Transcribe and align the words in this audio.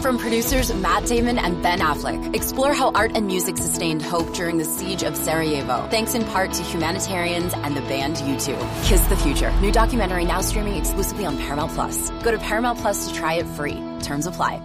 From 0.00 0.16
producers 0.16 0.72
Matt 0.72 1.04
Damon 1.04 1.38
and 1.38 1.62
Ben 1.62 1.80
Affleck, 1.80 2.34
explore 2.34 2.72
how 2.72 2.90
art 2.92 3.12
and 3.14 3.26
music 3.26 3.58
sustained 3.58 4.00
hope 4.00 4.32
during 4.32 4.56
the 4.56 4.64
siege 4.64 5.02
of 5.02 5.14
Sarajevo, 5.14 5.86
thanks 5.90 6.14
in 6.14 6.24
part 6.24 6.54
to 6.54 6.62
humanitarians 6.62 7.52
and 7.52 7.76
the 7.76 7.82
band 7.82 8.16
U2. 8.16 8.86
Kiss 8.86 9.06
the 9.08 9.16
Future. 9.16 9.52
New 9.60 9.70
documentary 9.70 10.24
now 10.24 10.40
streaming 10.40 10.76
exclusively 10.76 11.26
on 11.26 11.36
Paramount 11.36 11.72
Plus. 11.72 12.08
Go 12.22 12.30
to 12.30 12.38
Paramount 12.38 12.78
Plus 12.78 13.08
to 13.08 13.14
try 13.14 13.34
it 13.34 13.46
free. 13.48 13.78
Terms 14.00 14.26
apply. 14.26 14.62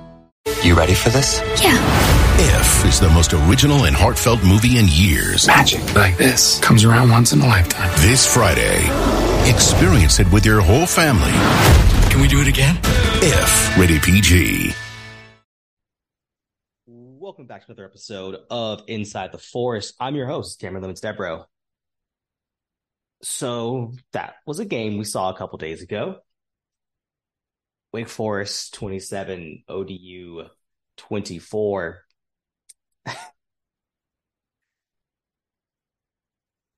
You 0.63 0.73
ready 0.73 0.93
for 0.93 1.09
this? 1.09 1.41
Yeah. 1.61 1.75
If 2.37 2.85
is 2.85 3.01
the 3.01 3.09
most 3.09 3.33
original 3.33 3.85
and 3.85 3.95
heartfelt 3.95 4.41
movie 4.41 4.77
in 4.77 4.85
years. 4.87 5.47
Magic 5.47 5.95
like 5.95 6.17
this 6.17 6.61
comes 6.61 6.85
around 6.85 7.09
once 7.09 7.33
in 7.33 7.41
a 7.41 7.45
lifetime. 7.45 7.91
This 7.97 8.25
Friday, 8.33 8.85
experience 9.49 10.21
it 10.21 10.31
with 10.31 10.45
your 10.45 10.61
whole 10.61 10.85
family. 10.85 11.33
Can 12.09 12.21
we 12.21 12.29
do 12.29 12.39
it 12.39 12.47
again? 12.47 12.79
If 13.21 13.77
rated 13.77 14.01
PG. 14.01 14.73
Welcome 17.25 17.47
back 17.47 17.65
to 17.65 17.71
another 17.71 17.85
episode 17.85 18.37
of 18.51 18.83
Inside 18.85 19.31
the 19.31 19.39
Forest. 19.39 19.95
I'm 19.99 20.13
your 20.13 20.27
host, 20.27 20.61
Cameron 20.61 20.83
Lemons 20.83 21.01
Debro. 21.01 21.45
So 23.23 23.93
that 24.13 24.35
was 24.45 24.59
a 24.59 24.65
game 24.65 24.99
we 24.99 25.05
saw 25.05 25.31
a 25.31 25.35
couple 25.35 25.57
days 25.57 25.81
ago. 25.81 26.17
Wake 27.91 28.09
Forest 28.09 28.75
27, 28.75 29.63
ODU 29.67 30.43
24. 30.97 32.03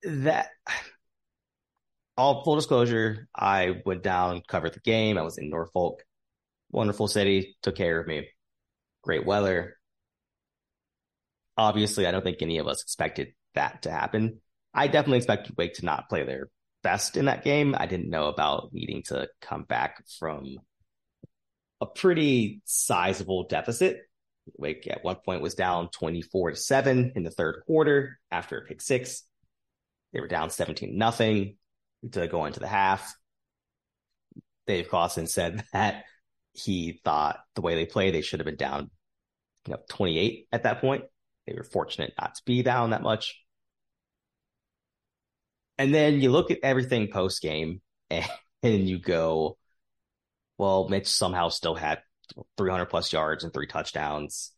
that 0.04 0.48
all 2.16 2.42
full 2.42 2.56
disclosure, 2.56 3.28
I 3.36 3.82
went 3.84 4.02
down, 4.02 4.40
covered 4.48 4.72
the 4.72 4.80
game. 4.80 5.18
I 5.18 5.22
was 5.22 5.36
in 5.36 5.50
Norfolk. 5.50 6.02
Wonderful 6.70 7.06
city, 7.06 7.58
took 7.62 7.76
care 7.76 8.00
of 8.00 8.06
me. 8.06 8.30
Great 9.02 9.26
weather. 9.26 9.77
Obviously, 11.58 12.06
I 12.06 12.12
don't 12.12 12.24
think 12.24 12.40
any 12.40 12.58
of 12.58 12.68
us 12.68 12.82
expected 12.82 13.34
that 13.54 13.82
to 13.82 13.90
happen. 13.90 14.40
I 14.72 14.86
definitely 14.86 15.18
expected 15.18 15.56
Wake 15.58 15.74
to 15.74 15.84
not 15.84 16.08
play 16.08 16.24
their 16.24 16.48
best 16.82 17.16
in 17.16 17.24
that 17.24 17.44
game. 17.44 17.74
I 17.76 17.86
didn't 17.86 18.10
know 18.10 18.28
about 18.28 18.70
needing 18.72 19.02
to 19.08 19.28
come 19.42 19.64
back 19.64 20.04
from 20.18 20.58
a 21.80 21.86
pretty 21.86 22.62
sizable 22.64 23.48
deficit. 23.48 23.98
Wake 24.56 24.86
at 24.88 25.04
one 25.04 25.16
point 25.16 25.42
was 25.42 25.54
down 25.54 25.90
24 25.90 26.52
to 26.52 26.56
7 26.56 27.12
in 27.16 27.22
the 27.22 27.30
third 27.30 27.62
quarter 27.66 28.18
after 28.30 28.58
a 28.58 28.64
pick 28.64 28.80
six. 28.80 29.24
They 30.12 30.20
were 30.20 30.28
down 30.28 30.50
17 30.50 30.96
nothing 30.96 31.56
to 32.12 32.26
go 32.28 32.44
into 32.44 32.60
the 32.60 32.68
half. 32.68 33.14
Dave 34.66 34.88
Clawson 34.88 35.26
said 35.26 35.64
that 35.72 36.04
he 36.52 37.00
thought 37.04 37.40
the 37.54 37.60
way 37.60 37.74
they 37.74 37.86
played, 37.86 38.14
they 38.14 38.22
should 38.22 38.40
have 38.40 38.46
been 38.46 38.56
down 38.56 38.90
you 39.66 39.74
know, 39.74 39.80
28 39.90 40.46
at 40.52 40.62
that 40.62 40.80
point. 40.80 41.04
They 41.48 41.56
were 41.56 41.64
fortunate 41.64 42.12
not 42.20 42.34
to 42.34 42.42
be 42.44 42.62
down 42.62 42.90
that 42.90 43.02
much. 43.02 43.42
And 45.78 45.94
then 45.94 46.20
you 46.20 46.30
look 46.30 46.50
at 46.50 46.58
everything 46.62 47.08
post 47.08 47.40
game 47.40 47.80
and, 48.10 48.88
you 48.88 48.98
go, 48.98 49.56
well, 50.58 50.88
Mitch 50.88 51.06
somehow 51.06 51.48
still 51.48 51.74
had 51.74 52.00
300 52.58 52.86
plus 52.86 53.12
yards 53.12 53.44
and 53.44 53.52
three 53.52 53.66
touchdowns. 53.66 54.52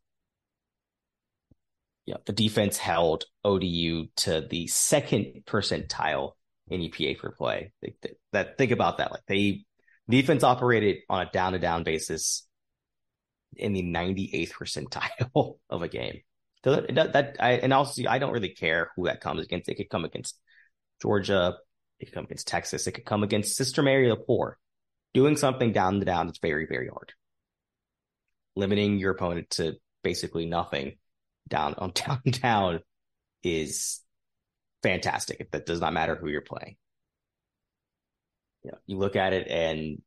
Yeah, 2.06 2.16
the 2.26 2.32
defense 2.32 2.76
held 2.76 3.24
ODU 3.44 4.06
to 4.16 4.40
the 4.40 4.66
second 4.66 5.42
percentile 5.46 6.32
in 6.68 6.80
EPA 6.80 7.18
per 7.18 7.30
play. 7.30 7.72
They, 7.82 7.94
they, 8.02 8.14
that 8.32 8.58
think 8.58 8.72
about 8.72 8.98
that. 8.98 9.12
Like 9.12 9.26
they 9.28 9.64
defense 10.08 10.42
operated 10.42 11.02
on 11.08 11.26
a 11.26 11.30
down 11.30 11.52
to 11.52 11.58
down 11.60 11.84
basis 11.84 12.48
in 13.56 13.74
the 13.74 13.82
98th 13.82 14.52
percentile 14.52 15.58
of 15.70 15.82
a 15.82 15.88
game. 15.88 16.22
So 16.64 16.72
that, 16.72 16.94
that, 16.94 17.12
that 17.14 17.36
I 17.40 17.52
and 17.52 17.72
also 17.72 18.02
I 18.08 18.18
don't 18.18 18.32
really 18.32 18.50
care 18.50 18.90
who 18.96 19.06
that 19.06 19.20
comes 19.20 19.44
against. 19.44 19.68
It 19.68 19.76
could 19.76 19.88
come 19.88 20.04
against 20.04 20.38
Georgia, 21.00 21.56
it 21.98 22.06
could 22.06 22.14
come 22.14 22.24
against 22.24 22.46
Texas, 22.46 22.86
it 22.86 22.92
could 22.92 23.06
come 23.06 23.22
against 23.22 23.56
Sister 23.56 23.82
Mary 23.82 24.08
the 24.08 24.16
Poor. 24.16 24.58
Doing 25.12 25.36
something 25.36 25.72
down 25.72 25.98
the 25.98 26.04
down 26.04 26.28
is 26.28 26.38
very, 26.40 26.66
very 26.66 26.88
hard. 26.88 27.12
Limiting 28.54 28.98
your 28.98 29.12
opponent 29.12 29.50
to 29.50 29.76
basically 30.04 30.46
nothing 30.46 30.98
down 31.48 31.74
on 31.78 31.92
downtown 31.94 32.80
is 33.42 34.00
fantastic. 34.82 35.50
That 35.50 35.66
does 35.66 35.80
not 35.80 35.92
matter 35.92 36.14
who 36.14 36.28
you're 36.28 36.42
playing. 36.42 36.76
You 38.62 38.72
know, 38.72 38.78
you 38.86 38.98
look 38.98 39.16
at 39.16 39.32
it 39.32 39.48
and 39.48 40.02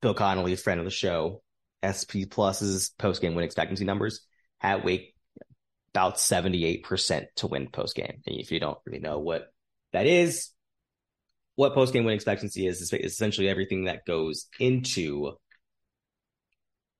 Bill 0.00 0.14
Connolly, 0.14 0.56
friend 0.56 0.80
of 0.80 0.84
the 0.84 0.90
show, 0.90 1.42
SP 1.86 2.26
Plus's 2.28 2.90
post 2.98 3.22
game 3.22 3.34
win 3.34 3.44
expectancy 3.44 3.84
numbers 3.84 4.26
at 4.60 4.84
Wake 4.84 5.14
about 5.94 6.16
78% 6.16 7.26
to 7.36 7.46
win 7.46 7.68
post 7.68 7.94
game. 7.94 8.22
And 8.26 8.36
if 8.36 8.50
you 8.50 8.60
don't 8.60 8.78
really 8.86 9.00
know 9.00 9.18
what 9.18 9.52
that 9.92 10.06
is, 10.06 10.50
what 11.54 11.74
post 11.74 11.92
game 11.92 12.04
win 12.04 12.14
expectancy 12.14 12.66
is, 12.66 12.80
is 12.80 12.92
essentially 12.92 13.48
everything 13.48 13.84
that 13.84 14.06
goes 14.06 14.46
into 14.58 15.32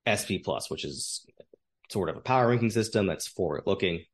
SP 0.05 0.45
Plus, 0.45 0.71
which 0.71 0.85
is 0.85 1.25
sort 1.91 2.09
of 2.09 2.17
a 2.17 2.21
power 2.21 2.49
ranking 2.49 2.71
system 2.71 3.07
that's 3.07 3.27
forward 3.29 3.63
looking. 3.67 4.05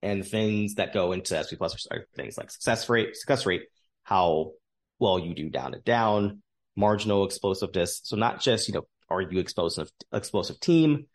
And 0.00 0.24
things 0.26 0.76
that 0.76 0.94
go 0.94 1.12
into 1.12 1.42
SP 1.42 1.58
Plus 1.58 1.86
are 1.90 2.06
things 2.16 2.38
like 2.38 2.50
success 2.50 2.88
rate, 2.88 3.16
success 3.16 3.46
rate, 3.46 3.62
how 4.04 4.52
well 4.98 5.18
you 5.18 5.34
do 5.34 5.50
down 5.50 5.72
to 5.72 5.80
down, 5.80 6.42
marginal 6.76 7.24
explosiveness. 7.26 8.00
So 8.04 8.16
not 8.16 8.40
just, 8.40 8.68
you 8.68 8.74
know, 8.74 8.86
are 9.10 9.20
you 9.20 9.38
explosive 9.38 9.90
explosive 10.12 10.60
team? 10.60 11.06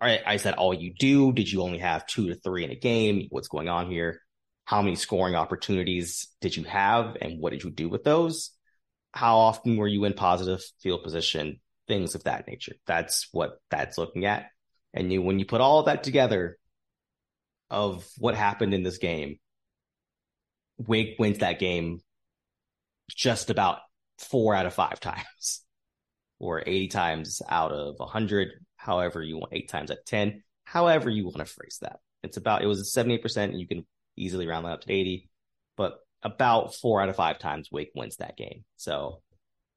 I, 0.00 0.20
I 0.24 0.36
said 0.36 0.54
all 0.54 0.72
you 0.72 0.94
do. 0.96 1.32
Did 1.32 1.50
you 1.50 1.62
only 1.62 1.78
have 1.78 2.06
two 2.06 2.28
to 2.28 2.34
three 2.36 2.64
in 2.64 2.70
a 2.70 2.76
game? 2.76 3.26
What's 3.30 3.48
going 3.48 3.68
on 3.68 3.90
here? 3.90 4.20
How 4.64 4.82
many 4.82 4.96
scoring 4.96 5.34
opportunities 5.34 6.28
did 6.40 6.56
you 6.56 6.64
have 6.64 7.16
and 7.20 7.40
what 7.40 7.50
did 7.50 7.64
you 7.64 7.70
do 7.70 7.88
with 7.88 8.04
those? 8.04 8.50
How 9.12 9.38
often 9.38 9.76
were 9.76 9.88
you 9.88 10.04
in 10.04 10.12
positive 10.12 10.62
field 10.80 11.02
position? 11.02 11.60
Things 11.88 12.14
of 12.14 12.24
that 12.24 12.46
nature. 12.46 12.74
That's 12.86 13.28
what 13.32 13.60
that's 13.70 13.96
looking 13.96 14.26
at. 14.26 14.46
And 14.92 15.12
you 15.12 15.22
when 15.22 15.38
you 15.38 15.46
put 15.46 15.60
all 15.60 15.84
that 15.84 16.04
together 16.04 16.58
of 17.70 18.06
what 18.18 18.34
happened 18.34 18.74
in 18.74 18.82
this 18.82 18.98
game, 18.98 19.38
Wake 20.78 21.16
wins 21.18 21.38
that 21.38 21.58
game 21.58 22.00
just 23.10 23.50
about 23.50 23.78
four 24.18 24.54
out 24.54 24.66
of 24.66 24.74
five 24.74 25.00
times, 25.00 25.62
or 26.38 26.62
80 26.64 26.88
times 26.88 27.42
out 27.48 27.72
of 27.72 27.94
100, 27.98 28.50
however 28.88 29.22
you 29.22 29.36
want, 29.36 29.52
eight 29.52 29.68
times 29.68 29.90
at 29.90 30.06
10, 30.06 30.42
however 30.64 31.10
you 31.10 31.24
want 31.24 31.36
to 31.36 31.44
phrase 31.44 31.78
that. 31.82 32.00
It's 32.22 32.38
about, 32.38 32.62
it 32.62 32.66
was 32.66 32.92
78%, 32.92 33.36
and 33.36 33.60
you 33.60 33.68
can 33.68 33.86
easily 34.16 34.46
round 34.46 34.64
that 34.64 34.72
up 34.72 34.80
to 34.80 34.92
80, 34.92 35.28
but 35.76 35.98
about 36.22 36.74
four 36.74 37.00
out 37.02 37.10
of 37.10 37.16
five 37.16 37.38
times 37.38 37.68
Wake 37.70 37.92
wins 37.94 38.16
that 38.16 38.36
game. 38.36 38.64
So, 38.76 39.20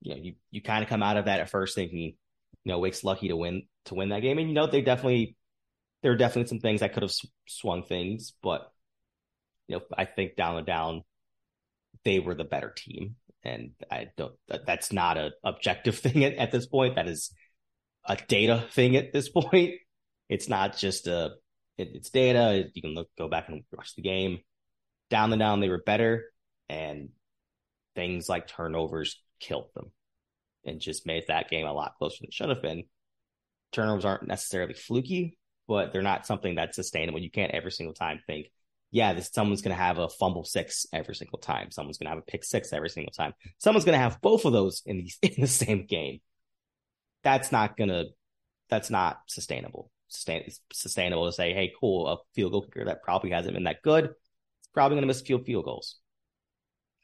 you 0.02 0.16
know, 0.16 0.22
you, 0.22 0.34
you 0.50 0.62
kind 0.62 0.82
of 0.82 0.90
come 0.90 1.04
out 1.04 1.18
of 1.18 1.26
that 1.26 1.42
at 1.42 1.50
first 1.50 1.76
thinking, 1.76 2.00
you 2.64 2.72
know, 2.72 2.80
Wake's 2.80 3.04
lucky 3.04 3.28
to 3.28 3.36
win, 3.36 3.64
to 3.86 3.96
win 3.96 4.10
that 4.10 4.22
game. 4.22 4.38
And, 4.38 4.48
you 4.48 4.56
know, 4.56 4.66
they 4.66 4.82
definitely, 4.82 5.36
there 6.02 6.14
are 6.14 6.18
definitely 6.18 6.48
some 6.48 6.60
things 6.60 6.80
that 6.80 6.94
could 6.94 7.04
have 7.04 7.14
swung 7.48 7.84
things, 7.84 8.34
but, 8.42 8.72
you 9.68 9.76
know, 9.76 9.84
I 9.96 10.06
think 10.06 10.38
down 10.38 10.58
and 10.58 10.66
down, 10.66 11.04
they 12.06 12.20
were 12.20 12.34
the 12.34 12.46
better 12.46 12.74
team. 12.76 13.18
And 13.44 13.72
I 13.92 14.08
don't, 14.18 14.34
that's 14.48 14.94
not 14.94 15.18
an 15.18 15.34
objective 15.44 16.00
thing 16.00 16.24
at, 16.24 16.36
at 16.36 16.52
this 16.52 16.66
point. 16.66 16.96
That 16.96 17.10
is 17.10 17.32
a 18.06 18.18
data 18.28 18.66
thing 18.72 18.96
at 18.96 19.14
this 19.14 19.30
point. 19.36 19.76
It's 20.30 20.48
not 20.48 20.78
just 20.78 21.08
a, 21.08 21.32
it, 21.78 21.90
it's 21.94 22.10
data. 22.10 22.70
You 22.74 22.82
can 22.82 22.94
look, 22.94 23.10
go 23.18 23.28
back 23.28 23.50
and 23.50 23.64
watch 23.72 23.96
the 23.96 24.02
game. 24.02 24.40
Down 25.10 25.30
the 25.30 25.38
down, 25.38 25.60
they 25.60 25.70
were 25.70 25.84
better, 25.86 26.26
and 26.70 27.10
things 27.96 28.30
like 28.30 28.48
turnovers 28.48 29.22
killed 29.42 29.70
them, 29.76 29.92
and 30.64 30.80
just 30.80 31.06
made 31.06 31.26
that 31.28 31.50
game 31.50 31.68
a 31.68 31.74
lot 31.74 31.96
closer 31.98 32.18
than 32.22 32.30
it 32.30 32.34
should 32.34 32.50
have 32.50 32.62
been. 32.62 32.84
Turnovers 33.74 34.06
aren't 34.06 34.28
necessarily 34.28 34.74
fluky, 34.74 35.38
but 35.68 35.92
they're 35.92 36.02
not 36.02 36.26
something 36.26 36.56
that's 36.56 36.78
sustainable. 36.78 37.20
You 37.20 37.30
can't 37.30 37.52
every 37.52 37.72
single 37.72 37.94
time 37.94 38.22
think, 38.26 38.48
yeah, 38.92 39.14
this 39.14 39.30
someone's 39.34 39.62
going 39.62 39.76
to 39.76 39.82
have 39.82 39.98
a 39.98 40.10
fumble 40.10 40.44
six 40.44 40.86
every 40.94 41.16
single 41.16 41.40
time. 41.40 41.72
Someone's 41.72 41.98
going 41.98 42.08
to 42.08 42.12
have 42.12 42.20
a 42.20 42.30
pick 42.30 42.44
six 42.44 42.74
every 42.74 42.90
single 42.90 43.14
time. 43.14 43.34
Someone's 43.58 43.86
going 43.86 43.98
to 43.98 44.04
have 44.04 44.22
both 44.22 44.46
of 44.46 44.52
those 44.54 44.82
in 44.86 44.98
the 44.98 45.12
in 45.30 45.42
the 45.42 45.48
same 45.48 45.86
game. 45.86 46.20
That's 47.24 47.52
not 47.52 47.78
to. 47.90 48.06
That's 48.70 48.90
not 48.90 49.20
sustainable 49.28 49.92
sustain, 50.12 50.44
sustainable 50.72 51.26
to 51.26 51.32
say, 51.32 51.54
hey, 51.54 51.74
cool, 51.80 52.08
a 52.08 52.18
field 52.36 52.52
goal 52.52 52.62
kicker 52.62 52.86
that 52.86 53.04
probably 53.04 53.32
hasn't 53.32 53.54
been 53.54 53.64
that 53.64 53.82
good. 53.82 54.06
It's 54.06 54.68
probably 54.74 54.96
to 55.04 55.08
miss 55.08 55.22
a 55.22 55.26
few 55.26 55.40
field 55.40 55.66
goals. 55.66 55.98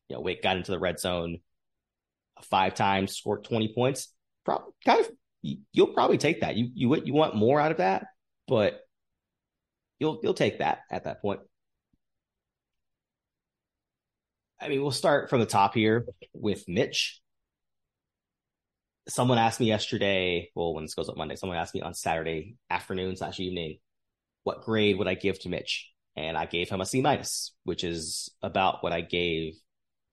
You 0.09 0.15
know, 0.15 0.21
Wake 0.21 0.43
got 0.43 0.57
into 0.57 0.71
the 0.71 0.79
red 0.79 0.99
zone 0.99 1.39
five 2.43 2.75
times, 2.75 3.15
scored 3.15 3.43
20 3.43 3.73
points. 3.73 4.13
Probably 4.45 4.73
kind 4.85 4.99
of, 5.01 5.11
you'll 5.71 5.93
probably 5.93 6.17
take 6.17 6.41
that. 6.41 6.55
You, 6.55 6.69
you, 6.73 6.95
you 7.03 7.13
want 7.13 7.35
more 7.35 7.59
out 7.59 7.71
of 7.71 7.77
that, 7.77 8.05
but 8.47 8.81
you'll, 9.99 10.19
you'll 10.21 10.33
take 10.33 10.59
that 10.59 10.79
at 10.91 11.05
that 11.05 11.21
point. 11.21 11.39
I 14.59 14.69
mean, 14.69 14.81
we'll 14.81 14.91
start 14.91 15.29
from 15.29 15.39
the 15.39 15.45
top 15.45 15.75
here 15.75 16.05
with 16.33 16.67
Mitch. 16.67 17.21
Someone 19.07 19.37
asked 19.37 19.59
me 19.59 19.67
yesterday, 19.67 20.49
well, 20.55 20.73
when 20.73 20.83
this 20.83 20.95
goes 20.95 21.09
up 21.09 21.17
Monday, 21.17 21.35
someone 21.35 21.57
asked 21.57 21.75
me 21.75 21.81
on 21.81 21.93
Saturday 21.93 22.55
afternoon 22.69 23.15
slash 23.15 23.39
evening, 23.39 23.79
what 24.43 24.63
grade 24.63 24.97
would 24.97 25.07
I 25.07 25.15
give 25.15 25.39
to 25.41 25.49
Mitch? 25.49 25.91
And 26.15 26.37
I 26.37 26.45
gave 26.45 26.69
him 26.69 26.81
a 26.81 26.85
C 26.85 27.01
minus, 27.01 27.53
which 27.63 27.83
is 27.83 28.29
about 28.41 28.83
what 28.83 28.93
I 28.93 29.01
gave 29.01 29.53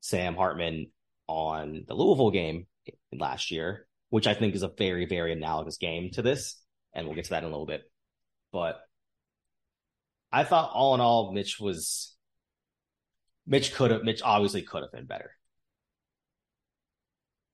Sam 0.01 0.35
Hartman 0.35 0.91
on 1.27 1.85
the 1.89 1.95
Louisville 1.95 2.31
game 2.31 2.67
last 3.13 3.51
year, 3.51 3.87
which 4.11 4.27
I 4.27 4.35
think 4.35 4.55
is 4.55 4.63
a 4.63 4.69
very, 4.69 5.07
very 5.07 5.33
analogous 5.33 5.79
game 5.79 6.11
to 6.13 6.23
this. 6.23 6.61
And 6.93 7.07
we'll 7.07 7.17
get 7.17 7.25
to 7.25 7.31
that 7.31 7.43
in 7.43 7.49
a 7.49 7.51
little 7.51 7.67
bit. 7.67 7.83
But 8.53 8.81
I 10.31 10.45
thought 10.45 10.73
all 10.75 10.95
in 10.95 11.01
all, 11.01 11.33
Mitch 11.33 11.59
was 11.59 12.15
Mitch 13.47 13.75
could 13.75 13.91
have 13.91 14.03
Mitch 14.03 14.21
obviously 14.23 14.63
could 14.63 14.83
have 14.83 14.93
been 14.93 15.07
better. 15.07 15.31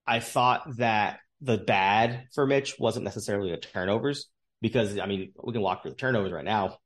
I 0.07 0.21
thought 0.21 0.77
that 0.79 1.21
the 1.41 1.59
bad 1.59 2.27
for 2.35 2.47
Mitch 2.47 2.79
wasn't 2.79 3.05
necessarily 3.05 3.51
the 3.51 3.57
turnovers 3.57 4.29
because 4.61 4.99
I 4.99 5.07
mean 5.07 5.33
we 5.43 5.53
can 5.53 5.63
walk 5.63 5.83
through 5.83 5.93
the 5.93 5.97
turnovers 5.97 6.33
right 6.33 6.45
now. 6.45 6.79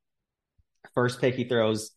First 0.93 1.19
pick 1.19 1.35
he 1.35 1.45
throws, 1.45 1.91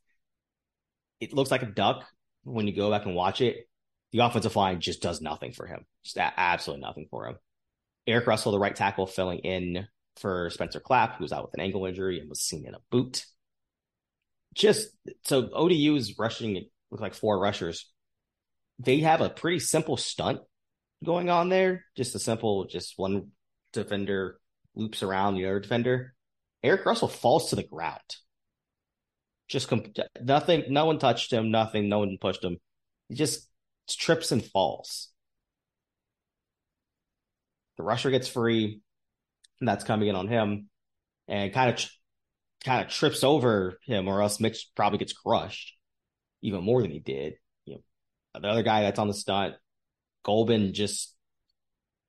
it 1.20 1.32
looks 1.32 1.50
like 1.50 1.62
a 1.62 1.66
duck 1.66 2.05
when 2.43 2.66
you 2.66 2.75
go 2.75 2.90
back 2.90 3.06
and 3.06 3.14
watch 3.14 3.40
it. 3.40 3.69
The 4.12 4.20
offensive 4.20 4.56
line 4.56 4.81
just 4.81 5.02
does 5.02 5.20
nothing 5.20 5.52
for 5.52 5.66
him, 5.66 5.84
just 6.02 6.16
absolutely 6.19 6.81
nothing 6.81 7.06
for 7.10 7.26
him. 7.26 7.37
Eric 8.06 8.26
Russell, 8.26 8.52
the 8.52 8.58
right 8.58 8.75
tackle, 8.75 9.06
filling 9.06 9.40
in 9.40 9.87
for 10.16 10.49
Spencer 10.49 10.81
Clapp, 10.81 11.16
who 11.16 11.25
was 11.25 11.32
out 11.32 11.44
with 11.44 11.54
an 11.54 11.61
ankle 11.61 11.84
injury 11.84 12.19
and 12.19 12.28
was 12.28 12.40
seen 12.40 12.66
in 12.66 12.75
a 12.75 12.81
boot. 12.90 13.26
Just 14.54 14.88
so 15.25 15.50
ODU 15.52 15.94
is 15.94 16.19
rushing 16.19 16.69
with 16.90 17.02
like 17.02 17.12
four 17.12 17.38
rushers. 17.38 17.93
They 18.78 19.00
have 19.00 19.20
a 19.20 19.28
pretty 19.28 19.58
simple 19.58 19.99
stunt 19.99 20.40
going 21.05 21.31
on 21.31 21.49
there. 21.49 21.85
Just 21.97 22.15
a 22.15 22.19
simple, 22.19 22.67
just 22.67 22.95
one 22.97 23.29
defender 23.73 24.39
loops 24.75 25.03
around 25.03 25.35
the 25.35 25.47
other 25.47 25.61
defender. 25.61 26.15
Eric 26.62 26.85
Russell 26.85 27.09
falls 27.09 27.50
to 27.50 27.56
the 27.56 27.62
ground. 27.62 28.00
Just 29.49 29.73
nothing. 30.21 30.65
No 30.69 30.87
one 30.87 30.99
touched 30.99 31.33
him. 31.33 31.50
Nothing. 31.50 31.89
No 31.89 32.00
one 32.00 32.19
pushed 32.21 32.45
him. 32.45 32.59
He 33.09 33.15
just 33.15 33.49
trips 33.89 34.33
and 34.33 34.45
falls. 34.45 35.09
The 37.77 37.85
rusher 37.85 38.11
gets 38.11 38.29
free, 38.29 38.81
and 39.61 39.69
that's 39.69 39.85
coming 39.85 40.09
in 40.09 40.17
on 40.17 40.29
him, 40.29 40.69
and 41.29 41.53
kind 41.53 41.71
of 41.71 41.89
kind 42.65 42.85
of 42.85 42.91
trips 42.91 43.23
over 43.23 43.79
him, 43.85 44.09
or 44.09 44.21
else 44.21 44.41
Mitch 44.41 44.69
probably 44.75 44.99
gets 44.99 45.12
crushed 45.12 45.77
even 46.43 46.65
more 46.65 46.83
than 46.83 46.91
he 46.91 46.99
did. 46.99 47.35
You 47.65 47.77
know, 48.35 48.41
the 48.41 48.49
other 48.49 48.62
guy 48.65 48.83
that's 48.83 48.99
on 48.99 49.09
the 49.09 49.15
stunt, 49.15 49.55
Gulbin, 50.25 50.73
just 50.73 51.15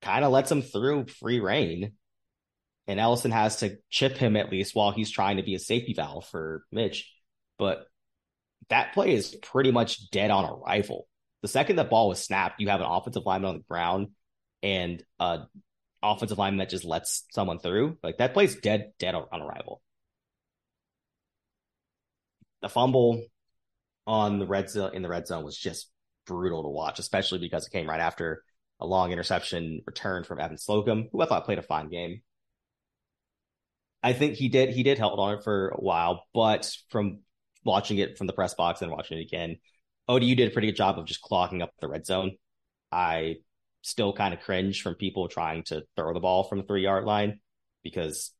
kind 0.01 0.23
of 0.23 0.31
lets 0.31 0.51
him 0.51 0.61
through 0.61 1.07
free 1.07 1.39
reign, 1.39 1.93
and 2.87 2.99
Ellison 2.99 3.31
has 3.31 3.57
to 3.57 3.77
chip 3.89 4.17
him 4.17 4.35
at 4.35 4.51
least 4.51 4.75
while 4.75 4.91
he's 4.91 5.11
trying 5.11 5.37
to 5.37 5.43
be 5.43 5.55
a 5.55 5.59
safety 5.59 5.93
valve 5.93 6.25
for 6.25 6.63
Mitch. 6.71 7.11
But 7.57 7.85
that 8.69 8.93
play 8.93 9.13
is 9.13 9.35
pretty 9.35 9.71
much 9.71 10.09
dead 10.11 10.31
on 10.31 10.45
arrival. 10.45 11.07
The 11.41 11.47
second 11.47 11.75
the 11.75 11.83
ball 11.83 12.09
was 12.09 12.23
snapped, 12.23 12.59
you 12.59 12.69
have 12.69 12.81
an 12.81 12.87
offensive 12.87 13.25
lineman 13.25 13.49
on 13.49 13.57
the 13.57 13.63
ground 13.63 14.09
and 14.61 15.03
a 15.19 15.41
offensive 16.01 16.37
lineman 16.37 16.59
that 16.59 16.69
just 16.69 16.85
lets 16.85 17.25
someone 17.31 17.59
through. 17.59 17.97
Like 18.03 18.17
that 18.17 18.33
play's 18.33 18.55
dead, 18.55 18.91
dead 18.99 19.15
on 19.15 19.41
arrival. 19.41 19.81
The 22.61 22.69
fumble 22.69 23.23
on 24.05 24.39
the 24.39 24.47
red 24.47 24.69
zone 24.69 24.91
in 24.93 25.01
the 25.01 25.09
red 25.09 25.27
zone 25.27 25.45
was 25.45 25.57
just 25.57 25.89
brutal 26.29 26.63
to 26.63 26.69
watch, 26.69 26.99
especially 26.99 27.39
because 27.39 27.65
it 27.65 27.71
came 27.71 27.89
right 27.89 27.99
after 27.99 28.43
a 28.79 28.85
long 28.85 29.11
interception 29.11 29.81
return 29.85 30.23
from 30.23 30.39
Evan 30.39 30.57
Slocum, 30.57 31.09
who 31.11 31.21
I 31.21 31.25
thought 31.25 31.45
played 31.45 31.57
a 31.57 31.63
fine 31.63 31.89
game. 31.89 32.21
I 34.01 34.13
think 34.13 34.35
he 34.35 34.47
did 34.47 34.69
he 34.69 34.83
did 34.83 34.99
hold 34.99 35.19
on 35.19 35.35
it 35.35 35.43
for 35.43 35.69
a 35.69 35.81
while, 35.81 36.25
but 36.33 36.71
from 36.89 37.19
watching 37.65 37.97
it 37.97 38.17
from 38.17 38.27
the 38.27 38.33
press 38.33 38.53
box 38.53 38.81
and 38.81 38.91
watching 38.91 39.17
it 39.17 39.23
again, 39.23 39.57
ODU 40.07 40.35
did 40.35 40.47
a 40.47 40.51
pretty 40.51 40.69
good 40.69 40.77
job 40.77 40.97
of 40.97 41.05
just 41.05 41.21
clogging 41.21 41.61
up 41.61 41.71
the 41.81 41.89
red 41.89 42.05
zone. 42.05 42.37
I 42.91 43.37
still 43.81 44.13
kind 44.13 44.33
of 44.33 44.39
cringe 44.41 44.81
from 44.81 44.95
people 44.95 45.27
trying 45.27 45.63
to 45.63 45.83
throw 45.95 46.13
the 46.13 46.19
ball 46.19 46.43
from 46.43 46.59
the 46.59 46.63
three 46.65 46.83
yard 46.83 47.05
line 47.05 47.39
because 47.83 48.31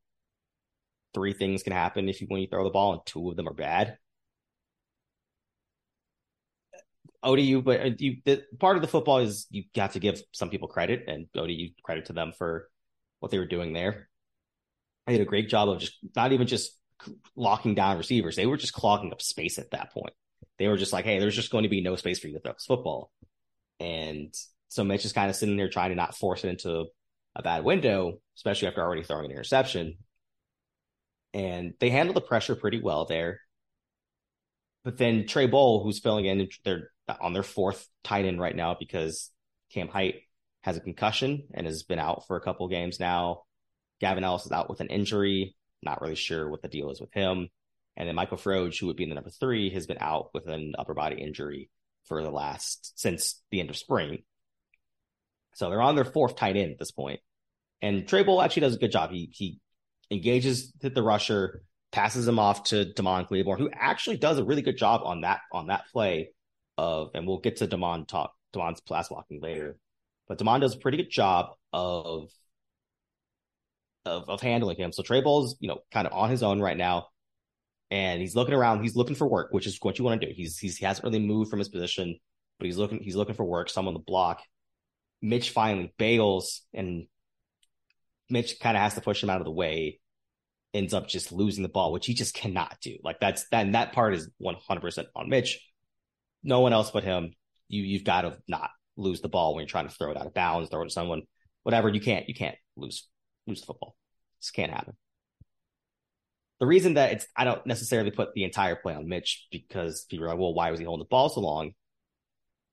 three 1.14 1.34
things 1.34 1.64
can 1.64 1.74
happen 1.74 2.08
if 2.08 2.22
you 2.22 2.28
when 2.30 2.42
you 2.42 2.48
throw 2.48 2.64
the 2.64 2.70
ball 2.70 2.94
and 2.94 3.02
two 3.06 3.30
of 3.30 3.36
them 3.36 3.50
are 3.50 3.54
bad. 3.54 3.98
ODU, 7.24 7.62
but 7.62 7.82
uh, 7.82 7.90
you 7.98 8.18
the, 8.26 8.44
part 8.60 8.76
of 8.76 8.82
the 8.82 8.88
football 8.88 9.20
is 9.20 9.48
you 9.50 9.64
have 9.76 9.94
to 9.94 10.00
give 10.00 10.22
some 10.32 10.50
people 10.50 10.68
credit 10.68 11.06
and 11.08 11.28
ODU 11.36 11.70
credit 11.84 12.06
to 12.06 12.14
them 12.14 12.32
for 12.38 12.70
what 13.20 13.32
they 13.32 13.40
were 13.40 13.46
doing 13.46 13.74
there. 13.74 14.10
They 15.06 15.14
did 15.14 15.22
a 15.22 15.30
great 15.30 15.50
job 15.50 15.70
of 15.70 15.80
just 15.80 15.98
not 16.16 16.32
even 16.32 16.48
just 16.48 16.78
locking 17.36 17.76
down 17.76 17.98
receivers; 17.98 18.36
they 18.36 18.46
were 18.46 18.58
just 18.58 18.74
clogging 18.74 19.12
up 19.12 19.22
space 19.22 19.58
at 19.58 19.72
that 19.72 19.92
point. 19.94 20.14
They 20.58 20.68
were 20.68 20.78
just 20.78 20.94
like, 20.94 21.06
"Hey, 21.06 21.20
there's 21.20 21.36
just 21.36 21.52
going 21.52 21.64
to 21.64 21.70
be 21.70 21.82
no 21.82 21.96
space 21.96 22.20
for 22.20 22.28
you 22.28 22.34
to 22.34 22.40
throw 22.40 22.54
this 22.54 22.66
football," 22.66 23.12
and 23.80 24.34
so 24.70 24.84
Mitch 24.84 25.06
is 25.06 25.14
kind 25.14 25.30
of 25.30 25.36
sitting 25.36 25.58
there 25.58 25.70
trying 25.70 25.90
to 25.90 25.96
not 25.96 26.16
force 26.16 26.44
it 26.44 26.50
into 26.50 26.86
a 27.36 27.42
bad 27.42 27.64
window, 27.64 28.20
especially 28.38 28.68
after 28.68 28.82
already 28.82 29.04
throwing 29.04 29.26
an 29.26 29.32
interception. 29.32 29.98
And 31.34 31.74
they 31.80 31.90
handled 31.90 32.16
the 32.16 32.22
pressure 32.22 32.56
pretty 32.56 32.82
well 32.82 33.06
there. 33.06 33.42
But 34.84 34.98
then 34.98 35.28
Trey 35.28 35.48
Boll, 35.48 35.84
who's 35.84 36.00
filling 36.00 36.26
in, 36.26 36.48
they're 36.64 36.90
on 37.22 37.34
their 37.34 37.44
fourth 37.44 37.88
tight 38.04 38.26
end 38.26 38.40
right 38.40 38.56
now 38.56 38.76
because 38.80 39.32
Cam 39.72 39.88
Hite 39.88 40.22
has 40.62 40.78
a 40.78 40.82
concussion 40.82 41.44
and 41.54 41.66
has 41.66 41.84
been 41.84 42.00
out 42.00 42.28
for 42.28 42.36
a 42.36 42.42
couple 42.42 42.68
games 42.68 43.00
now. 43.00 43.44
Gavin 44.00 44.24
Ellis 44.24 44.46
is 44.46 44.52
out 44.52 44.70
with 44.70 44.82
an 44.82 44.88
injury. 44.88 45.56
Not 45.82 46.02
really 46.02 46.16
sure 46.16 46.50
what 46.50 46.62
the 46.62 46.68
deal 46.68 46.92
is 46.92 47.00
with 47.00 47.14
him. 47.14 47.50
And 47.96 48.08
then 48.08 48.16
Michael 48.16 48.38
Froge, 48.38 48.80
who 48.80 48.88
would 48.88 48.96
be 48.96 49.04
in 49.04 49.10
the 49.10 49.16
number 49.16 49.30
three, 49.30 49.70
has 49.72 49.88
been 49.88 49.98
out 50.00 50.30
with 50.34 50.48
an 50.48 50.74
upper 50.78 50.94
body 50.94 51.22
injury 51.22 51.70
for 52.06 52.22
the 52.24 52.32
last 52.32 53.00
since 53.00 53.42
the 53.52 53.60
end 53.60 53.70
of 53.70 53.78
spring. 53.78 54.24
So 55.56 55.70
they're 55.70 55.82
on 55.82 55.96
their 55.96 56.06
fourth 56.06 56.36
tight 56.36 56.56
end 56.56 56.72
at 56.72 56.80
this 56.80 56.92
point. 56.92 57.20
And 57.82 58.08
Trey 58.08 58.22
actually 58.22 58.62
does 58.62 58.76
a 58.76 58.80
good 58.80 58.92
job. 58.92 59.12
He 59.12 59.30
he 59.34 59.60
engages 60.12 60.72
the 60.82 61.04
rusher, 61.04 61.64
passes 61.92 62.28
him 62.28 62.40
off 62.40 62.64
to 62.66 62.86
Damon 62.86 63.26
Claiborne, 63.26 63.60
who 63.60 63.70
actually 63.74 64.18
does 64.18 64.38
a 64.38 64.44
really 64.44 64.62
good 64.62 64.78
job 64.78 65.02
on 65.04 65.22
that 65.22 65.42
on 65.52 65.68
that 65.68 65.84
play 65.92 66.32
of, 66.80 67.12
and 67.14 67.28
we'll 67.28 67.40
get 67.40 67.58
to 67.58 67.68
Damon 67.68 68.06
talk 68.06 68.34
Damon's 68.54 68.80
pass 68.80 69.10
blocking 69.10 69.42
later. 69.42 69.78
But 70.28 70.38
Damon 70.38 70.62
does 70.62 70.76
a 70.76 70.80
pretty 70.80 70.98
good 70.98 71.12
job 71.12 71.56
of 71.74 72.30
of 74.06 74.30
of 74.30 74.42
handling 74.42 74.78
him. 74.78 74.94
So 74.94 75.04
Trey 75.04 75.22
Boll's, 75.22 75.58
you 75.60 75.68
know, 75.68 75.80
kind 75.92 76.08
of 76.08 76.14
on 76.14 76.30
his 76.30 76.42
own 76.42 76.62
right 76.62 76.78
now. 76.78 77.08
And 77.92 78.22
he's 78.22 78.36
looking 78.36 78.54
around, 78.54 78.84
he's 78.84 78.96
looking 78.96 79.16
for 79.16 79.28
work, 79.28 79.52
which 79.52 79.68
is 79.68 79.78
what 79.82 79.98
you 79.98 80.06
want 80.06 80.22
to 80.22 80.28
do. 80.28 80.34
He's 80.34 80.58
he's 80.58 80.78
he 80.78 80.86
hasn't 80.86 81.04
really 81.04 81.20
moved 81.20 81.50
from 81.50 81.60
his 81.60 81.70
position, 81.70 82.18
but 82.60 82.66
he's 82.66 82.78
looking 82.78 83.02
he's 83.04 83.16
looking 83.16 83.36
for 83.36 83.44
work, 83.44 83.70
someone 83.70 83.96
to 83.96 84.00
block. 84.00 84.42
Mitch 85.22 85.50
finally 85.50 85.94
bails 85.98 86.62
and 86.74 87.08
Mitch 88.30 88.60
kind 88.60 88.78
of 88.78 88.84
has 88.84 88.94
to 88.94 89.02
push 89.02 89.22
him 89.22 89.30
out 89.30 89.42
of 89.42 89.46
the 89.46 89.52
way, 89.52 90.00
ends 90.74 90.94
up 90.94 91.10
just 91.10 91.34
losing 91.34 91.64
the 91.64 91.70
ball, 91.70 91.92
which 91.92 92.06
he 92.06 92.14
just 92.14 92.34
cannot 92.34 92.78
do. 92.82 92.96
Like 93.04 93.20
that's 93.20 93.50
that 93.50 93.70
that 93.74 93.92
part 93.92 94.14
is 94.14 94.30
100% 94.42 95.06
on 95.16 95.28
Mitch. 95.28 95.60
No 96.44 96.62
one 96.62 96.74
else 96.74 96.92
but 96.92 97.04
him. 97.04 97.34
You 97.68 97.84
you've 97.84 98.04
got 98.04 98.22
to 98.22 98.38
not 98.48 98.70
lose 98.98 99.22
the 99.22 99.30
ball 99.30 99.54
when 99.54 99.62
you're 99.62 99.70
trying 99.70 99.88
to 99.88 99.94
throw 99.94 100.12
it 100.12 100.18
out 100.18 100.26
of 100.26 100.34
bounds, 100.34 100.70
throw 100.70 100.82
it 100.82 100.86
to 100.86 100.92
someone, 100.92 101.24
whatever. 101.64 101.90
You 101.90 102.02
can't 102.02 102.28
you 102.28 102.36
can't 102.36 102.56
lose 102.76 103.08
lose 103.48 103.62
the 103.62 103.68
football. 103.68 103.96
This 104.42 104.52
can't 104.52 104.72
happen. 104.72 104.96
The 106.60 106.68
reason 106.68 106.96
that 106.96 107.14
it's 107.14 107.28
I 107.36 107.46
don't 107.46 107.66
necessarily 107.66 108.12
put 108.12 108.34
the 108.34 108.44
entire 108.44 108.76
play 108.76 108.94
on 108.94 109.08
Mitch 109.08 109.48
because 109.52 110.06
people 110.10 110.26
are 110.26 110.30
like, 110.30 110.40
well, 110.40 110.54
why 110.54 110.72
was 110.72 110.80
he 110.80 110.86
holding 110.86 111.04
the 111.04 111.10
ball 111.10 111.30
so 111.30 111.42
long? 111.42 111.74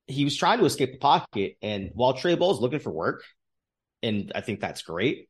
he 0.07 0.25
was 0.25 0.37
trying 0.37 0.59
to 0.59 0.65
escape 0.65 0.93
the 0.93 0.99
pocket, 0.99 1.57
and 1.63 1.91
while 1.95 2.15
Trey 2.15 2.35
is 2.35 2.61
looking 2.61 2.79
for 2.79 2.93
work, 2.93 3.25
and 4.03 4.31
I 4.35 4.41
think 4.41 4.61
that's 4.61 4.83
great. 4.83 5.29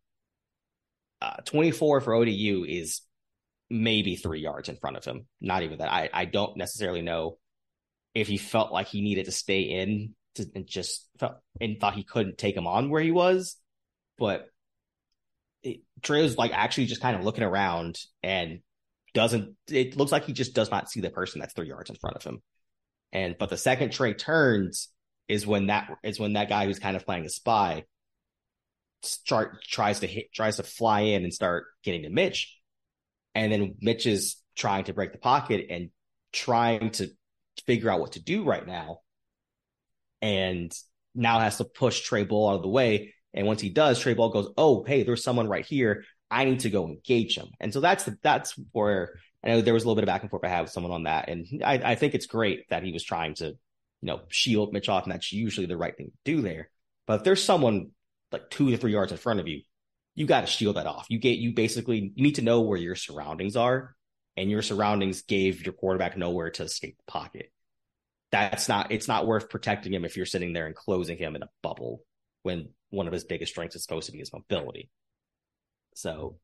Uh, 1.22 1.36
24 1.44 2.02
for 2.02 2.14
ODU 2.14 2.64
is 2.68 3.00
maybe 3.70 4.16
three 4.16 4.40
yards 4.40 4.68
in 4.68 4.76
front 4.76 4.98
of 4.98 5.04
him. 5.04 5.26
Not 5.40 5.62
even 5.62 5.78
that. 5.78 5.90
I, 5.90 6.10
I 6.12 6.24
don't 6.26 6.58
necessarily 6.58 7.00
know 7.00 7.38
if 8.16 8.28
he 8.28 8.38
felt 8.38 8.72
like 8.72 8.86
he 8.86 9.02
needed 9.02 9.26
to 9.26 9.30
stay 9.30 9.60
in 9.60 10.14
to, 10.36 10.46
and 10.54 10.66
just 10.66 11.06
felt 11.18 11.36
and 11.60 11.78
thought 11.78 11.92
he 11.92 12.02
couldn't 12.02 12.38
take 12.38 12.56
him 12.56 12.66
on 12.66 12.88
where 12.88 13.02
he 13.02 13.10
was. 13.10 13.56
But 14.16 14.48
it, 15.62 15.80
Trey 16.00 16.22
was 16.22 16.38
like 16.38 16.52
actually 16.54 16.86
just 16.86 17.02
kind 17.02 17.14
of 17.14 17.24
looking 17.24 17.44
around 17.44 17.98
and 18.22 18.60
doesn't, 19.12 19.54
it 19.68 19.98
looks 19.98 20.12
like 20.12 20.24
he 20.24 20.32
just 20.32 20.54
does 20.54 20.70
not 20.70 20.88
see 20.88 21.02
the 21.02 21.10
person 21.10 21.40
that's 21.40 21.52
three 21.52 21.68
yards 21.68 21.90
in 21.90 21.96
front 21.96 22.16
of 22.16 22.24
him. 22.24 22.40
And 23.12 23.36
but 23.38 23.50
the 23.50 23.58
second 23.58 23.92
Trey 23.92 24.14
turns 24.14 24.88
is 25.28 25.46
when 25.46 25.66
that 25.66 25.90
is 26.02 26.18
when 26.18 26.32
that 26.32 26.48
guy 26.48 26.64
who's 26.64 26.78
kind 26.78 26.96
of 26.96 27.04
playing 27.04 27.26
a 27.26 27.28
spy 27.30 27.84
start 29.02 29.62
tries 29.62 30.00
to 30.00 30.06
hit 30.06 30.32
tries 30.32 30.56
to 30.56 30.62
fly 30.62 31.00
in 31.00 31.22
and 31.22 31.34
start 31.34 31.66
getting 31.84 32.04
to 32.04 32.08
Mitch. 32.08 32.56
And 33.34 33.52
then 33.52 33.74
Mitch 33.82 34.06
is 34.06 34.36
trying 34.56 34.84
to 34.84 34.94
break 34.94 35.12
the 35.12 35.18
pocket 35.18 35.66
and 35.68 35.90
trying 36.32 36.92
to 36.92 37.10
figure 37.66 37.90
out 37.90 38.00
what 38.00 38.12
to 38.12 38.22
do 38.22 38.44
right 38.44 38.66
now. 38.66 39.00
And 40.22 40.72
now 41.14 41.40
has 41.40 41.58
to 41.58 41.64
push 41.64 42.00
Trey 42.00 42.24
Boll 42.24 42.48
out 42.48 42.56
of 42.56 42.62
the 42.62 42.68
way. 42.68 43.14
And 43.34 43.46
once 43.46 43.60
he 43.60 43.70
does, 43.70 43.98
Trey 43.98 44.14
Boll 44.14 44.30
goes, 44.30 44.48
"Oh, 44.56 44.84
hey, 44.84 45.02
there's 45.02 45.24
someone 45.24 45.48
right 45.48 45.64
here. 45.64 46.04
I 46.30 46.44
need 46.44 46.60
to 46.60 46.70
go 46.70 46.86
engage 46.86 47.36
him." 47.36 47.48
And 47.60 47.72
so 47.72 47.80
that's 47.80 48.04
the, 48.04 48.18
that's 48.22 48.54
where 48.72 49.18
I 49.44 49.48
know 49.48 49.60
there 49.60 49.74
was 49.74 49.84
a 49.84 49.86
little 49.86 49.96
bit 49.96 50.04
of 50.04 50.12
back 50.12 50.22
and 50.22 50.30
forth 50.30 50.44
I 50.44 50.48
had 50.48 50.62
with 50.62 50.70
someone 50.70 50.92
on 50.92 51.04
that, 51.04 51.28
and 51.28 51.62
I, 51.64 51.74
I 51.92 51.94
think 51.94 52.14
it's 52.14 52.26
great 52.26 52.68
that 52.70 52.82
he 52.82 52.92
was 52.92 53.04
trying 53.04 53.34
to, 53.36 53.46
you 53.46 53.56
know, 54.02 54.22
shield 54.28 54.72
Mitch 54.72 54.88
off, 54.88 55.04
and 55.04 55.12
that's 55.12 55.32
usually 55.32 55.66
the 55.66 55.76
right 55.76 55.96
thing 55.96 56.06
to 56.06 56.12
do 56.24 56.42
there. 56.42 56.70
But 57.06 57.20
if 57.20 57.24
there's 57.24 57.44
someone 57.44 57.90
like 58.32 58.50
two 58.50 58.70
to 58.70 58.76
three 58.76 58.92
yards 58.92 59.12
in 59.12 59.18
front 59.18 59.40
of 59.40 59.46
you, 59.46 59.62
you 60.14 60.26
got 60.26 60.40
to 60.40 60.46
shield 60.46 60.76
that 60.76 60.86
off. 60.86 61.06
You 61.10 61.18
get 61.18 61.38
you 61.38 61.52
basically 61.52 62.12
you 62.14 62.24
need 62.24 62.36
to 62.36 62.42
know 62.42 62.62
where 62.62 62.78
your 62.78 62.96
surroundings 62.96 63.56
are, 63.56 63.94
and 64.36 64.50
your 64.50 64.62
surroundings 64.62 65.22
gave 65.22 65.64
your 65.64 65.74
quarterback 65.74 66.16
nowhere 66.16 66.50
to 66.50 66.64
escape 66.64 66.96
the 66.96 67.12
pocket. 67.12 67.52
That's 68.36 68.68
not 68.68 68.92
it's 68.92 69.08
not 69.08 69.26
worth 69.26 69.48
protecting 69.48 69.94
him 69.94 70.04
if 70.04 70.16
you're 70.16 70.26
sitting 70.26 70.52
there 70.52 70.66
and 70.66 70.74
closing 70.74 71.16
him 71.16 71.36
in 71.36 71.42
a 71.42 71.48
bubble 71.62 72.02
when 72.42 72.68
one 72.90 73.06
of 73.06 73.12
his 73.12 73.24
biggest 73.24 73.52
strengths 73.52 73.76
is 73.76 73.82
supposed 73.82 74.06
to 74.06 74.12
be 74.12 74.18
his 74.18 74.32
mobility. 74.32 74.90
So 75.94 76.38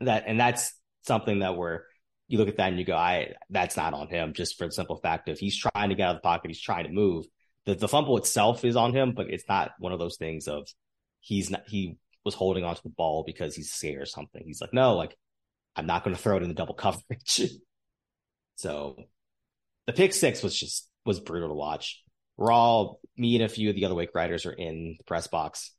that 0.00 0.24
and 0.26 0.38
that's 0.40 0.74
something 1.02 1.38
that 1.38 1.56
we're 1.56 1.82
you 2.26 2.38
look 2.38 2.48
at 2.48 2.56
that 2.56 2.68
and 2.68 2.78
you 2.78 2.84
go, 2.84 2.96
I 2.96 3.34
that's 3.48 3.76
not 3.76 3.94
on 3.94 4.08
him, 4.08 4.32
just 4.32 4.58
for 4.58 4.66
the 4.66 4.72
simple 4.72 4.96
fact 4.96 5.28
of 5.28 5.38
he's 5.38 5.56
trying 5.56 5.90
to 5.90 5.94
get 5.94 6.08
out 6.08 6.16
of 6.16 6.22
the 6.22 6.26
pocket, 6.26 6.50
he's 6.50 6.60
trying 6.60 6.84
to 6.84 6.92
move. 6.92 7.26
The 7.66 7.74
the 7.74 7.88
fumble 7.88 8.16
itself 8.16 8.64
is 8.64 8.76
on 8.76 8.92
him, 8.92 9.12
but 9.12 9.30
it's 9.30 9.48
not 9.48 9.72
one 9.78 9.92
of 9.92 10.00
those 10.00 10.16
things 10.16 10.48
of 10.48 10.66
he's 11.20 11.50
not 11.50 11.62
he 11.68 11.96
was 12.24 12.34
holding 12.34 12.64
onto 12.64 12.82
the 12.82 12.88
ball 12.88 13.22
because 13.24 13.54
he's 13.54 13.72
scared 13.72 14.02
or 14.02 14.06
something. 14.06 14.42
He's 14.44 14.60
like, 14.60 14.72
no, 14.72 14.96
like 14.96 15.16
I'm 15.76 15.86
not 15.86 16.02
going 16.02 16.16
to 16.16 16.20
throw 16.20 16.36
it 16.36 16.42
in 16.42 16.48
the 16.48 16.54
double 16.54 16.74
coverage. 16.74 17.42
so 18.56 18.96
the 19.86 19.92
pick 19.92 20.12
six 20.12 20.42
was 20.42 20.58
just 20.58 20.88
was 21.04 21.20
brutal 21.20 21.48
to 21.48 21.54
watch. 21.54 22.02
We're 22.36 22.52
all 22.52 23.00
me 23.16 23.36
and 23.36 23.44
a 23.44 23.48
few 23.48 23.70
of 23.70 23.76
the 23.76 23.84
other 23.84 23.94
wake 23.94 24.14
riders 24.14 24.46
are 24.46 24.52
in 24.52 24.96
the 24.98 25.04
press 25.04 25.26
box, 25.26 25.70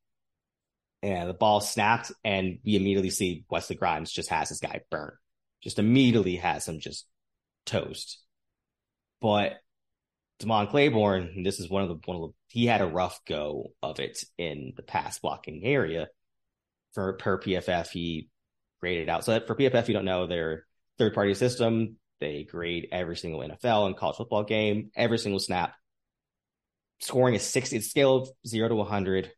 and 1.01 1.29
the 1.29 1.33
ball 1.33 1.61
snapped, 1.61 2.11
and 2.23 2.59
we 2.65 2.75
immediately 2.75 3.09
see 3.09 3.45
Wesley 3.49 3.75
Grimes 3.75 4.11
just 4.11 4.29
has 4.29 4.49
this 4.49 4.59
guy 4.59 4.81
burnt, 4.89 5.15
just 5.61 5.79
immediately 5.79 6.37
has 6.37 6.67
him 6.67 6.79
just 6.79 7.07
toast. 7.65 8.19
But 9.21 9.57
Damon 10.39 10.67
Claiborne, 10.67 11.43
this 11.43 11.59
is 11.59 11.69
one 11.69 11.83
of 11.83 11.89
the 11.89 11.99
one 12.05 12.17
of 12.17 12.23
the 12.23 12.33
he 12.47 12.65
had 12.65 12.81
a 12.81 12.87
rough 12.87 13.19
go 13.25 13.73
of 13.81 13.99
it 13.99 14.23
in 14.37 14.73
the 14.75 14.83
pass 14.83 15.19
blocking 15.19 15.61
area. 15.63 16.07
For 16.93 17.13
per 17.13 17.39
PFF, 17.39 17.89
he 17.89 18.29
graded 18.79 19.09
out. 19.09 19.25
So 19.25 19.31
that 19.31 19.47
for 19.47 19.55
PFF, 19.55 19.87
you 19.87 19.93
don't 19.93 20.05
know 20.05 20.27
their 20.27 20.65
third 20.97 21.13
party 21.13 21.33
system. 21.33 21.97
They 22.25 22.41
grade 22.43 22.87
every 22.91 23.15
single 23.15 23.41
NFL 23.41 23.85
and 23.85 23.95
college 23.95 24.17
football 24.17 24.43
game, 24.43 24.89
every 24.95 25.19
single 25.19 25.39
snap. 25.39 25.75
Scoring 26.99 27.35
is 27.35 27.43
60, 27.43 27.77
it's 27.77 27.91
scale 27.91 28.15
of 28.15 28.29
zero 28.47 28.67
to 28.67 28.75
100. 28.75 29.31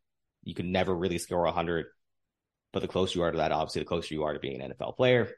You 0.44 0.54
can 0.54 0.72
never 0.72 0.94
really 0.94 1.18
score 1.18 1.42
100, 1.42 1.84
but 2.72 2.80
the 2.80 2.88
closer 2.88 3.18
you 3.18 3.24
are 3.26 3.30
to 3.30 3.36
that, 3.36 3.52
obviously, 3.52 3.82
the 3.82 3.88
closer 3.88 4.14
you 4.14 4.22
are 4.22 4.32
to 4.32 4.40
being 4.40 4.62
an 4.62 4.72
NFL 4.72 4.96
player. 4.96 5.28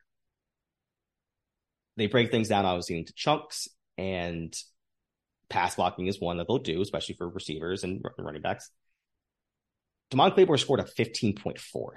They 1.96 2.06
break 2.06 2.30
things 2.30 2.46
down, 2.46 2.66
obviously, 2.66 2.98
into 2.98 3.14
chunks, 3.14 3.66
and 3.98 4.54
pass 5.48 5.74
blocking 5.74 6.06
is 6.06 6.20
one 6.20 6.36
that 6.36 6.46
they'll 6.46 6.58
do, 6.58 6.80
especially 6.80 7.16
for 7.16 7.28
receivers 7.28 7.82
and 7.82 8.00
running 8.16 8.42
backs. 8.42 8.70
Damon 10.12 10.30
Claiborne 10.30 10.58
scored 10.58 10.78
a 10.78 10.84
15.4. 10.84 11.88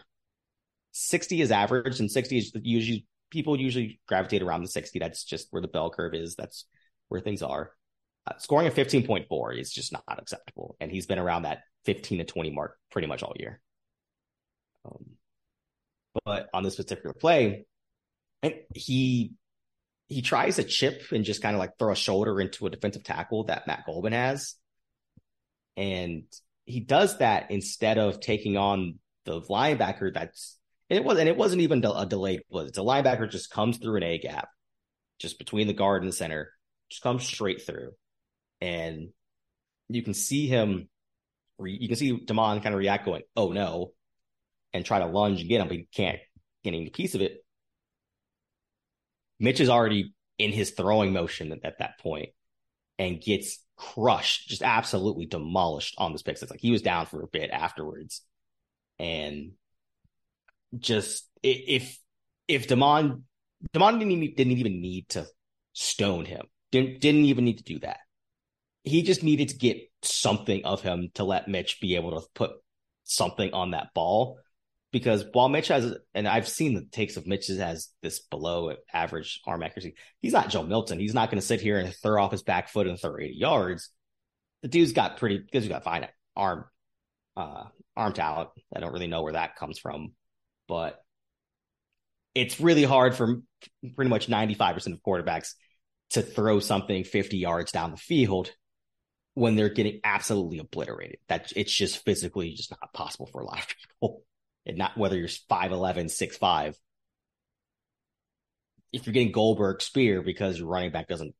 60 0.94 1.42
is 1.42 1.52
average, 1.52 2.00
and 2.00 2.10
60 2.10 2.38
is 2.40 2.52
usually 2.64 3.06
people 3.34 3.60
usually 3.60 4.00
gravitate 4.08 4.44
around 4.44 4.62
the 4.62 4.68
60. 4.68 5.00
That's 5.00 5.24
just 5.24 5.48
where 5.50 5.62
the 5.62 5.68
bell 5.68 5.90
curve 5.90 6.14
is. 6.14 6.36
That's 6.36 6.66
where 7.10 7.20
things 7.20 7.42
are. 7.42 7.72
Uh, 8.28 8.38
scoring 8.38 8.68
a 8.68 8.72
15.4 8.72 9.60
is 9.60 9.74
just 9.74 9.92
not 9.92 10.04
acceptable. 10.08 10.78
And 10.80 10.92
he's 10.92 11.08
been 11.08 11.20
around 11.20 11.42
that 11.42 11.64
15 11.86 12.20
to 12.20 12.24
20 12.24 12.52
mark 12.52 12.78
pretty 12.92 13.08
much 13.08 13.24
all 13.24 13.34
year. 13.38 13.60
Um, 14.86 15.06
but 16.24 16.48
on 16.54 16.64
this 16.64 16.76
particular 16.76 17.14
play, 17.14 17.66
and 18.44 18.54
he 18.76 19.34
he 20.10 20.22
tries 20.22 20.60
a 20.60 20.64
chip 20.64 21.02
and 21.12 21.24
just 21.24 21.42
kind 21.42 21.56
of 21.56 21.60
like 21.60 21.80
throw 21.80 21.92
a 21.92 21.96
shoulder 21.96 22.40
into 22.40 22.68
a 22.68 22.70
defensive 22.70 23.04
tackle 23.04 23.46
that 23.46 23.66
Matt 23.66 23.86
Goldman 23.86 24.14
has. 24.14 24.56
And 25.76 26.26
he 26.66 26.82
does 26.82 27.18
that 27.18 27.50
instead 27.50 27.98
of 27.98 28.20
taking 28.20 28.58
on 28.58 29.00
the 29.26 29.42
linebacker 29.42 30.14
that's 30.14 30.58
it 30.90 31.04
was 31.04 31.18
and 31.18 31.30
it 31.30 31.38
wasn't 31.38 31.62
even 31.62 31.84
a 31.84 32.06
delayed 32.06 32.44
blitz. 32.50 32.78
A 32.78 32.82
linebacker 32.82 33.30
just 33.30 33.50
comes 33.50 33.78
through 33.78 33.98
an 33.98 34.04
A 34.04 34.18
gap, 34.18 34.50
just 35.20 35.40
between 35.40 35.68
the 35.68 35.74
guard 35.74 36.04
and 36.04 36.12
the 36.12 36.16
center, 36.16 36.52
just 36.90 37.02
comes 37.02 37.24
straight 37.24 37.66
through, 37.66 37.92
and 38.62 39.10
you 39.90 40.04
can 40.04 40.14
see 40.14 40.48
him. 40.48 40.90
You 41.64 41.88
can 41.88 41.98
see 41.98 42.18
Damon 42.18 42.62
kind 42.62 42.74
of 42.74 42.80
react, 42.80 43.06
going, 43.06 43.24
"Oh 43.36 43.52
no," 43.52 43.94
and 44.74 44.86
try 44.86 45.00
to 45.00 45.06
lunge 45.06 45.40
and 45.40 45.50
get 45.50 45.62
him, 45.62 45.68
but 45.68 45.78
he 45.78 45.88
can't 45.94 46.20
get 46.64 46.74
any 46.74 46.90
piece 46.90 47.16
of 47.16 47.22
it. 47.22 47.44
Mitch 49.40 49.60
is 49.60 49.70
already 49.70 50.14
in 50.38 50.52
his 50.52 50.72
throwing 50.72 51.14
motion 51.14 51.52
at, 51.52 51.64
at 51.64 51.80
that 51.80 52.00
point 52.00 52.30
and 52.98 53.22
gets 53.22 53.60
crushed, 53.76 54.48
just 54.48 54.62
absolutely 54.62 55.26
demolished 55.26 55.96
on 55.98 56.12
this 56.12 56.22
pick. 56.22 56.42
It's 56.42 56.52
like 56.52 56.60
he 56.60 56.72
was 56.72 56.82
down 56.82 57.06
for 57.06 57.22
a 57.24 57.28
bit 57.28 57.50
afterwards, 57.50 58.22
and 59.00 59.54
just 60.78 61.30
if 61.42 61.98
if 62.48 62.68
Damon 62.68 63.24
Damon 63.72 64.00
didn't 64.00 64.12
even, 64.12 64.36
didn't 64.36 64.58
even 64.58 64.82
need 64.82 65.10
to 65.10 65.28
stone 65.74 66.26
him. 66.26 66.46
Didn't 66.72 67.00
didn't 67.00 67.26
even 67.26 67.46
need 67.46 67.60
to 67.60 67.64
do 67.64 67.80
that. 67.80 68.00
He 68.84 69.04
just 69.04 69.24
needed 69.24 69.50
to 69.50 69.58
get 69.58 69.78
something 70.02 70.66
of 70.66 70.82
him 70.82 71.10
to 71.16 71.24
let 71.24 71.48
Mitch 71.48 71.80
be 71.80 71.96
able 71.96 72.20
to 72.20 72.28
put 72.34 72.52
something 73.06 73.54
on 73.54 73.72
that 73.72 73.94
ball. 73.94 74.40
Because 74.92 75.26
while 75.32 75.50
Mitch 75.50 75.70
has, 75.70 75.96
and 76.14 76.28
I've 76.28 76.48
seen 76.48 76.76
the 76.76 76.86
takes 76.86 77.18
of 77.18 77.26
Mitch 77.26 77.48
has 77.48 77.90
this 78.04 78.20
below 78.20 78.76
average 78.94 79.42
arm 79.48 79.64
accuracy, 79.64 79.96
he's 80.20 80.34
not 80.34 80.50
Joe 80.50 80.64
Milton. 80.64 81.00
He's 81.00 81.16
not 81.16 81.32
going 81.32 81.42
to 81.42 81.46
sit 81.46 81.62
here 81.62 81.80
and 81.80 81.96
throw 81.96 82.22
off 82.22 82.32
his 82.32 82.44
back 82.44 82.70
foot 82.70 82.86
and 82.86 83.00
throw 83.00 83.18
80 83.18 83.34
yards. 83.36 83.90
The 84.62 84.68
dude's 84.68 84.92
got 84.92 85.18
pretty, 85.18 85.40
because 85.40 85.64
he's 85.64 85.72
got 85.72 85.84
fine 85.84 86.08
arm, 86.36 86.66
uh, 87.36 87.64
arm 87.98 88.14
talent. 88.14 88.50
I 88.76 88.82
don't 88.82 88.94
really 88.94 89.08
know 89.08 89.24
where 89.24 89.34
that 89.34 89.56
comes 89.56 89.80
from 89.80 90.12
but 90.68 91.04
it's 92.36 92.60
really 92.60 92.84
hard 92.84 93.16
for 93.16 93.42
pretty 93.96 94.10
much 94.10 94.28
95% 94.28 94.94
of 94.94 95.04
quarterbacks 95.04 95.54
to 96.12 96.22
throw 96.22 96.60
something 96.60 97.04
50 97.04 97.38
yards 97.38 97.72
down 97.72 97.92
the 97.92 97.98
field 97.98 98.52
when 99.36 99.56
they're 99.56 99.70
getting 99.70 100.00
absolutely 100.04 100.60
obliterated. 100.60 101.18
That 101.28 101.52
it's 101.56 101.74
just 101.74 102.04
physically 102.06 102.54
just 102.54 102.72
not 102.72 102.94
possible 102.94 103.28
for 103.28 103.42
a 103.42 103.46
lot 103.46 103.60
of 103.60 103.68
people. 103.68 104.24
And 104.66 104.78
not 104.78 104.98
whether 104.98 105.18
you're 105.18 105.28
5'11, 105.28 106.06
6'5. 106.06 106.76
If 108.94 109.06
you're 109.06 109.14
getting 109.14 109.32
Goldberg 109.32 109.82
spear 109.82 110.22
because 110.22 110.58
your 110.58 110.68
running 110.68 110.92
back 110.92 111.08
doesn't 111.08 111.36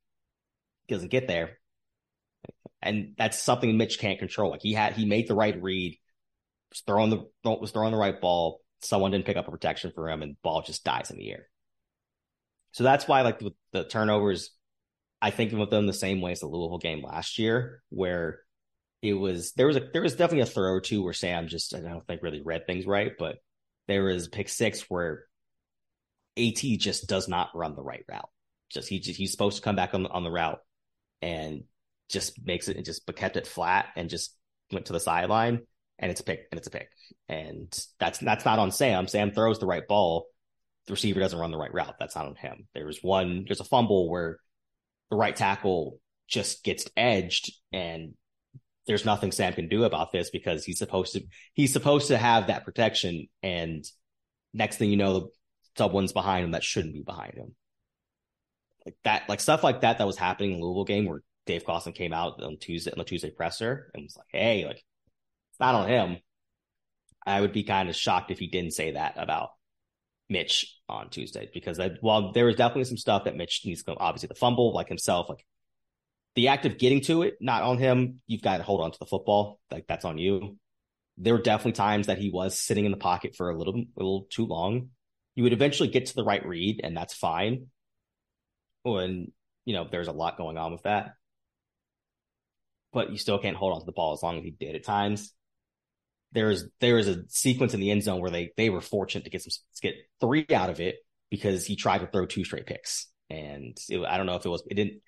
doesn't 0.90 1.12
get 1.12 1.28
there. 1.28 1.58
And 2.82 3.14
that's 3.18 3.40
something 3.40 3.78
Mitch 3.78 4.00
can't 4.00 4.20
control. 4.20 4.52
Like 4.52 4.62
he 4.62 4.74
had 4.74 4.94
he 4.94 5.06
made 5.06 5.28
the 5.28 5.36
right 5.36 5.62
read, 5.62 5.98
was 6.70 6.82
throwing 6.86 7.12
the 7.12 7.26
was 7.44 7.72
throwing 7.72 7.92
the 7.92 7.98
right 7.98 8.20
ball, 8.20 8.60
someone 8.84 9.12
didn't 9.12 9.26
pick 9.26 9.38
up 9.38 9.48
a 9.48 9.52
protection 9.52 9.92
for 9.94 10.10
him 10.10 10.22
and 10.22 10.42
ball 10.42 10.62
just 10.62 10.84
dies 10.84 11.12
in 11.12 11.18
the 11.18 11.32
air. 11.32 11.48
So 12.72 12.84
that's 12.84 13.08
why, 13.08 13.22
like 13.22 13.42
the 13.72 13.84
turnovers, 13.84 14.52
I 15.22 15.30
think 15.30 15.54
of 15.54 15.70
them 15.70 15.86
the 15.86 15.94
same 15.94 16.22
way 16.22 16.32
as 16.32 16.40
the 16.40 16.48
Louisville 16.48 16.80
game 16.80 17.04
last 17.04 17.38
year, 17.38 17.84
where 17.90 18.40
it 19.02 19.14
was 19.14 19.54
there 19.54 19.68
was 19.68 19.78
a 19.78 19.88
there 19.94 20.02
was 20.02 20.16
definitely 20.16 20.42
a 20.42 20.46
throw 20.48 20.72
or 20.72 20.82
two 20.82 21.04
where 21.04 21.14
Sam 21.14 21.48
just 21.48 21.76
I 21.76 21.80
don't 21.80 22.06
think 22.08 22.24
really 22.24 22.42
read 22.42 22.66
things 22.66 22.88
right, 22.88 23.12
but 23.18 23.38
there 23.88 24.04
was 24.04 24.28
pick 24.28 24.50
six 24.50 24.82
where 24.90 25.26
AT 26.38 26.58
just 26.58 27.08
does 27.08 27.28
not 27.28 27.50
run 27.54 27.76
the 27.76 27.84
right 27.84 28.04
route. 28.10 28.30
Just 28.72 28.90
he 28.90 29.00
just, 29.00 29.18
he's 29.18 29.32
supposed 29.32 29.58
to 29.58 29.64
come 29.64 29.76
back 29.76 29.94
on 29.94 30.08
on 30.08 30.24
the 30.24 30.32
route 30.32 30.60
and 31.22 31.64
just 32.10 32.44
makes 32.44 32.68
it 32.68 32.78
and 32.78 32.86
just 32.86 33.06
kept 33.16 33.38
it 33.38 33.46
flat 33.46 33.88
and 33.96 34.10
just 34.10 34.36
went 34.72 34.88
to 34.88 34.94
the 34.94 35.00
sideline 35.00 35.62
and 36.04 36.12
it's 36.12 36.20
a 36.20 36.26
pick 36.26 36.48
and 36.52 36.58
it's 36.60 36.68
a 36.68 36.72
pick. 36.72 36.90
And 37.30 37.74
that's 37.98 38.20
that's 38.20 38.44
not 38.44 38.60
on 38.60 38.72
Sam. 38.72 39.08
Sam 39.08 39.32
throws 39.32 39.60
the 39.60 39.66
right 39.66 39.88
ball. 39.88 40.28
The 40.86 40.92
receiver 40.92 41.22
doesn't 41.22 41.40
run 41.40 41.52
the 41.52 41.58
right 41.58 41.74
route. 41.74 41.96
That's 41.98 42.16
not 42.18 42.28
on 42.28 42.36
him. 42.36 42.68
There's 42.74 43.02
one, 43.02 43.46
there's 43.48 43.62
a 43.62 43.66
fumble 43.66 44.10
where 44.10 44.38
the 45.10 45.16
right 45.16 45.34
tackle 45.34 46.00
just 46.28 46.62
gets 46.66 46.90
edged 46.98 47.54
and 47.72 48.16
there's 48.86 49.06
nothing 49.06 49.32
Sam 49.32 49.54
can 49.54 49.70
do 49.70 49.86
about 49.86 50.12
this 50.12 50.30
because 50.30 50.66
he's 50.66 50.78
supposed 50.78 51.14
to 51.14 51.24
he's 51.54 51.72
supposed 51.72 52.10
to 52.10 52.18
have 52.18 52.48
that 52.48 52.66
protection 52.66 53.30
and 53.42 53.86
next 54.54 54.76
thing 54.76 54.90
you 54.90 54.98
know 54.98 55.30
someone's 55.78 56.12
behind 56.12 56.44
him 56.44 56.52
that 56.52 56.66
shouldn't 56.66 56.94
be 56.94 57.02
behind 57.02 57.36
him. 57.36 57.56
Like 58.86 58.96
that 59.06 59.30
like 59.30 59.40
stuff 59.40 59.64
like 59.64 59.82
that 59.82 60.00
that 60.00 60.08
was 60.08 60.18
happening 60.18 60.52
in 60.52 60.60
Louisville 60.60 60.84
game 60.84 61.06
where 61.06 61.24
Dave 61.46 61.64
Clawson 61.64 61.94
came 61.94 62.12
out 62.12 62.44
on 62.44 62.58
Tuesday 62.58 62.92
on 62.92 62.98
the 62.98 63.06
Tuesday 63.06 63.30
presser 63.32 63.90
and 63.94 64.04
was 64.04 64.18
like, 64.18 64.28
"Hey, 64.30 64.66
like 64.66 64.84
not 65.64 65.76
on 65.76 65.88
him. 65.88 66.18
I 67.26 67.40
would 67.40 67.54
be 67.54 67.64
kind 67.64 67.88
of 67.88 67.96
shocked 67.96 68.32
if 68.32 68.40
he 68.40 68.48
didn't 68.48 68.72
say 68.72 68.92
that 68.92 69.14
about 69.16 69.52
Mitch 70.28 70.78
on 70.90 71.10
Tuesday 71.10 71.50
because 71.54 71.80
I, 71.80 71.92
while 72.02 72.34
there 72.34 72.46
was 72.46 72.58
definitely 72.58 72.84
some 72.84 72.98
stuff 72.98 73.24
that 73.24 73.38
Mitch 73.38 73.62
needs 73.66 73.84
to 73.84 73.96
obviously 73.96 74.28
the 74.28 74.36
fumble 74.36 74.74
like 74.74 74.90
himself, 74.90 75.30
like 75.30 75.46
the 76.36 76.50
act 76.50 76.66
of 76.66 76.78
getting 76.78 77.00
to 77.02 77.22
it, 77.22 77.36
not 77.40 77.64
on 77.64 77.78
him. 77.78 78.20
You've 78.28 78.42
got 78.42 78.58
to 78.58 78.64
hold 78.64 78.82
on 78.82 78.92
to 78.92 79.00
the 79.00 79.06
football. 79.06 79.62
Like 79.72 79.88
that's 79.88 80.04
on 80.04 80.18
you. 80.18 80.58
there 81.18 81.34
were 81.34 81.42
definitely 81.42 81.74
times 81.74 82.08
that 82.08 82.18
he 82.18 82.30
was 82.30 82.60
sitting 82.60 82.84
in 82.84 82.92
the 82.92 82.98
pocket 82.98 83.36
for 83.36 83.50
a 83.50 83.58
little, 83.58 83.76
a 83.76 83.86
little 83.96 84.28
too 84.30 84.46
long. 84.46 84.90
You 85.36 85.44
would 85.44 85.54
eventually 85.54 85.90
get 85.90 86.08
to 86.08 86.16
the 86.16 86.26
right 86.26 86.46
read, 86.46 86.82
and 86.84 86.96
that's 86.96 87.14
fine. 87.14 87.68
When 88.84 89.32
you 89.64 89.74
know 89.74 89.88
there's 89.90 90.10
a 90.10 90.12
lot 90.12 90.38
going 90.38 90.58
on 90.58 90.74
with 90.74 90.84
that, 90.84 91.14
but 92.92 93.12
you 93.12 93.18
still 93.18 93.40
can't 93.40 93.56
hold 93.56 93.74
on 93.74 93.80
to 93.80 93.86
the 93.86 93.94
ball 93.94 94.14
as 94.14 94.22
long 94.22 94.38
as 94.38 94.44
he 94.44 94.52
did 94.52 94.76
at 94.76 94.84
times. 94.84 95.34
There 96.34 96.52
is 96.52 96.68
there 96.82 96.98
is 96.98 97.08
a 97.08 97.24
sequence 97.30 97.74
in 97.74 97.80
the 97.80 97.92
end 97.92 98.04
zone 98.04 98.20
where 98.20 98.32
they 98.32 98.52
they 98.58 98.70
were 98.70 98.82
fortunate 98.82 99.24
to 99.24 99.30
get 99.30 99.44
some 99.44 99.52
get 99.82 99.96
three 100.20 100.46
out 100.54 100.70
of 100.70 100.80
it 100.80 100.98
because 101.30 101.66
he 101.66 101.76
tried 101.76 102.00
to 102.00 102.08
throw 102.08 102.26
two 102.26 102.44
straight 102.44 102.66
picks, 102.66 103.08
and 103.30 103.78
it, 103.90 104.04
I 104.06 104.18
don't 104.18 104.26
know 104.26 104.36
if 104.36 104.46
it 104.46 104.50
was 104.50 104.64
it 104.70 104.76
didn't 104.76 105.02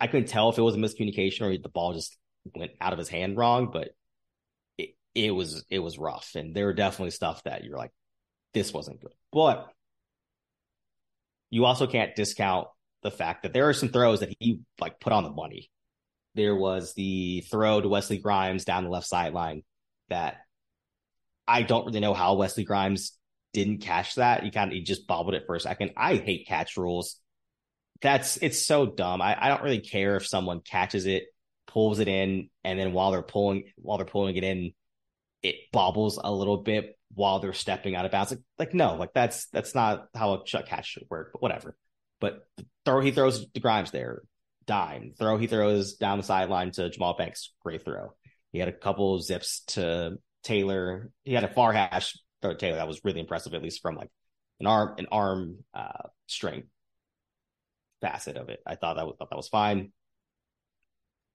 I 0.00 0.06
couldn't 0.06 0.28
tell 0.28 0.50
if 0.50 0.58
it 0.58 0.62
was 0.62 0.74
a 0.74 0.78
miscommunication 0.78 1.42
or 1.42 1.56
the 1.56 1.68
ball 1.68 1.92
just 1.94 2.16
went 2.54 2.72
out 2.80 2.92
of 2.92 2.98
his 2.98 3.08
hand 3.08 3.36
wrong, 3.36 3.70
but 3.72 3.90
it 4.76 4.90
it 5.14 5.30
was 5.30 5.64
it 5.70 5.78
was 5.78 5.98
rough, 5.98 6.32
and 6.34 6.54
there 6.54 6.66
were 6.66 6.72
definitely 6.72 7.10
stuff 7.10 7.42
that 7.44 7.64
you're 7.64 7.78
like, 7.78 7.92
this 8.54 8.72
wasn't 8.72 9.00
good, 9.00 9.14
but 9.32 9.72
you 11.50 11.64
also 11.64 11.86
can't 11.86 12.14
discount 12.14 12.68
the 13.02 13.10
fact 13.10 13.42
that 13.42 13.52
there 13.52 13.68
are 13.68 13.72
some 13.72 13.88
throws 13.88 14.20
that 14.20 14.34
he 14.38 14.60
like 14.80 15.00
put 15.00 15.12
on 15.12 15.24
the 15.24 15.30
money. 15.30 15.70
There 16.34 16.54
was 16.54 16.94
the 16.94 17.44
throw 17.50 17.80
to 17.80 17.88
Wesley 17.88 18.18
Grimes 18.18 18.64
down 18.64 18.84
the 18.84 18.90
left 18.90 19.06
sideline 19.06 19.62
that 20.10 20.38
I 21.48 21.62
don't 21.62 21.86
really 21.86 22.00
know 22.00 22.14
how 22.14 22.34
Wesley 22.34 22.64
Grimes 22.64 23.12
didn't 23.52 23.78
catch 23.78 24.16
that. 24.16 24.44
He 24.44 24.50
kind 24.50 24.70
of 24.70 24.74
he 24.74 24.82
just 24.82 25.06
bobbled 25.06 25.34
it 25.34 25.44
for 25.46 25.56
a 25.56 25.60
second. 25.60 25.92
I 25.96 26.16
hate 26.16 26.46
catch 26.46 26.76
rules. 26.76 27.16
That's 28.02 28.36
it's 28.38 28.64
so 28.64 28.86
dumb. 28.86 29.20
I, 29.20 29.36
I 29.38 29.48
don't 29.48 29.62
really 29.62 29.80
care 29.80 30.16
if 30.16 30.26
someone 30.26 30.60
catches 30.60 31.06
it, 31.06 31.24
pulls 31.66 31.98
it 31.98 32.08
in, 32.08 32.48
and 32.64 32.78
then 32.78 32.92
while 32.92 33.10
they're 33.10 33.22
pulling 33.22 33.64
while 33.76 33.98
they're 33.98 34.06
pulling 34.06 34.36
it 34.36 34.44
in, 34.44 34.72
it 35.42 35.56
bobbles 35.72 36.18
a 36.22 36.32
little 36.32 36.58
bit 36.58 36.96
while 37.14 37.40
they're 37.40 37.52
stepping 37.52 37.96
out 37.96 38.04
of 38.04 38.12
bounds. 38.12 38.30
Like, 38.30 38.40
like 38.58 38.74
no, 38.74 38.94
like 38.94 39.12
that's 39.12 39.46
that's 39.48 39.74
not 39.74 40.06
how 40.14 40.34
a 40.34 40.46
shut 40.46 40.66
catch 40.66 40.86
should 40.86 41.06
work. 41.10 41.30
But 41.32 41.42
whatever. 41.42 41.76
But 42.20 42.46
throw 42.84 43.00
he 43.00 43.10
throws 43.10 43.46
the 43.52 43.60
Grimes 43.60 43.90
there, 43.90 44.22
dime. 44.66 45.14
Throw 45.18 45.36
he 45.36 45.46
throws 45.46 45.94
down 45.94 46.18
the 46.18 46.24
sideline 46.24 46.70
to 46.72 46.90
Jamal 46.90 47.16
Banks, 47.16 47.52
great 47.62 47.84
throw. 47.84 48.14
He 48.52 48.58
had 48.58 48.68
a 48.68 48.72
couple 48.72 49.14
of 49.14 49.22
zips 49.22 49.62
to 49.68 50.18
Taylor. 50.42 51.10
He 51.24 51.32
had 51.32 51.44
a 51.44 51.52
far 51.52 51.72
hash 51.72 52.18
throw 52.42 52.52
to 52.52 52.58
Taylor 52.58 52.76
that 52.76 52.88
was 52.88 53.04
really 53.04 53.20
impressive, 53.20 53.54
at 53.54 53.62
least 53.62 53.82
from 53.82 53.96
like 53.96 54.10
an 54.58 54.66
arm 54.66 54.94
an 54.98 55.06
arm 55.10 55.64
uh, 55.74 56.08
strength 56.26 56.68
facet 58.00 58.36
of 58.36 58.48
it. 58.48 58.60
I 58.66 58.74
thought 58.76 58.96
that 58.96 59.06
was 59.06 59.16
thought 59.18 59.30
that 59.30 59.36
was 59.36 59.48
fine. 59.48 59.92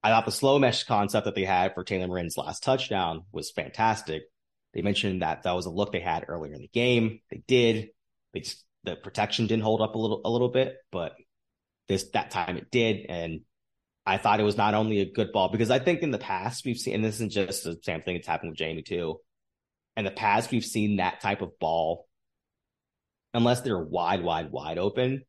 I 0.04 0.10
thought 0.10 0.26
the 0.26 0.32
slow 0.32 0.60
mesh 0.60 0.84
concept 0.84 1.26
that 1.26 1.36
they 1.36 1.46
had 1.46 1.74
for 1.74 1.84
Taylor 1.84 2.08
Morin's 2.08 2.38
last 2.38 2.64
touchdown 2.64 3.24
was 3.32 3.52
fantastic. 3.52 4.24
They 4.74 4.82
mentioned 4.82 5.22
that 5.22 5.44
that 5.44 5.56
was 5.56 5.66
a 5.66 5.72
look 5.72 5.92
they 5.92 6.02
had 6.02 6.26
earlier 6.28 6.54
in 6.54 6.62
the 6.62 6.68
game. 6.68 7.22
They 7.32 7.42
did. 7.48 7.90
They 8.34 8.42
just, 8.42 8.64
the 8.84 8.96
protection 8.96 9.48
didn't 9.48 9.64
hold 9.64 9.82
up 9.82 9.96
a 9.96 9.98
little 9.98 10.22
a 10.26 10.30
little 10.30 10.50
bit, 10.50 10.76
but 10.92 11.14
this 11.88 12.04
that 12.14 12.32
time 12.32 12.58
it 12.58 12.70
did, 12.70 13.06
and 13.10 13.42
I 14.06 14.18
thought 14.18 14.40
it 14.40 14.44
was 14.44 14.58
not 14.58 14.76
only 14.76 15.00
a 15.00 15.12
good 15.12 15.32
ball 15.32 15.50
because 15.50 15.72
I 15.72 15.80
think 15.80 16.02
in 16.02 16.12
the 16.12 16.18
past 16.20 16.66
we've 16.66 16.78
seen, 16.78 16.96
and 16.96 17.04
this 17.04 17.16
isn't 17.16 17.32
just 17.32 17.64
the 17.64 17.80
same 17.84 18.02
thing 18.02 18.16
that's 18.16 18.28
happened 18.28 18.52
with 18.52 18.60
Jamie 18.60 18.84
too. 18.84 19.20
In 19.98 20.06
the 20.06 20.12
past, 20.12 20.52
we've 20.52 20.66
seen 20.66 20.98
that 20.98 21.22
type 21.22 21.42
of 21.42 21.58
ball, 21.58 22.08
unless 23.34 23.62
they're 23.62 23.80
wide, 23.80 24.24
wide, 24.24 24.52
wide 24.52 24.78
open. 24.78 25.24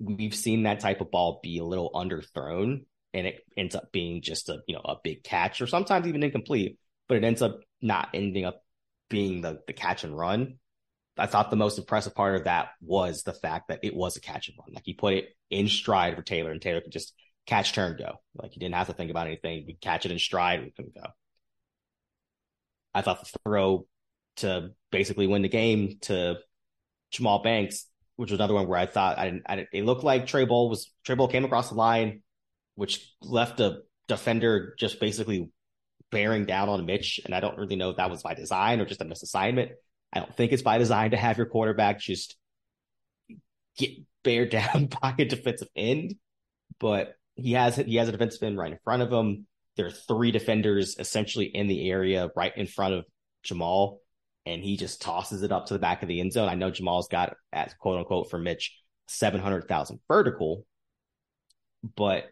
We've 0.00 0.34
seen 0.34 0.64
that 0.64 0.80
type 0.80 1.00
of 1.00 1.10
ball 1.10 1.40
be 1.42 1.58
a 1.58 1.64
little 1.64 1.90
underthrown, 1.94 2.84
and 3.12 3.26
it 3.26 3.44
ends 3.56 3.76
up 3.76 3.92
being 3.92 4.22
just 4.22 4.48
a 4.48 4.58
you 4.66 4.74
know 4.74 4.82
a 4.84 4.96
big 5.02 5.22
catch, 5.22 5.60
or 5.60 5.66
sometimes 5.66 6.08
even 6.08 6.22
incomplete. 6.22 6.78
But 7.08 7.18
it 7.18 7.24
ends 7.24 7.42
up 7.42 7.60
not 7.80 8.08
ending 8.14 8.44
up 8.44 8.62
being 9.08 9.40
the 9.42 9.60
the 9.66 9.72
catch 9.72 10.02
and 10.02 10.18
run. 10.18 10.58
I 11.16 11.26
thought 11.26 11.50
the 11.50 11.56
most 11.56 11.78
impressive 11.78 12.16
part 12.16 12.34
of 12.34 12.44
that 12.44 12.70
was 12.80 13.22
the 13.22 13.32
fact 13.32 13.68
that 13.68 13.80
it 13.84 13.94
was 13.94 14.16
a 14.16 14.20
catch 14.20 14.48
and 14.48 14.58
run. 14.58 14.74
Like 14.74 14.82
he 14.84 14.94
put 14.94 15.14
it 15.14 15.28
in 15.48 15.68
stride 15.68 16.16
for 16.16 16.22
Taylor, 16.22 16.50
and 16.50 16.60
Taylor 16.60 16.80
could 16.80 16.90
just 16.90 17.14
catch, 17.46 17.72
turn, 17.72 17.96
go. 17.96 18.20
Like 18.34 18.52
he 18.52 18.60
didn't 18.60 18.74
have 18.74 18.86
to 18.88 18.92
think 18.92 19.10
about 19.10 19.26
anything. 19.26 19.64
We 19.66 19.74
catch 19.74 20.06
it 20.06 20.12
in 20.12 20.18
stride, 20.18 20.62
we 20.62 20.70
couldn't 20.70 20.94
go. 20.94 21.06
I 22.94 23.02
thought 23.02 23.20
the 23.20 23.38
throw 23.44 23.86
to 24.36 24.70
basically 24.90 25.26
win 25.26 25.42
the 25.42 25.48
game 25.48 25.98
to 26.02 26.36
Jamal 27.10 27.42
Banks, 27.42 27.86
which 28.16 28.30
was 28.30 28.38
another 28.38 28.54
one 28.54 28.68
where 28.68 28.78
I 28.78 28.86
thought 28.86 29.18
I 29.18 29.26
didn't, 29.26 29.42
I 29.46 29.56
didn't 29.56 29.68
it 29.72 29.84
looked 29.84 30.04
like 30.04 30.26
Trey 30.26 30.44
Boll 30.44 30.70
was 30.70 30.92
Trey 31.04 31.14
Boll 31.16 31.28
came 31.28 31.44
across 31.44 31.68
the 31.68 31.74
line, 31.74 32.22
which 32.76 33.12
left 33.20 33.60
a 33.60 33.80
defender 34.08 34.74
just 34.78 35.00
basically 35.00 35.50
bearing 36.10 36.44
down 36.44 36.68
on 36.68 36.86
Mitch. 36.86 37.20
And 37.24 37.34
I 37.34 37.40
don't 37.40 37.58
really 37.58 37.76
know 37.76 37.90
if 37.90 37.96
that 37.96 38.10
was 38.10 38.22
by 38.22 38.34
design 38.34 38.80
or 38.80 38.86
just 38.86 39.00
a 39.00 39.04
misassignment. 39.04 39.70
I 40.12 40.20
don't 40.20 40.34
think 40.34 40.52
it's 40.52 40.62
by 40.62 40.78
design 40.78 41.10
to 41.10 41.16
have 41.16 41.36
your 41.36 41.46
quarterback 41.46 41.98
just 41.98 42.36
get 43.76 43.90
bear 44.22 44.46
down 44.48 44.86
by 44.86 45.14
a 45.18 45.24
defensive 45.24 45.68
end, 45.74 46.14
but 46.78 47.16
he 47.36 47.52
has 47.52 47.76
he 47.76 47.96
has 47.96 48.08
a 48.08 48.12
defensive 48.12 48.42
end 48.42 48.58
right 48.58 48.72
in 48.72 48.78
front 48.84 49.02
of 49.02 49.12
him. 49.12 49.46
There 49.76 49.86
are 49.86 49.90
three 49.90 50.30
defenders 50.30 50.96
essentially 50.98 51.46
in 51.46 51.66
the 51.66 51.90
area 51.90 52.30
right 52.36 52.56
in 52.56 52.66
front 52.66 52.94
of 52.94 53.04
Jamal, 53.42 54.00
and 54.46 54.62
he 54.62 54.76
just 54.76 55.02
tosses 55.02 55.42
it 55.42 55.52
up 55.52 55.66
to 55.66 55.74
the 55.74 55.80
back 55.80 56.02
of 56.02 56.08
the 56.08 56.20
end 56.20 56.32
zone. 56.32 56.48
I 56.48 56.54
know 56.54 56.70
Jamal's 56.70 57.08
got 57.08 57.34
at 57.52 57.76
quote 57.78 57.98
unquote 57.98 58.30
for 58.30 58.38
Mitch 58.38 58.78
seven 59.08 59.40
hundred 59.40 59.68
thousand 59.68 60.00
vertical, 60.08 60.64
but 61.96 62.24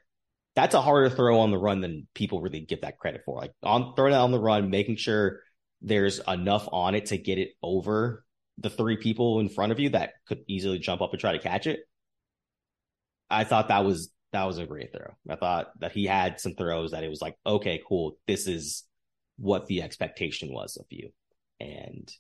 that's 0.54 0.74
a 0.74 0.82
harder 0.82 1.10
throw 1.10 1.40
on 1.40 1.50
the 1.50 1.58
run 1.58 1.80
than 1.80 2.06
people 2.14 2.40
really 2.40 2.60
give 2.60 2.82
that 2.82 2.98
credit 2.98 3.22
for. 3.24 3.36
Like 3.36 3.52
on 3.62 3.94
throwing 3.96 4.12
it 4.12 4.16
on 4.16 4.30
the 4.30 4.40
run, 4.40 4.70
making 4.70 4.96
sure 4.96 5.40
there's 5.80 6.20
enough 6.28 6.68
on 6.70 6.94
it 6.94 7.06
to 7.06 7.18
get 7.18 7.38
it 7.38 7.50
over 7.62 8.24
the 8.58 8.70
three 8.70 8.96
people 8.96 9.40
in 9.40 9.48
front 9.48 9.72
of 9.72 9.80
you 9.80 9.90
that 9.90 10.12
could 10.26 10.44
easily 10.46 10.78
jump 10.78 11.00
up 11.00 11.10
and 11.12 11.20
try 11.20 11.32
to 11.32 11.38
catch 11.38 11.66
it. 11.66 11.80
I 13.30 13.44
thought 13.44 13.68
that 13.68 13.84
was 13.84 14.10
that 14.32 14.44
was 14.44 14.58
a 14.58 14.66
great 14.66 14.92
throw. 14.92 15.14
I 15.28 15.36
thought 15.36 15.78
that 15.80 15.92
he 15.92 16.06
had 16.06 16.40
some 16.40 16.54
throws 16.54 16.92
that 16.92 17.04
it 17.04 17.10
was 17.10 17.20
like, 17.20 17.36
okay, 17.44 17.82
cool. 17.86 18.16
This 18.26 18.46
is 18.46 18.84
what 19.36 19.66
the 19.66 19.82
expectation 19.82 20.52
was 20.52 20.76
of 20.76 20.86
you. 20.90 21.10
And 21.60 22.10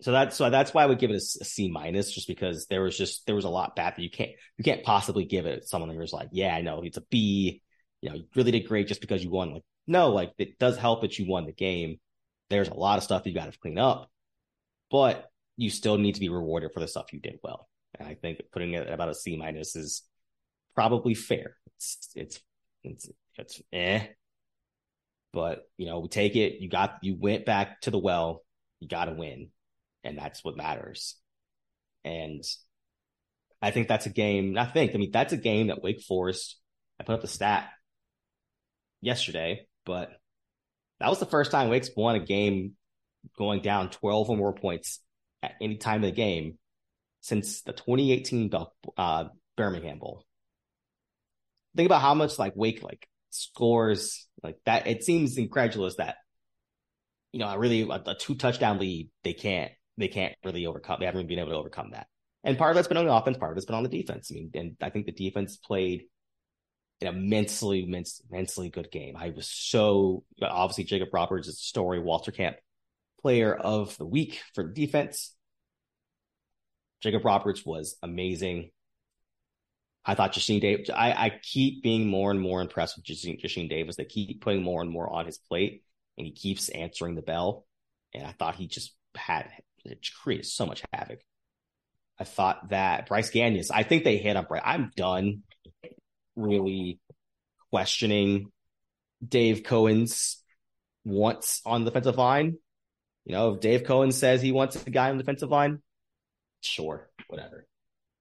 so 0.00 0.10
that's 0.10 0.36
so 0.36 0.50
that's 0.50 0.74
why 0.74 0.82
I 0.82 0.86
would 0.86 0.98
give 0.98 1.10
it 1.10 1.14
a, 1.14 1.40
a 1.40 1.44
C 1.44 1.70
minus, 1.70 2.12
just 2.12 2.26
because 2.26 2.66
there 2.66 2.82
was 2.82 2.96
just 2.96 3.26
there 3.26 3.36
was 3.36 3.44
a 3.44 3.50
lot 3.50 3.76
bad 3.76 3.94
that 3.96 4.02
you 4.02 4.10
can't 4.10 4.32
you 4.58 4.64
can't 4.64 4.82
possibly 4.82 5.24
give 5.24 5.46
it 5.46 5.68
someone 5.68 5.94
who's 5.94 6.12
like, 6.12 6.28
yeah, 6.32 6.54
I 6.54 6.62
know 6.62 6.82
it's 6.82 6.96
a 6.96 7.04
B. 7.10 7.62
You 8.00 8.10
know, 8.10 8.16
you 8.16 8.24
really 8.34 8.50
did 8.50 8.66
great 8.66 8.88
just 8.88 9.00
because 9.00 9.22
you 9.22 9.30
won. 9.30 9.52
Like, 9.52 9.64
no, 9.86 10.10
like 10.10 10.32
it 10.38 10.58
does 10.58 10.76
help 10.76 11.02
that 11.02 11.18
you 11.18 11.28
won 11.28 11.46
the 11.46 11.52
game. 11.52 12.00
There's 12.50 12.68
a 12.68 12.74
lot 12.74 12.98
of 12.98 13.04
stuff 13.04 13.26
you 13.26 13.34
got 13.34 13.52
to 13.52 13.58
clean 13.58 13.78
up, 13.78 14.10
but 14.90 15.30
you 15.56 15.70
still 15.70 15.98
need 15.98 16.14
to 16.14 16.20
be 16.20 16.28
rewarded 16.28 16.72
for 16.72 16.80
the 16.80 16.88
stuff 16.88 17.12
you 17.12 17.20
did 17.20 17.38
well. 17.42 17.68
And 17.98 18.08
I 18.08 18.14
think 18.14 18.40
putting 18.52 18.72
it 18.72 18.88
about 18.88 19.10
a 19.10 19.14
C 19.14 19.36
minus 19.36 19.76
is 19.76 20.02
probably 20.74 21.14
fair. 21.14 21.56
It's 21.76 22.08
it's 22.14 22.40
it's 22.84 23.10
it's 23.36 23.62
eh. 23.72 24.06
But 25.32 25.62
you 25.78 25.86
know, 25.86 26.00
we 26.00 26.08
take 26.08 26.36
it. 26.36 26.60
You 26.60 26.68
got 26.68 26.98
you 27.02 27.16
went 27.18 27.46
back 27.46 27.80
to 27.82 27.90
the 27.90 27.98
well. 27.98 28.42
You 28.80 28.88
got 28.88 29.06
to 29.06 29.12
win, 29.12 29.48
and 30.04 30.18
that's 30.18 30.44
what 30.44 30.56
matters. 30.56 31.16
And 32.04 32.44
I 33.60 33.70
think 33.70 33.88
that's 33.88 34.06
a 34.06 34.10
game. 34.10 34.58
I 34.58 34.66
think 34.66 34.94
I 34.94 34.98
mean 34.98 35.10
that's 35.12 35.32
a 35.32 35.38
game 35.38 35.68
that 35.68 35.82
Wake 35.82 36.02
Forest. 36.02 36.58
I 37.00 37.04
put 37.04 37.14
up 37.14 37.22
the 37.22 37.28
stat 37.28 37.68
yesterday, 39.00 39.66
but 39.86 40.10
that 41.00 41.08
was 41.08 41.18
the 41.18 41.26
first 41.26 41.50
time 41.50 41.68
Wake's 41.68 41.90
won 41.96 42.16
a 42.16 42.24
game 42.24 42.72
going 43.36 43.62
down 43.62 43.90
12 43.90 44.30
or 44.30 44.36
more 44.36 44.52
points 44.52 45.00
at 45.42 45.54
any 45.60 45.76
time 45.76 46.04
of 46.04 46.10
the 46.10 46.16
game 46.16 46.58
since 47.20 47.62
the 47.62 47.72
2018 47.72 48.50
uh, 48.96 49.24
Birmingham 49.56 49.98
Bowl 49.98 50.24
think 51.76 51.86
about 51.86 52.02
how 52.02 52.14
much 52.14 52.38
like 52.38 52.54
Wake 52.56 52.82
like 52.82 53.06
scores 53.30 54.26
like 54.42 54.56
that. 54.66 54.86
It 54.86 55.04
seems 55.04 55.38
incredulous 55.38 55.96
that 55.96 56.16
you 57.32 57.40
know, 57.40 57.48
a 57.48 57.58
really 57.58 57.82
a, 57.82 58.02
a 58.06 58.14
two 58.14 58.34
touchdown 58.34 58.78
lead, 58.78 59.10
they 59.24 59.32
can't 59.32 59.72
they 59.96 60.08
can't 60.08 60.34
really 60.44 60.66
overcome. 60.66 60.98
They 61.00 61.06
haven't 61.06 61.26
been 61.26 61.38
able 61.38 61.50
to 61.50 61.56
overcome 61.56 61.90
that. 61.92 62.06
And 62.44 62.58
part 62.58 62.70
of 62.70 62.76
that's 62.76 62.88
been 62.88 62.96
on 62.96 63.06
the 63.06 63.14
offense, 63.14 63.38
part 63.38 63.52
of 63.52 63.56
it's 63.56 63.66
been 63.66 63.74
on 63.74 63.82
the 63.82 63.88
defense. 63.88 64.30
I 64.30 64.34
mean, 64.34 64.50
and 64.54 64.76
I 64.80 64.90
think 64.90 65.06
the 65.06 65.12
defense 65.12 65.56
played 65.56 66.02
an 67.00 67.08
immensely, 67.08 67.84
immense, 67.84 68.20
immensely 68.30 68.68
good 68.68 68.90
game. 68.90 69.16
I 69.16 69.30
was 69.30 69.48
so 69.48 70.24
obviously 70.40 70.84
Jacob 70.84 71.08
Roberts 71.12 71.48
is 71.48 71.56
the 71.56 71.62
story 71.62 72.00
Walter 72.00 72.32
Camp 72.32 72.56
player 73.20 73.54
of 73.54 73.96
the 73.96 74.06
week 74.06 74.40
for 74.54 74.64
the 74.64 74.72
defense. 74.72 75.34
Jacob 77.00 77.24
Roberts 77.24 77.64
was 77.64 77.96
amazing. 78.02 78.70
I 80.04 80.14
thought 80.14 80.34
Jasheen 80.34 80.60
Davis, 80.60 80.90
I, 80.90 81.12
I 81.12 81.40
keep 81.42 81.82
being 81.82 82.08
more 82.08 82.30
and 82.30 82.40
more 82.40 82.60
impressed 82.60 82.96
with 82.96 83.04
Jasheen, 83.04 83.40
Jasheen 83.40 83.68
Davis. 83.68 83.96
They 83.96 84.04
keep 84.04 84.40
putting 84.40 84.62
more 84.62 84.82
and 84.82 84.90
more 84.90 85.10
on 85.12 85.26
his 85.26 85.38
plate 85.38 85.84
and 86.18 86.26
he 86.26 86.32
keeps 86.32 86.68
answering 86.68 87.14
the 87.14 87.22
bell. 87.22 87.66
And 88.12 88.26
I 88.26 88.32
thought 88.32 88.56
he 88.56 88.66
just 88.66 88.94
had 89.14 89.48
created 90.22 90.46
so 90.46 90.66
much 90.66 90.82
havoc. 90.92 91.20
I 92.18 92.24
thought 92.24 92.70
that 92.70 93.06
Bryce 93.06 93.30
Gagnes, 93.30 93.70
I 93.70 93.84
think 93.84 94.04
they 94.04 94.18
hit 94.18 94.36
on 94.36 94.44
Bryce. 94.44 94.62
I'm 94.64 94.90
done 94.96 95.42
really 96.36 97.00
questioning 97.70 98.50
Dave 99.26 99.62
Cohen's 99.62 100.42
wants 101.04 101.62
on 101.64 101.84
the 101.84 101.90
defensive 101.90 102.18
line. 102.18 102.58
You 103.24 103.32
know, 103.32 103.54
if 103.54 103.60
Dave 103.60 103.84
Cohen 103.84 104.12
says 104.12 104.42
he 104.42 104.52
wants 104.52 104.84
a 104.84 104.90
guy 104.90 105.10
on 105.10 105.16
the 105.16 105.22
defensive 105.22 105.50
line, 105.50 105.80
sure, 106.60 107.08
whatever. 107.28 107.66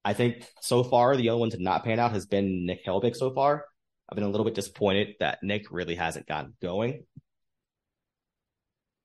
I 0.04 0.14
think 0.14 0.46
so 0.62 0.84
far 0.84 1.16
the 1.16 1.30
other 1.30 1.38
one 1.38 1.52
to 1.52 1.62
not 1.62 1.84
pan 1.84 2.00
out 2.00 2.12
has 2.12 2.26
been 2.26 2.66
Nick 2.66 2.86
Herbig 2.86 3.16
so 3.16 3.32
far. 3.34 3.66
I've 4.10 4.16
been 4.16 4.26
a 4.26 4.30
little 4.30 4.46
bit 4.46 4.56
disappointed 4.56 5.16
that 5.20 5.40
Nick 5.42 5.72
really 5.72 5.96
hasn't 5.96 6.28
gotten 6.28 6.54
going. 6.62 7.06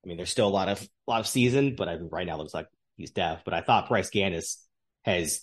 I 0.05 0.09
mean, 0.09 0.17
there's 0.17 0.31
still 0.31 0.49
a 0.49 0.51
lot 0.51 0.69
of 0.69 0.81
a 0.83 1.11
lot 1.11 1.21
of 1.21 1.27
season, 1.27 1.75
but 1.77 1.89
I 1.89 1.97
mean, 1.97 2.09
right 2.11 2.27
now 2.27 2.39
looks 2.39 2.55
like 2.55 2.69
he's 2.97 3.11
deaf. 3.11 3.43
But 3.45 3.55
I 3.55 3.61
thought 3.61 3.89
Bryce 3.89 4.11
Gannis 4.11 4.57
has 5.05 5.43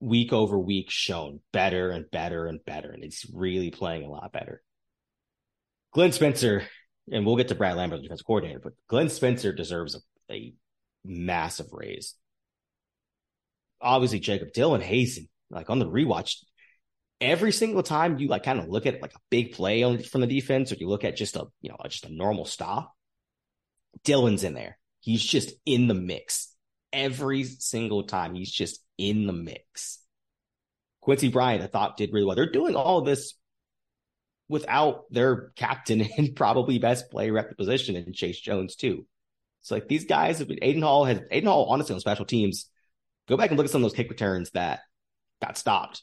week 0.00 0.32
over 0.32 0.58
week 0.58 0.90
shown 0.90 1.40
better 1.52 1.90
and 1.90 2.10
better 2.10 2.46
and 2.46 2.64
better, 2.64 2.90
and 2.90 3.02
he's 3.02 3.26
really 3.32 3.70
playing 3.70 4.04
a 4.04 4.10
lot 4.10 4.32
better. 4.32 4.62
Glenn 5.92 6.12
Spencer, 6.12 6.64
and 7.10 7.24
we'll 7.24 7.36
get 7.36 7.48
to 7.48 7.54
Brad 7.54 7.76
Lambert, 7.76 7.98
the 7.98 8.02
defense 8.04 8.22
coordinator, 8.22 8.60
but 8.60 8.72
Glenn 8.88 9.08
Spencer 9.08 9.52
deserves 9.52 9.94
a, 9.94 10.32
a 10.32 10.54
massive 11.04 11.68
raise. 11.72 12.14
Obviously, 13.84 14.20
Jacob 14.20 14.48
Dylan 14.52 14.82
Hazen, 14.82 15.28
like 15.50 15.70
on 15.70 15.78
the 15.78 15.86
rewatch, 15.86 16.38
every 17.20 17.52
single 17.52 17.82
time 17.82 18.18
you 18.18 18.28
like 18.28 18.42
kind 18.42 18.58
of 18.58 18.68
look 18.68 18.86
at 18.86 19.00
like 19.02 19.14
a 19.14 19.20
big 19.30 19.52
play 19.52 19.82
on, 19.82 19.98
from 20.02 20.22
the 20.22 20.26
defense, 20.26 20.72
or 20.72 20.76
you 20.76 20.88
look 20.88 21.04
at 21.04 21.16
just 21.16 21.36
a 21.36 21.44
you 21.60 21.70
know 21.70 21.76
just 21.88 22.06
a 22.06 22.14
normal 22.14 22.44
stop, 22.44 22.94
Dylan's 24.04 24.44
in 24.44 24.54
there. 24.54 24.78
He's 25.00 25.22
just 25.22 25.52
in 25.66 25.86
the 25.86 25.94
mix 25.94 26.54
every 26.92 27.44
single 27.44 28.04
time. 28.04 28.34
He's 28.34 28.50
just 28.50 28.80
in 28.96 29.26
the 29.26 29.32
mix. 29.32 29.98
Quincy 31.00 31.28
Bryant, 31.28 31.62
I 31.62 31.66
thought, 31.66 31.98
did 31.98 32.12
really 32.12 32.24
well. 32.24 32.36
They're 32.36 32.50
doing 32.50 32.76
all 32.76 33.02
this 33.02 33.34
without 34.48 35.04
their 35.10 35.50
captain 35.56 36.00
and 36.16 36.34
probably 36.34 36.78
best 36.78 37.10
player 37.10 37.36
at 37.38 37.50
the 37.50 37.56
position 37.56 37.96
and 37.96 38.14
Chase 38.14 38.40
Jones, 38.40 38.76
too. 38.76 39.04
It's 39.60 39.70
like 39.70 39.88
these 39.88 40.06
guys 40.06 40.38
have 40.38 40.48
been 40.48 40.58
Aiden 40.58 40.82
Hall 40.82 41.04
has 41.04 41.20
Aiden 41.32 41.44
Hall, 41.44 41.66
honestly, 41.68 41.94
on 41.94 42.00
special 42.00 42.26
teams. 42.26 42.66
Go 43.28 43.36
back 43.36 43.50
and 43.50 43.56
look 43.56 43.66
at 43.66 43.70
some 43.70 43.82
of 43.82 43.90
those 43.90 43.96
kick 43.96 44.10
returns 44.10 44.50
that 44.50 44.80
got 45.40 45.56
stopped. 45.58 46.02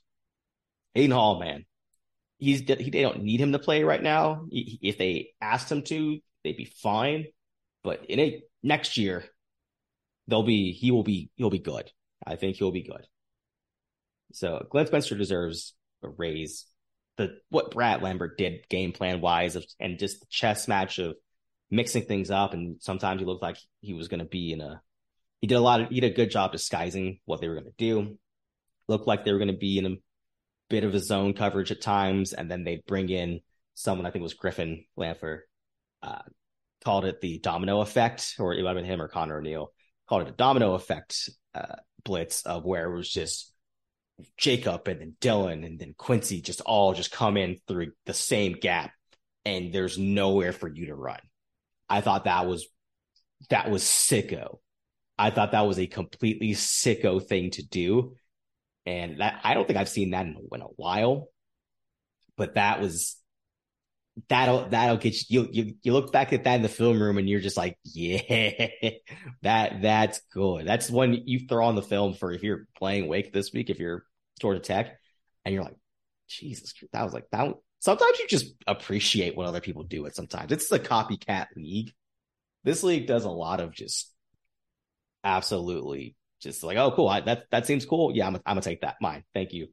Aiden 0.96 1.14
Hall, 1.14 1.40
man, 1.40 1.66
he's 2.38 2.62
he, 2.62 2.90
they 2.90 3.02
don't 3.02 3.24
need 3.24 3.40
him 3.40 3.54
to 3.54 3.60
play 3.60 3.84
right 3.84 4.02
now. 4.02 4.46
If 4.50 4.98
they 4.98 5.30
asked 5.40 5.72
him 5.72 5.84
to, 5.84 6.20
they'd 6.44 6.58
be 6.58 6.66
fine. 6.66 7.28
But 7.84 8.06
in 8.06 8.20
a 8.20 8.42
next 8.64 8.98
year, 8.98 9.24
they'll 10.28 10.44
be 10.44 10.74
he 10.74 10.92
will 10.92 11.04
be 11.04 11.30
he'll 11.36 11.50
be 11.50 11.60
good. 11.60 11.90
I 12.26 12.36
think 12.36 12.58
he'll 12.58 12.72
be 12.72 12.84
good. 12.84 13.08
So 14.34 14.66
Glenn 14.70 14.88
Spencer 14.88 15.16
deserves 15.16 15.74
a 16.04 16.10
raise. 16.10 16.66
The 17.18 17.38
what 17.50 17.72
Brad 17.72 18.02
Lambert 18.02 18.38
did 18.38 18.68
game 18.70 18.92
plan 18.92 19.22
wise 19.22 19.56
of, 19.56 19.66
and 19.80 20.00
just 20.00 20.22
the 20.22 20.26
chess 20.30 20.68
match 20.68 20.98
of 21.00 21.16
mixing 21.70 22.04
things 22.04 22.30
up 22.32 22.54
and 22.54 22.82
sometimes 22.82 23.20
he 23.20 23.26
looked 23.26 23.42
like 23.42 23.58
he 23.80 23.94
was 23.94 24.10
going 24.10 24.20
to 24.20 24.26
be 24.26 24.52
in 24.52 24.60
a 24.60 24.82
he 25.42 25.48
did 25.48 25.56
a 25.56 25.62
lot 25.62 25.82
of 25.82 25.90
he 25.90 26.00
did 26.00 26.12
a 26.12 26.16
good 26.16 26.32
job 26.32 26.52
disguising 26.52 27.20
what 27.26 27.42
they 27.42 27.48
were 27.48 27.56
going 27.56 27.66
to 27.66 27.74
do. 27.78 28.18
Looked 28.88 29.08
like 29.08 29.26
they 29.26 29.32
were 29.32 29.40
going 29.40 29.52
to 29.52 29.58
be 29.58 29.78
in 29.78 29.86
a 29.86 29.96
bit 30.70 30.84
of 30.84 30.96
a 30.96 31.00
zone 31.00 31.34
coverage 31.34 31.72
at 31.72 31.82
times, 31.82 32.34
and 32.34 32.50
then 32.50 32.64
they'd 32.64 32.86
bring 32.86 33.10
in 33.10 33.42
someone 33.74 34.06
I 34.06 34.12
think 34.12 34.24
was 34.24 34.34
Griffin 34.34 34.86
Lanfer, 34.98 35.40
uh, 36.04 36.22
called 36.84 37.06
it 37.06 37.22
the 37.22 37.40
domino 37.40 37.82
effect, 37.82 38.36
or 38.40 38.54
it 38.54 38.64
might 38.64 38.70
have 38.70 38.78
been 38.78 38.86
him 38.86 39.02
or 39.02 39.08
Connor 39.08 39.38
O'Neill 39.38 39.72
called 40.12 40.24
it 40.24 40.34
a 40.34 40.36
domino 40.36 40.74
effect 40.74 41.30
uh, 41.56 41.78
blitz 42.04 42.42
of 42.42 42.66
where 42.66 42.92
it 42.92 42.94
was 42.94 43.10
just 43.10 43.54
Jacob 44.36 44.86
and 44.90 45.00
then 45.00 45.16
Dylan 45.22 45.66
and 45.66 45.80
then 45.80 45.96
Quincy 45.98 46.42
just 46.42 46.60
all 46.60 46.94
just 46.94 47.14
come 47.14 47.38
in 47.38 47.60
through 47.66 47.94
the 48.06 48.14
same 48.14 48.52
gap 48.52 48.92
and 49.46 49.72
there's 49.72 49.98
nowhere 49.98 50.52
for 50.52 50.68
you 50.68 50.88
to 50.88 50.96
run. 50.96 51.22
I 51.88 52.02
thought 52.02 52.26
that 52.26 52.46
was 52.46 52.68
that 53.50 53.72
was 53.72 53.84
sicko. 53.84 54.58
I 55.18 55.30
thought 55.30 55.52
that 55.52 55.68
was 55.68 55.80
a 55.80 55.88
completely 55.88 56.52
sicko 56.52 57.24
thing 57.26 57.52
to 57.52 57.64
do. 57.64 58.16
And 58.86 59.20
that 59.20 59.42
I 59.44 59.54
don't 59.54 59.68
think 59.68 59.78
I've 59.78 59.90
seen 59.90 60.12
that 60.12 60.26
in, 60.26 60.36
in 60.52 60.62
a 60.62 60.66
while. 60.66 61.28
But 62.38 62.56
that 62.56 62.82
was 62.82 63.22
that'll 64.28 64.68
that'll 64.70 64.98
get 64.98 65.30
you, 65.30 65.44
you 65.44 65.50
you 65.52 65.76
you 65.84 65.94
look 65.94 66.12
back 66.12 66.34
at 66.34 66.44
that 66.44 66.56
in 66.56 66.62
the 66.62 66.70
film 66.70 67.02
room 67.02 67.18
and 67.18 67.30
you're 67.30 67.40
just 67.40 67.58
like 67.58 67.78
yeah 67.84 68.80
that 69.42 69.82
that's 69.82 70.22
good 70.34 70.68
that's 70.68 70.90
one 70.90 71.14
you 71.26 71.48
throw 71.48 71.66
on 71.66 71.76
the 71.76 71.82
film 71.82 72.14
for 72.14 72.32
if 72.32 72.44
you're 72.44 72.68
playing 72.78 73.08
wake 73.08 73.32
this 73.32 73.54
week 73.54 73.70
if 73.70 73.80
you're 73.80 74.04
Georgia 74.40 74.60
Tech 74.60 75.00
and 75.46 75.54
you're 75.54 75.64
like 75.64 75.78
Jesus 76.28 76.74
that 76.92 77.04
was 77.04 77.14
like 77.14 77.30
that 77.32 77.54
sometimes 77.80 78.20
you 78.20 78.28
just 78.28 78.54
appreciate 78.68 79.36
what 79.36 79.48
other 79.48 79.62
people 79.62 79.84
do 79.84 80.06
it 80.06 80.16
sometimes 80.16 80.52
it's 80.52 80.72
a 80.72 80.80
copycat 80.80 81.48
league 81.56 81.94
this 82.64 82.84
league 82.84 83.08
does 83.08 83.24
a 83.24 83.30
lot 83.30 83.60
of 83.60 83.72
just 83.72 84.11
absolutely 85.24 86.16
just 86.42 86.64
like 86.64 86.78
oh 86.78 86.92
cool 86.92 87.08
I, 87.08 87.22
that 87.22 87.46
that 87.52 87.66
seems 87.66 87.86
cool 87.86 88.12
yeah 88.16 88.28
I'm, 88.28 88.36
I'm 88.36 88.42
gonna 88.46 88.62
take 88.62 88.82
that 88.82 88.98
mine 89.02 89.24
thank 89.34 89.54
you 89.54 89.68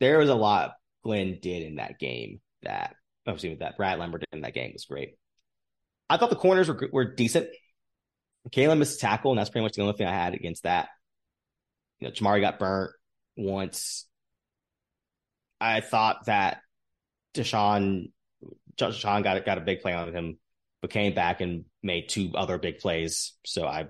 there 0.00 0.18
was 0.18 0.28
a 0.28 0.34
lot 0.34 0.72
Glenn 1.06 1.38
did 1.40 1.62
in 1.62 1.76
that 1.76 1.98
game 1.98 2.40
that 2.62 2.96
oh, 3.26 3.30
obviously 3.30 3.50
with 3.50 3.60
that 3.60 3.76
Brad 3.76 3.98
Lambert 3.98 4.24
in 4.32 4.42
that 4.42 4.54
game 4.54 4.72
was 4.72 4.84
great. 4.84 5.14
I 6.08 6.16
thought 6.16 6.30
the 6.30 6.36
corners 6.36 6.68
were 6.68 6.88
were 6.92 7.04
decent. 7.04 7.48
Kalen 8.50 8.78
missed 8.78 9.00
tackle, 9.00 9.32
and 9.32 9.38
that's 9.38 9.50
pretty 9.50 9.64
much 9.64 9.74
the 9.74 9.82
only 9.82 9.94
thing 9.94 10.06
I 10.06 10.14
had 10.14 10.34
against 10.34 10.62
that. 10.64 10.88
You 11.98 12.08
know, 12.08 12.12
Jamari 12.12 12.40
got 12.40 12.58
burnt 12.58 12.92
once. 13.36 14.06
I 15.60 15.80
thought 15.80 16.26
that 16.26 16.58
Deshaun 17.34 18.12
Deshaun 18.76 19.24
got 19.24 19.44
got 19.44 19.58
a 19.58 19.62
big 19.62 19.80
play 19.80 19.94
on 19.94 20.12
him, 20.12 20.38
but 20.80 20.90
came 20.90 21.14
back 21.14 21.40
and 21.40 21.64
made 21.82 22.08
two 22.08 22.32
other 22.34 22.58
big 22.58 22.78
plays. 22.78 23.32
So 23.44 23.66
I, 23.66 23.86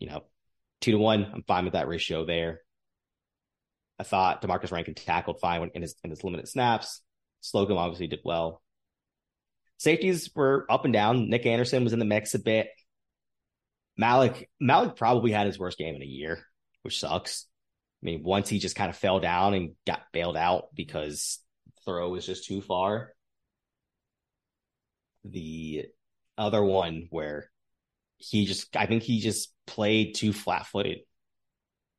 you 0.00 0.08
know, 0.08 0.24
two 0.80 0.92
to 0.92 0.98
one. 0.98 1.30
I'm 1.32 1.44
fine 1.44 1.64
with 1.64 1.74
that 1.74 1.86
ratio 1.86 2.24
there. 2.24 2.62
I 4.00 4.02
thought 4.02 4.42
Demarcus 4.42 4.72
Rankin 4.72 4.94
tackled 4.94 5.40
fine 5.40 5.70
in 5.74 5.82
his 5.82 5.94
in 6.02 6.10
his 6.10 6.24
limited 6.24 6.48
snaps. 6.48 7.02
Slocum 7.42 7.76
obviously 7.76 8.08
did 8.08 8.20
well. 8.24 8.62
Safeties 9.76 10.30
were 10.34 10.66
up 10.68 10.84
and 10.84 10.92
down. 10.92 11.28
Nick 11.28 11.46
Anderson 11.46 11.84
was 11.84 11.92
in 11.92 11.98
the 11.98 12.04
mix 12.04 12.34
a 12.34 12.38
bit. 12.38 12.68
Malik 13.96 14.50
Malik 14.58 14.96
probably 14.96 15.30
had 15.30 15.46
his 15.46 15.58
worst 15.58 15.78
game 15.78 15.94
in 15.94 16.02
a 16.02 16.06
year, 16.06 16.44
which 16.82 16.98
sucks. 16.98 17.46
I 18.02 18.06
mean, 18.06 18.22
once 18.22 18.48
he 18.48 18.58
just 18.58 18.76
kind 18.76 18.88
of 18.88 18.96
fell 18.96 19.20
down 19.20 19.52
and 19.52 19.72
got 19.86 20.00
bailed 20.12 20.36
out 20.36 20.74
because 20.74 21.38
throw 21.84 22.08
was 22.08 22.24
just 22.24 22.46
too 22.46 22.62
far. 22.62 23.12
The 25.24 25.84
other 26.38 26.64
one 26.64 27.08
where 27.10 27.50
he 28.20 28.46
just 28.46 28.76
I 28.76 28.86
think 28.86 29.02
he 29.02 29.20
just 29.20 29.52
played 29.66 30.14
too 30.14 30.32
flat 30.32 30.66
footed. 30.66 30.98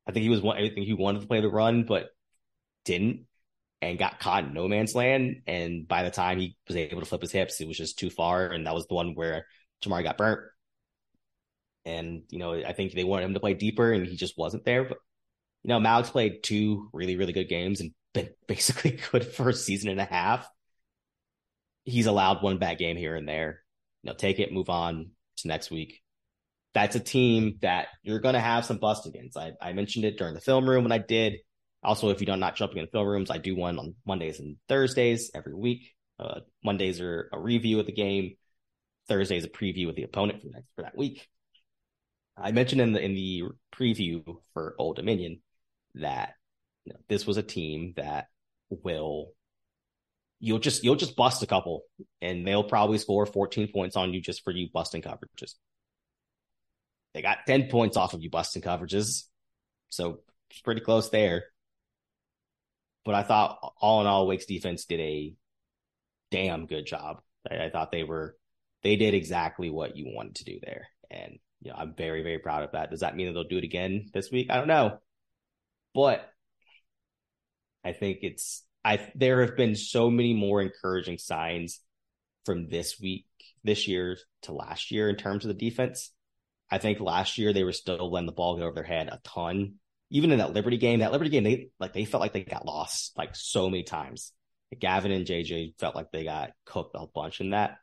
I 0.06 0.12
think 0.12 0.22
he 0.22 0.28
was 0.30 0.40
I 0.44 0.68
think 0.68 0.86
he 0.86 0.94
wanted 0.94 1.20
to 1.20 1.26
play 1.26 1.40
the 1.40 1.48
run, 1.48 1.84
but 1.84 2.08
didn't 2.84 3.26
and 3.82 3.98
got 3.98 4.20
caught 4.20 4.44
in 4.44 4.54
no 4.54 4.68
man's 4.68 4.94
land. 4.94 5.42
And 5.46 5.86
by 5.86 6.04
the 6.04 6.10
time 6.10 6.38
he 6.38 6.56
was 6.68 6.76
able 6.76 7.00
to 7.00 7.06
flip 7.06 7.20
his 7.20 7.32
hips, 7.32 7.60
it 7.60 7.66
was 7.66 7.76
just 7.76 7.98
too 7.98 8.10
far. 8.10 8.46
And 8.46 8.66
that 8.66 8.74
was 8.74 8.86
the 8.86 8.94
one 8.94 9.14
where 9.14 9.46
Jamari 9.84 10.04
got 10.04 10.16
burnt. 10.16 10.40
And, 11.84 12.22
you 12.30 12.38
know, 12.38 12.54
I 12.54 12.72
think 12.72 12.92
they 12.92 13.02
wanted 13.02 13.24
him 13.24 13.34
to 13.34 13.40
play 13.40 13.54
deeper 13.54 13.92
and 13.92 14.06
he 14.06 14.14
just 14.14 14.38
wasn't 14.38 14.64
there. 14.64 14.84
But, 14.84 14.98
you 15.64 15.68
know, 15.68 15.80
Malik's 15.80 16.10
played 16.10 16.44
two 16.44 16.88
really, 16.92 17.16
really 17.16 17.32
good 17.32 17.48
games 17.48 17.80
and 17.80 17.90
been 18.14 18.30
basically 18.46 19.00
good 19.10 19.26
for 19.26 19.48
a 19.48 19.54
season 19.54 19.90
and 19.90 20.00
a 20.00 20.04
half. 20.04 20.48
He's 21.84 22.06
allowed 22.06 22.40
one 22.40 22.58
bad 22.58 22.78
game 22.78 22.96
here 22.96 23.16
and 23.16 23.28
there. 23.28 23.62
You 24.04 24.10
know, 24.10 24.16
take 24.16 24.38
it, 24.38 24.52
move 24.52 24.70
on 24.70 25.10
to 25.38 25.48
next 25.48 25.72
week. 25.72 26.00
That's 26.74 26.96
a 26.96 27.00
team 27.00 27.58
that 27.62 27.88
you're 28.02 28.20
going 28.20 28.34
to 28.34 28.40
have 28.40 28.64
some 28.64 28.78
bust 28.78 29.06
against. 29.06 29.36
I, 29.36 29.52
I 29.60 29.72
mentioned 29.72 30.04
it 30.04 30.16
during 30.16 30.34
the 30.34 30.40
film 30.40 30.68
room 30.68 30.84
when 30.84 30.92
I 30.92 30.98
did 30.98 31.34
also, 31.82 32.10
if 32.10 32.20
you 32.20 32.26
don't 32.26 32.40
not 32.40 32.54
jumping 32.54 32.78
in 32.78 32.86
film 32.86 33.06
rooms, 33.06 33.30
I 33.30 33.38
do 33.38 33.56
one 33.56 33.78
on 33.78 33.94
Mondays 34.06 34.38
and 34.38 34.56
Thursdays 34.68 35.30
every 35.34 35.54
week. 35.54 35.94
Uh, 36.18 36.40
Mondays 36.64 37.00
are 37.00 37.28
a 37.32 37.38
review 37.38 37.80
of 37.80 37.86
the 37.86 37.92
game. 37.92 38.36
Thursdays 39.08 39.44
a 39.44 39.48
preview 39.48 39.88
of 39.88 39.96
the 39.96 40.04
opponent 40.04 40.42
for 40.42 40.48
that 40.52 40.62
for 40.76 40.82
that 40.82 40.96
week. 40.96 41.28
I 42.36 42.52
mentioned 42.52 42.80
in 42.80 42.92
the 42.92 43.00
in 43.04 43.14
the 43.14 43.42
preview 43.74 44.22
for 44.54 44.76
Old 44.78 44.96
Dominion 44.96 45.40
that 45.96 46.34
you 46.84 46.92
know, 46.92 47.00
this 47.08 47.26
was 47.26 47.36
a 47.36 47.42
team 47.42 47.94
that 47.96 48.28
will 48.70 49.32
you'll 50.38 50.60
just 50.60 50.84
you'll 50.84 50.94
just 50.94 51.16
bust 51.16 51.42
a 51.42 51.46
couple 51.46 51.82
and 52.20 52.46
they'll 52.46 52.62
probably 52.62 52.98
score 52.98 53.26
14 53.26 53.72
points 53.72 53.96
on 53.96 54.14
you 54.14 54.20
just 54.20 54.44
for 54.44 54.52
you 54.52 54.68
busting 54.72 55.02
coverages. 55.02 55.54
They 57.14 57.22
got 57.22 57.46
10 57.46 57.68
points 57.68 57.96
off 57.96 58.14
of 58.14 58.22
you 58.22 58.30
busting 58.30 58.62
coverages. 58.62 59.24
So 59.90 60.20
it's 60.50 60.60
pretty 60.60 60.80
close 60.80 61.10
there. 61.10 61.44
But 63.04 63.14
I 63.14 63.22
thought 63.22 63.74
all 63.80 64.00
in 64.00 64.06
all, 64.06 64.26
Wake's 64.26 64.46
defense 64.46 64.84
did 64.84 65.00
a 65.00 65.34
damn 66.30 66.66
good 66.66 66.86
job. 66.86 67.20
I, 67.50 67.64
I 67.64 67.70
thought 67.70 67.90
they 67.92 68.04
were 68.04 68.36
they 68.82 68.96
did 68.96 69.14
exactly 69.14 69.70
what 69.70 69.96
you 69.96 70.06
wanted 70.08 70.36
to 70.36 70.44
do 70.44 70.58
there. 70.62 70.88
And 71.10 71.38
you 71.60 71.70
know, 71.70 71.76
I'm 71.78 71.94
very, 71.94 72.22
very 72.22 72.38
proud 72.38 72.64
of 72.64 72.72
that. 72.72 72.90
Does 72.90 73.00
that 73.00 73.16
mean 73.16 73.26
that 73.26 73.32
they'll 73.34 73.44
do 73.44 73.58
it 73.58 73.64
again 73.64 74.10
this 74.12 74.30
week? 74.30 74.48
I 74.50 74.56
don't 74.56 74.68
know. 74.68 74.98
But 75.94 76.28
I 77.84 77.92
think 77.92 78.18
it's 78.22 78.64
I 78.84 79.10
there 79.14 79.42
have 79.42 79.56
been 79.56 79.76
so 79.76 80.10
many 80.10 80.34
more 80.34 80.60
encouraging 80.60 81.18
signs 81.18 81.80
from 82.44 82.68
this 82.68 82.98
week, 83.00 83.26
this 83.62 83.86
year 83.86 84.16
to 84.42 84.52
last 84.52 84.90
year 84.90 85.08
in 85.08 85.16
terms 85.16 85.44
of 85.44 85.48
the 85.48 85.70
defense. 85.70 86.10
I 86.72 86.78
think 86.78 87.00
last 87.00 87.36
year 87.36 87.52
they 87.52 87.64
were 87.64 87.72
still 87.72 88.10
letting 88.10 88.24
the 88.24 88.32
ball 88.32 88.56
go 88.56 88.62
over 88.62 88.74
their 88.74 88.82
head 88.82 89.08
a 89.08 89.20
ton. 89.22 89.74
Even 90.08 90.32
in 90.32 90.38
that 90.38 90.54
Liberty 90.54 90.78
game, 90.78 91.00
that 91.00 91.12
Liberty 91.12 91.28
game, 91.28 91.44
they 91.44 91.68
like 91.78 91.92
they 91.92 92.06
felt 92.06 92.22
like 92.22 92.32
they 92.32 92.44
got 92.44 92.64
lost 92.64 93.12
like 93.16 93.36
so 93.36 93.68
many 93.68 93.82
times. 93.82 94.32
Gavin 94.80 95.12
and 95.12 95.26
JJ 95.26 95.78
felt 95.78 95.94
like 95.94 96.10
they 96.10 96.24
got 96.24 96.52
cooked 96.64 96.92
a 96.94 97.06
bunch 97.06 97.42
in 97.42 97.50
that. 97.50 97.76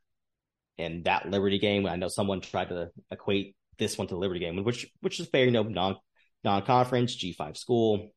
And 0.80 1.04
that 1.04 1.30
Liberty 1.30 1.60
game, 1.60 1.86
I 1.86 1.97
know 1.97 2.08
someone 2.08 2.41
tried 2.41 2.69
to 2.69 2.89
equate 3.12 3.56
this 3.78 3.95
one 3.95 4.08
to 4.08 4.15
the 4.15 4.19
Liberty 4.19 4.39
game, 4.39 4.63
which 4.63 4.88
which 5.02 5.19
is 5.19 5.28
fair, 5.28 5.45
you 5.45 5.52
know, 5.52 5.62
non 5.62 5.97
non 6.43 6.63
conference 6.63 7.13
G 7.13 7.32
five 7.32 7.58
school. 7.58 8.10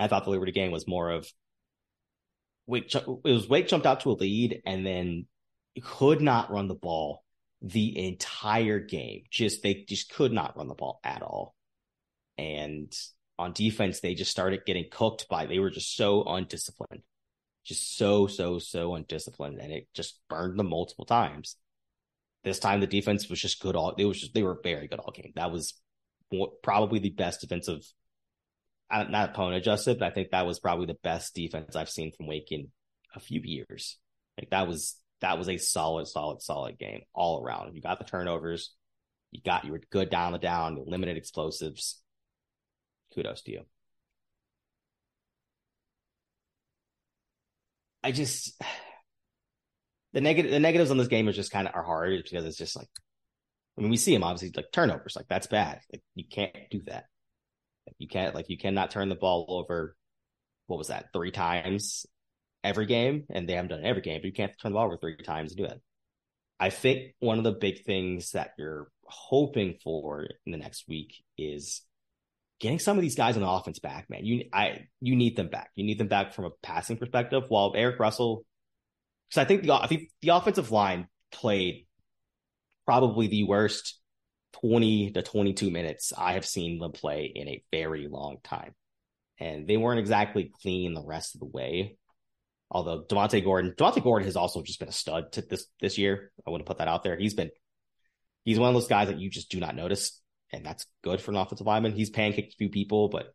I 0.00 0.08
thought 0.08 0.24
the 0.24 0.30
Liberty 0.30 0.50
game 0.50 0.72
was 0.72 0.88
more 0.88 1.10
of 1.10 1.30
Wake. 2.66 2.92
It 2.92 3.06
was 3.22 3.48
Wake 3.48 3.68
jumped 3.68 3.86
out 3.86 4.00
to 4.00 4.10
a 4.10 4.14
lead 4.14 4.62
and 4.66 4.84
then 4.84 5.26
could 5.80 6.20
not 6.20 6.50
run 6.50 6.66
the 6.66 6.74
ball 6.74 7.22
the 7.62 8.06
entire 8.06 8.80
game. 8.80 9.22
Just 9.30 9.62
they 9.62 9.84
just 9.88 10.12
could 10.12 10.32
not 10.32 10.56
run 10.56 10.68
the 10.68 10.74
ball 10.74 11.00
at 11.04 11.22
all. 11.22 11.54
And 12.38 12.92
on 13.38 13.52
defense, 13.52 14.00
they 14.00 14.14
just 14.14 14.30
started 14.30 14.66
getting 14.66 14.86
cooked 14.90 15.28
by. 15.28 15.46
They 15.46 15.58
were 15.58 15.70
just 15.70 15.96
so 15.96 16.24
undisciplined, 16.24 17.02
just 17.64 17.96
so 17.96 18.26
so 18.26 18.58
so 18.58 18.94
undisciplined, 18.94 19.58
and 19.60 19.72
it 19.72 19.88
just 19.94 20.20
burned 20.28 20.58
them 20.58 20.68
multiple 20.68 21.04
times. 21.04 21.56
This 22.44 22.58
time, 22.58 22.80
the 22.80 22.86
defense 22.86 23.28
was 23.28 23.40
just 23.40 23.60
good 23.60 23.76
all. 23.76 23.94
It 23.98 24.04
was 24.04 24.20
just 24.20 24.34
they 24.34 24.42
were 24.42 24.60
very 24.62 24.86
good 24.86 25.00
all 25.00 25.12
game. 25.12 25.32
That 25.34 25.50
was 25.50 25.74
probably 26.62 26.98
the 26.98 27.10
best 27.10 27.40
defensive, 27.40 27.82
uh, 28.90 29.04
not 29.04 29.30
opponent 29.30 29.56
adjusted, 29.56 29.98
but 29.98 30.06
I 30.06 30.14
think 30.14 30.30
that 30.30 30.46
was 30.46 30.60
probably 30.60 30.86
the 30.86 30.98
best 31.02 31.34
defense 31.34 31.76
I've 31.76 31.90
seen 31.90 32.12
from 32.12 32.26
Wake 32.26 32.52
in 32.52 32.68
a 33.14 33.20
few 33.20 33.40
years. 33.42 33.98
Like 34.38 34.50
that 34.50 34.68
was 34.68 34.96
that 35.20 35.38
was 35.38 35.48
a 35.48 35.56
solid, 35.56 36.06
solid, 36.06 36.42
solid 36.42 36.78
game 36.78 37.02
all 37.14 37.42
around. 37.42 37.74
You 37.74 37.80
got 37.80 37.98
the 37.98 38.04
turnovers, 38.04 38.74
you 39.32 39.40
got 39.44 39.64
you 39.64 39.72
were 39.72 39.80
good 39.90 40.10
down 40.10 40.32
the 40.32 40.38
down, 40.38 40.82
limited 40.86 41.16
explosives. 41.16 42.02
Kudos 43.14 43.42
to 43.42 43.52
you. 43.52 43.60
I 48.02 48.12
just 48.12 48.60
the 50.12 50.20
negative 50.20 50.50
the 50.50 50.60
negatives 50.60 50.90
on 50.90 50.96
this 50.96 51.08
game 51.08 51.28
are 51.28 51.32
just 51.32 51.50
kind 51.50 51.66
of 51.66 51.74
are 51.74 51.82
hard 51.82 52.22
because 52.22 52.44
it's 52.44 52.56
just 52.56 52.76
like 52.76 52.88
I 53.76 53.80
mean 53.80 53.90
we 53.90 53.96
see 53.96 54.14
them 54.14 54.22
obviously 54.22 54.52
like 54.54 54.70
turnovers 54.72 55.16
like 55.16 55.26
that's 55.28 55.46
bad 55.48 55.80
like 55.92 56.02
you 56.14 56.24
can't 56.30 56.54
do 56.70 56.82
that 56.86 57.06
you 57.98 58.08
can't 58.08 58.34
like 58.34 58.48
you 58.48 58.58
cannot 58.58 58.90
turn 58.90 59.08
the 59.08 59.14
ball 59.14 59.46
over 59.48 59.96
what 60.68 60.78
was 60.78 60.88
that 60.88 61.12
three 61.12 61.32
times 61.32 62.06
every 62.66 62.86
game, 62.86 63.24
and 63.30 63.48
they 63.48 63.54
haven't 63.54 63.70
done 63.70 63.80
it 63.80 63.88
every 63.88 64.02
game, 64.02 64.20
but 64.20 64.26
you 64.26 64.32
can't 64.32 64.52
turn 64.60 64.72
the 64.72 64.76
ball 64.76 64.86
over 64.86 64.96
three 64.96 65.16
times 65.16 65.52
and 65.52 65.58
do 65.58 65.64
it. 65.64 65.80
I 66.58 66.70
think 66.70 67.14
one 67.18 67.38
of 67.38 67.44
the 67.44 67.52
big 67.52 67.84
things 67.84 68.32
that 68.32 68.52
you're 68.58 68.88
hoping 69.04 69.78
for 69.82 70.26
in 70.44 70.52
the 70.52 70.58
next 70.58 70.88
week 70.88 71.22
is 71.36 71.82
getting 72.60 72.78
some 72.78 72.96
of 72.96 73.02
these 73.02 73.14
guys 73.14 73.36
on 73.36 73.42
the 73.42 73.48
offense 73.48 73.78
back, 73.78 74.08
man. 74.08 74.24
You 74.24 74.44
I 74.52 74.86
you 75.00 75.16
need 75.16 75.36
them 75.36 75.48
back. 75.48 75.70
You 75.74 75.84
need 75.84 75.98
them 75.98 76.08
back 76.08 76.32
from 76.32 76.46
a 76.46 76.50
passing 76.62 76.96
perspective. 76.96 77.44
While 77.48 77.74
Eric 77.76 77.98
Russell, 78.00 78.44
because 79.28 79.42
I 79.42 79.44
think 79.44 79.64
the 79.64 79.74
I 79.74 79.86
think 79.86 80.10
the 80.22 80.30
offensive 80.30 80.70
line 80.70 81.08
played 81.30 81.86
probably 82.86 83.26
the 83.26 83.44
worst 83.44 83.98
20 84.60 85.10
to 85.12 85.22
22 85.22 85.70
minutes 85.70 86.12
I 86.16 86.34
have 86.34 86.46
seen 86.46 86.78
them 86.78 86.92
play 86.92 87.30
in 87.34 87.48
a 87.48 87.62
very 87.70 88.08
long 88.08 88.38
time. 88.42 88.74
And 89.38 89.66
they 89.66 89.76
weren't 89.76 90.00
exactly 90.00 90.50
clean 90.62 90.94
the 90.94 91.04
rest 91.04 91.34
of 91.34 91.40
the 91.40 91.46
way. 91.46 91.98
Although 92.70 93.04
Devontae 93.04 93.44
Gordon, 93.44 93.74
Devontae 93.76 94.02
Gordon 94.02 94.26
has 94.26 94.36
also 94.36 94.62
just 94.62 94.80
been 94.80 94.88
a 94.88 94.92
stud 94.92 95.32
this 95.48 95.66
this 95.80 95.98
year. 95.98 96.32
I 96.46 96.50
want 96.50 96.64
to 96.64 96.68
put 96.68 96.78
that 96.78 96.88
out 96.88 97.04
there. 97.04 97.16
He's 97.16 97.34
been 97.34 97.50
he's 98.44 98.58
one 98.58 98.68
of 98.68 98.74
those 98.74 98.88
guys 98.88 99.08
that 99.08 99.20
you 99.20 99.30
just 99.30 99.50
do 99.50 99.60
not 99.60 99.76
notice, 99.76 100.20
and 100.52 100.66
that's 100.66 100.86
good 101.02 101.20
for 101.20 101.30
an 101.30 101.36
offensive 101.36 101.66
lineman. 101.66 101.92
He's 101.92 102.10
pancaked 102.10 102.54
a 102.54 102.56
few 102.58 102.68
people, 102.68 103.08
but 103.08 103.34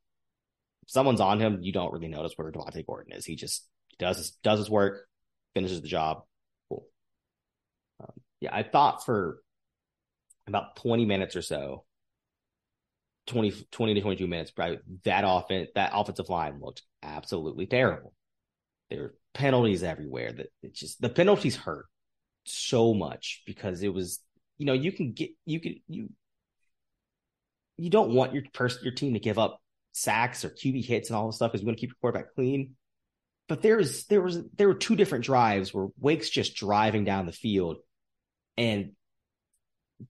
if 0.83 0.89
someone's 0.89 1.21
on 1.21 1.39
him, 1.39 1.59
you 1.61 1.71
don't 1.71 1.93
really 1.93 2.09
notice 2.09 2.33
where 2.35 2.51
Devontae 2.51 2.85
Gordon 2.85 3.13
is. 3.13 3.25
He 3.25 3.35
just 3.35 3.67
does 3.99 4.17
his 4.17 4.31
does 4.43 4.59
his 4.59 4.69
work, 4.69 5.07
finishes 5.53 5.81
the 5.81 5.87
job. 5.87 6.23
Cool. 6.67 6.85
Um, 8.01 8.13
yeah, 8.41 8.53
I 8.53 8.63
thought 8.63 9.05
for 9.05 9.41
about 10.47 10.75
20 10.77 11.05
minutes 11.05 11.35
or 11.35 11.41
so, 11.41 11.85
20, 13.27 13.53
20 13.71 13.93
to 13.93 14.01
22 14.01 14.27
minutes, 14.27 14.51
probably 14.51 14.79
that 15.03 15.23
offense, 15.25 15.69
that 15.75 15.91
offensive 15.93 16.29
line 16.29 16.59
looked 16.59 16.81
absolutely 17.01 17.67
terrible. 17.67 18.13
There 18.89 19.01
were 19.01 19.15
penalties 19.33 19.83
everywhere. 19.83 20.31
That 20.31 20.47
it 20.61 20.73
just 20.73 21.01
the 21.01 21.09
penalties 21.09 21.55
hurt 21.55 21.85
so 22.45 22.93
much 22.93 23.43
because 23.45 23.83
it 23.83 23.93
was 23.93 24.19
you 24.57 24.65
know 24.65 24.73
you 24.73 24.91
can 24.91 25.13
get 25.13 25.31
you 25.45 25.59
can 25.59 25.75
you 25.87 26.09
you 27.77 27.89
don't 27.89 28.13
want 28.13 28.33
your 28.33 28.43
person 28.53 28.81
your 28.83 28.93
team 28.93 29.13
to 29.13 29.19
give 29.19 29.39
up 29.39 29.59
sacks 29.93 30.45
or 30.45 30.49
QB 30.49 30.85
hits 30.85 31.09
and 31.09 31.17
all 31.17 31.27
this 31.27 31.37
stuff 31.37 31.51
because 31.51 31.61
you 31.61 31.67
want 31.67 31.77
to 31.77 31.81
keep 31.81 31.89
your 31.89 31.97
quarterback 32.01 32.33
clean. 32.35 32.75
But 33.47 33.61
there 33.61 33.77
was 33.77 34.05
there 34.05 34.21
was 34.21 34.39
there 34.55 34.67
were 34.67 34.75
two 34.75 34.95
different 34.95 35.25
drives 35.25 35.73
where 35.73 35.87
Wake's 35.99 36.29
just 36.29 36.55
driving 36.55 37.03
down 37.03 37.25
the 37.25 37.31
field 37.31 37.77
and 38.57 38.91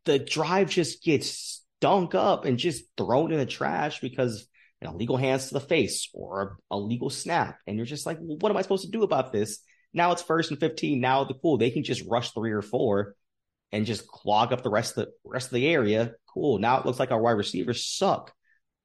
the 0.05 0.19
drive 0.19 0.69
just 0.69 1.03
gets 1.03 1.61
stunk 1.79 2.15
up 2.15 2.45
and 2.45 2.57
just 2.57 2.85
thrown 2.97 3.31
in 3.31 3.39
the 3.39 3.45
trash 3.45 3.99
because 3.99 4.47
an 4.81 4.87
illegal 4.87 5.17
hands 5.17 5.47
to 5.47 5.53
the 5.53 5.59
face 5.59 6.09
or 6.13 6.57
a 6.69 6.77
legal 6.77 7.09
snap. 7.09 7.57
And 7.67 7.77
you're 7.77 7.85
just 7.85 8.05
like, 8.05 8.17
well, 8.19 8.37
what 8.39 8.49
am 8.49 8.57
I 8.57 8.61
supposed 8.61 8.85
to 8.85 8.91
do 8.91 9.03
about 9.03 9.31
this? 9.31 9.59
Now 9.93 10.11
it's 10.11 10.21
first 10.21 10.51
and 10.51 10.59
15. 10.59 10.99
Now 10.99 11.23
the 11.23 11.35
cool, 11.35 11.57
they 11.57 11.71
can 11.71 11.83
just 11.83 12.03
rush 12.07 12.31
three 12.31 12.51
or 12.51 12.61
four 12.61 13.15
and 13.71 13.85
just 13.85 14.07
clog 14.07 14.51
up 14.51 14.63
the 14.63 14.69
rest 14.69 14.97
of 14.97 15.05
the 15.05 15.11
rest 15.23 15.47
of 15.47 15.53
the 15.53 15.67
area. 15.67 16.13
Cool. 16.33 16.57
Now 16.57 16.79
it 16.79 16.85
looks 16.85 16.99
like 16.99 17.11
our 17.11 17.21
wide 17.21 17.31
receivers 17.31 17.85
suck 17.85 18.33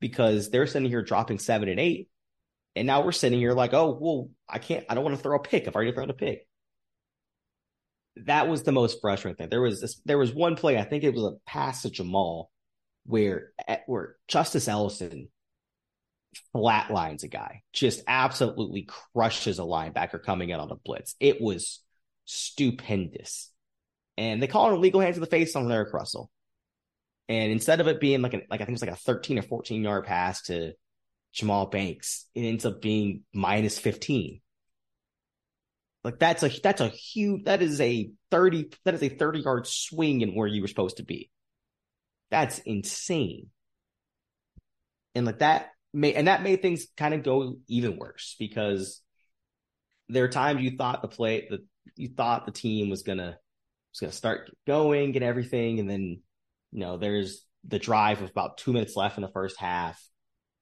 because 0.01 0.51
they're 0.51 0.67
sitting 0.67 0.89
here 0.89 1.03
dropping 1.03 1.39
seven 1.39 1.69
and 1.69 1.81
eight. 1.81 2.09
And 2.75 2.87
now 2.87 3.03
we're 3.03 3.13
sitting 3.13 3.39
here 3.39 3.55
like, 3.55 3.73
oh, 3.73 3.97
well, 3.99 4.31
I 4.49 4.59
can't, 4.59 4.85
I 4.89 4.95
don't 4.95 5.05
want 5.05 5.17
to 5.17 5.23
throw 5.23 5.37
a 5.37 5.43
pick. 5.43 5.67
I've 5.67 5.75
already 5.75 5.93
thrown 5.93 6.11
a 6.11 6.15
pick. 6.15 6.47
That 8.25 8.49
was 8.49 8.63
the 8.63 8.73
most 8.73 9.01
frustrating 9.01 9.37
thing. 9.37 9.49
There 9.49 9.63
was 9.63 9.81
this, 9.81 10.01
there 10.05 10.19
was 10.19 10.33
one 10.33 10.57
play, 10.57 10.79
I 10.79 10.85
think 10.85 11.03
it 11.03 11.15
was 11.15 11.25
a 11.25 11.37
pass 11.47 11.83
to 11.83 11.91
Jamal 11.91 12.51
where, 13.05 13.53
where 13.87 14.17
Justice 14.29 14.69
Ellison 14.69 15.29
flatlines 16.55 17.23
a 17.23 17.29
guy, 17.29 17.63
just 17.73 18.03
absolutely 18.07 18.89
crushes 19.15 19.59
a 19.59 19.63
linebacker 19.63 20.23
coming 20.23 20.51
in 20.51 20.61
on 20.61 20.71
a 20.71 20.77
blitz. 20.77 21.15
It 21.21 21.41
was 21.41 21.81
stupendous. 22.25 23.51
And 24.17 24.43
they 24.43 24.47
call 24.47 24.71
it 24.71 24.75
illegal 24.75 25.01
hands 25.01 25.17
to 25.17 25.21
the 25.21 25.27
face 25.27 25.57
on 25.57 25.71
Eric 25.71 25.93
Russell. 25.93 26.31
And 27.29 27.51
instead 27.51 27.81
of 27.81 27.89
it 27.89 28.01
being 28.01 28.23
like 28.23 28.35
an, 28.35 28.43
like 28.51 28.61
I 28.61 28.65
think 28.65 28.71
it 28.71 28.81
was 28.81 28.83
like 28.83 28.91
a 28.93 28.97
13 28.97 29.39
or 29.39 29.43
14 29.43 29.83
yard 29.83 30.05
pass 30.05 30.43
to 30.43 30.73
Jamal 31.33 31.67
Banks, 31.67 32.27
it 32.35 32.43
ends 32.43 32.65
up 32.65 32.81
being 32.81 33.23
minus 33.33 33.79
15. 33.79 34.41
Like 36.05 36.21
that's 36.21 36.45
a 36.45 36.49
that's 36.63 36.81
a 36.81 36.89
huge 36.89 37.45
that 37.47 37.63
is 37.63 37.81
a 37.81 38.11
30 38.31 38.71
that 38.85 38.95
is 38.95 39.03
a 39.03 39.09
30 39.09 39.41
yard 39.41 39.67
swing 39.67 40.21
in 40.21 40.37
where 40.37 40.47
you 40.47 40.63
were 40.63 40.69
supposed 40.69 40.99
to 40.99 41.05
be. 41.05 41.31
That's 42.31 42.61
insane. 42.61 43.49
And 45.17 45.27
like 45.27 45.41
that 45.41 45.71
made, 45.93 46.15
and 46.15 46.29
that 46.29 46.43
made 46.43 46.63
things 46.63 46.87
kind 46.97 47.15
of 47.15 47.23
go 47.23 47.57
even 47.69 47.99
worse 47.99 48.37
because 48.39 49.03
there 50.09 50.25
are 50.25 50.29
times 50.29 50.63
you 50.63 50.77
thought 50.77 51.03
the 51.03 51.09
play 51.09 51.47
that 51.51 51.61
you 51.97 52.09
thought 52.09 52.47
the 52.47 52.53
team 52.53 52.91
was 52.91 53.03
gonna 53.03 53.39
was 53.93 54.01
gonna 54.01 54.13
start 54.13 54.51
going 54.67 55.15
and 55.17 55.25
everything, 55.25 55.81
and 55.81 55.89
then 55.89 56.23
you 56.73 56.81
know 56.81 56.97
there's 56.97 57.45
the 57.67 57.79
drive 57.79 58.21
with 58.21 58.31
about 58.31 58.59
two 58.59 58.73
minutes 58.73 58.97
left 58.97 59.19
in 59.19 59.23
the 59.23 59.29
first 59.29 59.59
half, 59.59 60.01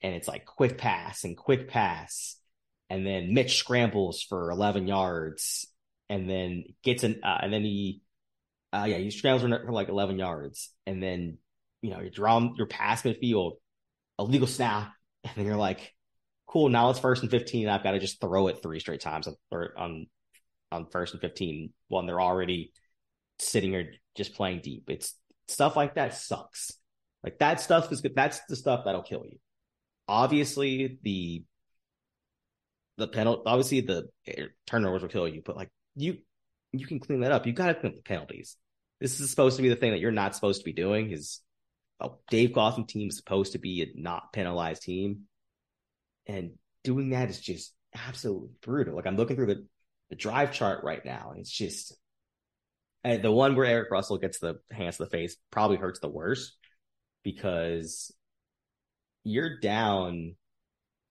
and 0.02 0.14
it's 0.14 0.28
like 0.28 0.44
quick 0.44 0.78
pass 0.78 1.24
and 1.24 1.36
quick 1.36 1.68
pass, 1.68 2.36
and 2.88 3.06
then 3.06 3.34
Mitch 3.34 3.58
scrambles 3.58 4.22
for 4.22 4.50
11 4.50 4.86
yards, 4.86 5.66
and 6.08 6.28
then 6.28 6.64
gets 6.82 7.02
an 7.04 7.20
uh, 7.22 7.38
and 7.42 7.52
then 7.52 7.62
he 7.62 8.02
uh, 8.72 8.86
yeah 8.88 8.98
he 8.98 9.10
scrambles 9.10 9.42
for, 9.42 9.66
for 9.66 9.72
like 9.72 9.88
11 9.88 10.18
yards, 10.18 10.70
and 10.86 11.02
then 11.02 11.38
you 11.82 11.90
know 11.90 12.00
you're 12.00 12.10
drawing 12.10 12.54
your 12.56 12.66
pass 12.66 13.02
midfield, 13.02 13.56
a 14.18 14.24
legal 14.24 14.46
snap, 14.46 14.92
and 15.36 15.46
you're 15.46 15.56
like, 15.56 15.94
cool, 16.46 16.68
now 16.68 16.90
it's 16.90 16.98
first 16.98 17.22
and 17.22 17.30
15. 17.30 17.68
I've 17.68 17.82
got 17.82 17.92
to 17.92 17.98
just 17.98 18.20
throw 18.20 18.48
it 18.48 18.62
three 18.62 18.80
straight 18.80 19.00
times 19.00 19.28
on, 19.28 19.36
on, 19.76 20.06
on 20.70 20.86
first 20.90 21.14
and 21.14 21.20
15 21.20 21.72
when 21.88 22.06
they're 22.06 22.20
already 22.20 22.72
sitting 23.38 23.70
here 23.70 23.92
just 24.14 24.34
playing 24.34 24.60
deep. 24.62 24.84
It's 24.88 25.14
stuff 25.48 25.76
like 25.76 25.94
that 25.94 26.14
sucks. 26.14 26.72
Like 27.22 27.38
that 27.38 27.60
stuff 27.60 27.90
is 27.90 28.00
good. 28.00 28.14
That's 28.14 28.40
the 28.48 28.56
stuff 28.56 28.84
that'll 28.84 29.02
kill 29.02 29.24
you. 29.24 29.38
Obviously, 30.06 30.98
the 31.02 31.44
the 32.96 33.08
penalty, 33.08 33.42
obviously 33.46 33.80
the 33.80 34.08
turnovers 34.66 35.02
will 35.02 35.08
kill 35.08 35.26
you, 35.26 35.42
but 35.44 35.56
like 35.56 35.70
you, 35.96 36.18
you 36.72 36.86
can 36.86 37.00
clean 37.00 37.20
that 37.20 37.32
up. 37.32 37.46
You 37.46 37.52
got 37.52 37.68
to 37.68 37.74
clean 37.74 37.94
the 37.96 38.02
penalties. 38.02 38.56
This 39.00 39.20
is 39.20 39.30
supposed 39.30 39.56
to 39.56 39.62
be 39.62 39.68
the 39.68 39.76
thing 39.76 39.90
that 39.90 40.00
you're 40.00 40.12
not 40.12 40.34
supposed 40.34 40.60
to 40.60 40.64
be 40.64 40.72
doing. 40.72 41.10
Is 41.10 41.40
a 42.04 42.30
Dave 42.30 42.52
Gotham 42.52 42.86
team 42.86 43.08
is 43.08 43.16
supposed 43.16 43.52
to 43.52 43.58
be 43.58 43.82
a 43.82 44.00
not 44.00 44.32
penalized 44.32 44.82
team. 44.82 45.22
And 46.26 46.52
doing 46.82 47.10
that 47.10 47.30
is 47.30 47.40
just 47.40 47.74
absolutely 47.94 48.50
brutal. 48.62 48.96
Like 48.96 49.06
I'm 49.06 49.16
looking 49.16 49.36
through 49.36 49.46
the, 49.46 49.66
the 50.10 50.16
drive 50.16 50.52
chart 50.52 50.84
right 50.84 51.04
now, 51.04 51.30
and 51.30 51.40
it's 51.40 51.50
just 51.50 51.94
And 53.04 53.22
the 53.22 53.30
one 53.30 53.54
where 53.54 53.66
Eric 53.66 53.90
Russell 53.90 54.18
gets 54.18 54.38
the 54.38 54.56
hands 54.70 54.96
to 54.96 55.04
the 55.04 55.10
face 55.10 55.36
probably 55.50 55.76
hurts 55.76 56.00
the 56.00 56.08
worst 56.08 56.56
because 57.22 58.10
you're 59.22 59.60
down. 59.60 60.36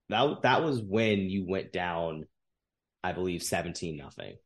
That 0.09 0.41
that 0.41 0.63
was 0.63 0.81
when 0.81 1.19
you 1.29 1.45
went 1.47 1.71
down, 1.71 2.25
I 3.03 3.11
believe, 3.13 3.43
seventeen 3.43 3.95
nothing. 3.95 4.37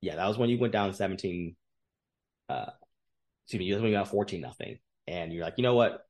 Yeah, 0.00 0.16
that 0.16 0.26
was 0.26 0.38
when 0.38 0.48
you 0.48 0.58
went 0.58 0.72
down 0.72 0.92
seventeen. 0.94 1.56
Uh, 2.48 2.70
excuse 3.44 3.58
me, 3.58 3.66
you 3.66 3.78
you 3.84 3.92
got 3.92 4.08
fourteen 4.08 4.40
nothing, 4.40 4.78
and 5.06 5.32
you're 5.32 5.44
like, 5.44 5.54
you 5.56 5.62
know 5.62 5.74
what, 5.74 6.04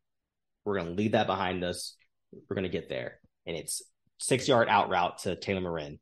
we're 0.65 0.79
gonna 0.79 0.91
leave 0.91 1.13
that 1.13 1.27
behind 1.27 1.65
us. 1.65 1.97
We're 2.33 2.57
gonna 2.57 2.69
get 2.69 2.89
there, 2.89 3.19
and 3.47 3.57
it's 3.57 3.83
six 4.19 4.49
yard 4.49 4.69
out 4.69 4.89
route 4.89 5.19
to 5.19 5.37
Taylor 5.37 5.61
Morin, 5.61 5.99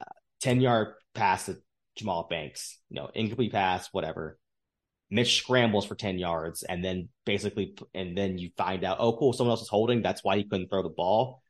uh, 0.00 0.12
ten 0.40 0.60
yard 0.60 0.94
pass 1.14 1.46
to 1.46 1.58
Jahmal 1.98 2.28
Banks, 2.28 2.78
you 2.88 2.96
know, 2.96 3.10
incomplete 3.14 3.52
pass, 3.52 3.88
whatever. 3.92 4.38
Mitch 5.10 5.38
scrambles 5.38 5.86
for 5.86 5.96
10 5.96 6.18
yards 6.18 6.62
and 6.62 6.84
then 6.84 7.08
basically, 7.26 7.76
and 7.94 8.16
then 8.16 8.38
you 8.38 8.50
find 8.56 8.84
out, 8.84 8.98
oh, 9.00 9.16
cool, 9.16 9.32
someone 9.32 9.52
else 9.52 9.62
is 9.62 9.68
holding. 9.68 10.02
That's 10.02 10.22
why 10.22 10.36
he 10.36 10.44
couldn't 10.44 10.68
throw 10.68 10.82
the 10.82 10.88
ball. 10.88 11.42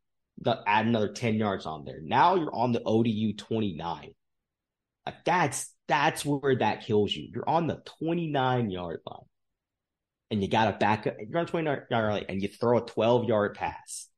Add 0.66 0.87
another 0.87 1.12
10 1.12 1.35
yards 1.35 1.66
on 1.66 1.85
there. 1.85 2.00
Now 2.03 2.37
you're 2.37 2.55
on 2.55 2.72
the 2.72 2.83
ODU 2.83 3.35
29. 3.35 4.14
Like 5.05 5.24
that's, 5.26 5.74
that's 5.88 6.24
where 6.24 6.57
that 6.57 6.87
kills 6.87 7.14
you. 7.14 7.29
You're 7.35 7.48
on 7.48 7.66
the 7.66 7.83
29 7.98 8.70
yard 8.70 9.00
line 9.07 9.26
and 10.30 10.42
you 10.42 10.48
got 10.48 10.66
to 10.66 10.78
back 10.78 11.06
up. 11.06 11.16
You're 11.18 11.40
on 11.40 11.46
29 11.46 11.82
yard 11.90 12.12
line 12.12 12.24
and 12.28 12.42
you 12.42 12.48
throw 12.48 12.78
a 12.78 12.86
12 12.86 13.24
yard 13.24 13.54
pass 13.54 14.08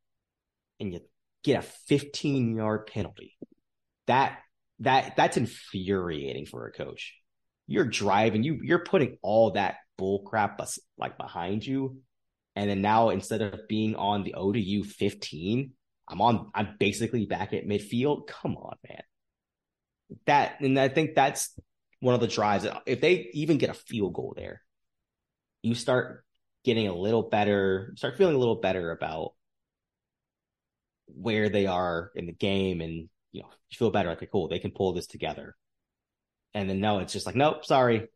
and 0.78 0.92
you 0.92 1.00
get 1.42 1.58
a 1.58 1.62
15 1.62 2.56
yard 2.56 2.86
penalty. 2.86 3.36
That 4.06 4.38
that 4.80 5.14
that's 5.16 5.36
infuriating 5.36 6.46
for 6.46 6.66
a 6.66 6.72
coach. 6.72 7.14
You're 7.66 7.84
driving, 7.84 8.42
you 8.42 8.60
you're 8.62 8.84
putting 8.84 9.18
all 9.22 9.52
that 9.52 9.76
bull 9.96 10.22
crap 10.22 10.60
like 10.98 11.16
behind 11.16 11.64
you, 11.64 11.98
and 12.56 12.68
then 12.68 12.82
now 12.82 13.10
instead 13.10 13.40
of 13.40 13.68
being 13.68 13.94
on 13.94 14.24
the 14.24 14.34
ODU 14.34 14.82
15, 14.84 15.72
I'm 16.08 16.20
on. 16.20 16.50
I'm 16.54 16.76
basically 16.78 17.26
back 17.26 17.52
at 17.52 17.66
midfield. 17.66 18.26
Come 18.26 18.56
on, 18.56 18.76
man. 18.88 19.02
That 20.26 20.60
and 20.60 20.78
I 20.78 20.88
think 20.88 21.14
that's 21.14 21.58
one 22.00 22.14
of 22.14 22.20
the 22.20 22.26
drives. 22.26 22.66
If 22.84 23.00
they 23.00 23.30
even 23.32 23.58
get 23.58 23.70
a 23.70 23.74
field 23.74 24.14
goal 24.14 24.34
there, 24.36 24.62
you 25.62 25.74
start 25.74 26.24
getting 26.64 26.88
a 26.88 26.94
little 26.94 27.22
better, 27.22 27.92
start 27.96 28.16
feeling 28.16 28.34
a 28.34 28.38
little 28.38 28.60
better 28.60 28.90
about 28.90 29.32
where 31.06 31.48
they 31.48 31.66
are 31.66 32.10
in 32.14 32.26
the 32.26 32.32
game 32.32 32.80
and 32.80 33.08
you 33.32 33.42
know, 33.42 33.48
you 33.70 33.76
feel 33.76 33.90
better. 33.90 34.10
Like, 34.10 34.18
okay, 34.18 34.28
cool, 34.30 34.48
they 34.48 34.58
can 34.58 34.70
pull 34.70 34.92
this 34.92 35.06
together. 35.06 35.56
And 36.54 36.68
then 36.68 36.80
no, 36.80 36.98
it's 36.98 37.12
just 37.12 37.26
like, 37.26 37.34
nope, 37.34 37.64
sorry, 37.64 38.08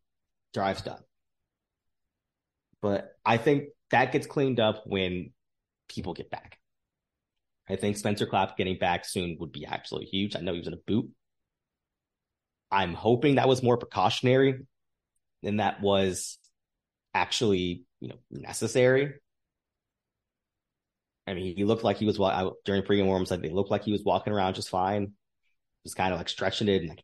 drive's 0.53 0.83
done. 0.83 1.01
But 2.83 3.17
I 3.25 3.39
think 3.39 3.71
that 3.91 4.13
gets 4.13 4.27
cleaned 4.27 4.61
up 4.61 4.83
when 4.87 5.33
people 5.89 6.13
get 6.13 6.31
back. 6.31 6.59
I 7.69 7.77
think 7.77 7.97
Spencer 7.97 8.27
Clapp 8.27 8.57
getting 8.57 8.79
back 8.79 9.05
soon 9.05 9.37
would 9.41 9.53
be 9.53 9.67
absolutely 9.67 10.09
huge. 10.09 10.37
I 10.37 10.41
know 10.41 10.53
he 10.53 10.59
was 10.59 10.69
in 10.69 10.75
a 10.75 10.87
boot. 10.87 11.11
I'm 12.71 12.95
hoping 12.95 13.37
that 13.37 13.49
was 13.49 13.63
more 13.63 13.77
precautionary 13.77 14.67
than 15.43 15.57
that 15.57 15.81
was 15.81 16.39
actually, 17.17 17.85
you 18.01 18.09
know, 18.09 18.19
necessary. 18.31 19.15
I 21.27 21.35
mean, 21.35 21.57
he 21.57 21.65
looked 21.65 21.83
like 21.83 21.97
he 21.97 22.07
was 22.07 22.19
during 22.65 22.83
pregame 22.83 23.07
warm 23.07 23.27
Said 23.27 23.43
They 23.43 23.49
looked 23.49 23.71
like 23.71 23.83
he 23.83 23.93
was 23.93 24.05
walking 24.05 24.33
around 24.33 24.55
just 24.55 24.69
fine. 24.69 25.13
Just 25.85 25.97
kind 25.97 26.13
of 26.13 26.19
like 26.19 26.29
stretching 26.29 26.69
it 26.69 26.83
and 26.83 26.91
like 26.91 27.03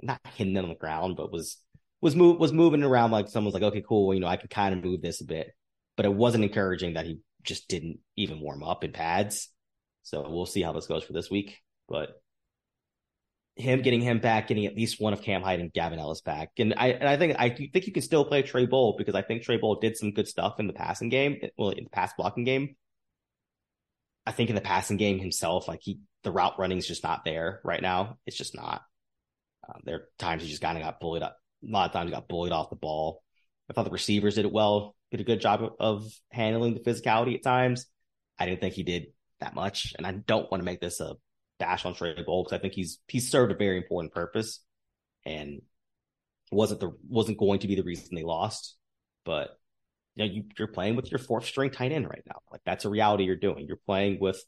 not 0.00 0.20
hitting 0.34 0.56
it 0.56 0.62
on 0.62 0.68
the 0.68 0.74
ground, 0.74 1.16
but 1.16 1.32
was 1.32 1.58
was 2.00 2.16
move 2.16 2.38
was 2.38 2.52
moving 2.52 2.82
around 2.82 3.10
like 3.10 3.28
someone's 3.28 3.54
like, 3.54 3.62
okay, 3.62 3.82
cool, 3.86 4.14
you 4.14 4.20
know, 4.20 4.26
I 4.26 4.36
can 4.36 4.48
kind 4.48 4.74
of 4.74 4.84
move 4.84 5.02
this 5.02 5.20
a 5.20 5.24
bit. 5.24 5.52
But 5.96 6.06
it 6.06 6.14
wasn't 6.14 6.44
encouraging 6.44 6.94
that 6.94 7.06
he 7.06 7.20
just 7.42 7.68
didn't 7.68 7.98
even 8.16 8.40
warm 8.40 8.62
up 8.62 8.84
in 8.84 8.92
pads. 8.92 9.48
So 10.02 10.28
we'll 10.28 10.46
see 10.46 10.62
how 10.62 10.72
this 10.72 10.86
goes 10.86 11.04
for 11.04 11.12
this 11.12 11.30
week. 11.30 11.58
But 11.88 12.10
him 13.56 13.82
getting 13.82 14.00
him 14.00 14.20
back, 14.20 14.48
getting 14.48 14.66
at 14.66 14.74
least 14.74 15.00
one 15.00 15.12
of 15.12 15.22
Cam 15.22 15.42
Hite 15.42 15.60
and 15.60 15.72
Gavin 15.72 15.98
Ellis 15.98 16.20
back, 16.20 16.50
and 16.58 16.74
I 16.76 16.88
and 16.88 17.08
I 17.08 17.16
think 17.16 17.36
I 17.38 17.50
think 17.50 17.86
you 17.86 17.92
can 17.92 18.02
still 18.02 18.24
play 18.24 18.42
Trey 18.42 18.66
Boll 18.66 18.96
because 18.96 19.14
I 19.14 19.22
think 19.22 19.42
Trey 19.42 19.56
Boll 19.56 19.76
did 19.76 19.96
some 19.96 20.12
good 20.12 20.28
stuff 20.28 20.58
in 20.58 20.66
the 20.66 20.72
passing 20.72 21.08
game, 21.08 21.40
well 21.58 21.70
in 21.70 21.84
the 21.84 21.90
pass 21.90 22.12
blocking 22.16 22.44
game. 22.44 22.76
I 24.26 24.32
think 24.32 24.50
in 24.50 24.54
the 24.54 24.60
passing 24.60 24.96
game 24.96 25.18
himself, 25.18 25.66
like 25.66 25.80
he, 25.82 26.00
the 26.22 26.30
route 26.30 26.58
running 26.58 26.78
is 26.78 26.86
just 26.86 27.02
not 27.02 27.24
there 27.24 27.60
right 27.64 27.80
now. 27.80 28.18
It's 28.26 28.36
just 28.36 28.54
not. 28.54 28.82
Um, 29.68 29.80
there 29.84 29.96
are 29.96 30.08
times 30.18 30.42
he 30.42 30.48
just 30.48 30.62
kind 30.62 30.76
of 30.76 30.84
got 30.84 31.00
bullied 31.00 31.22
up. 31.22 31.36
A 31.66 31.70
lot 31.70 31.86
of 31.86 31.92
times 31.92 32.08
he 32.08 32.14
got 32.14 32.28
bullied 32.28 32.52
off 32.52 32.70
the 32.70 32.76
ball. 32.76 33.22
I 33.68 33.72
thought 33.72 33.84
the 33.84 33.90
receivers 33.90 34.34
did 34.34 34.44
it 34.44 34.52
well, 34.52 34.94
did 35.10 35.20
a 35.20 35.24
good 35.24 35.40
job 35.40 35.62
of, 35.62 35.72
of 35.78 36.12
handling 36.30 36.74
the 36.74 36.80
physicality 36.80 37.34
at 37.34 37.42
times. 37.42 37.86
I 38.38 38.46
didn't 38.46 38.60
think 38.60 38.74
he 38.74 38.82
did 38.82 39.06
that 39.40 39.54
much, 39.54 39.94
and 39.96 40.06
I 40.06 40.12
don't 40.12 40.50
want 40.50 40.60
to 40.60 40.64
make 40.64 40.80
this 40.80 41.00
a 41.00 41.14
dash 41.60 41.84
on 41.84 41.94
Trey 41.94 42.14
Boll 42.26 42.42
because 42.42 42.58
I 42.58 42.60
think 42.60 42.74
he's 42.74 42.98
he's 43.06 43.30
served 43.30 43.52
a 43.52 43.56
very 43.56 43.76
important 43.76 44.12
purpose, 44.12 44.60
and 45.24 45.62
wasn't 46.50 46.80
the 46.80 46.90
wasn't 47.08 47.38
going 47.38 47.60
to 47.60 47.68
be 47.68 47.76
the 47.76 47.84
reason 47.84 48.14
they 48.14 48.24
lost, 48.24 48.76
but 49.24 49.50
you 50.16 50.26
know, 50.26 50.32
you, 50.32 50.44
you're 50.58 50.68
playing 50.68 50.96
with 50.96 51.10
your 51.10 51.18
fourth 51.18 51.44
string 51.46 51.70
tight 51.70 51.92
end 51.92 52.08
right 52.08 52.22
now. 52.26 52.40
Like 52.50 52.62
that's 52.64 52.84
a 52.84 52.90
reality 52.90 53.24
you're 53.24 53.36
doing. 53.36 53.66
You're 53.66 53.76
playing 53.86 54.18
with 54.20 54.42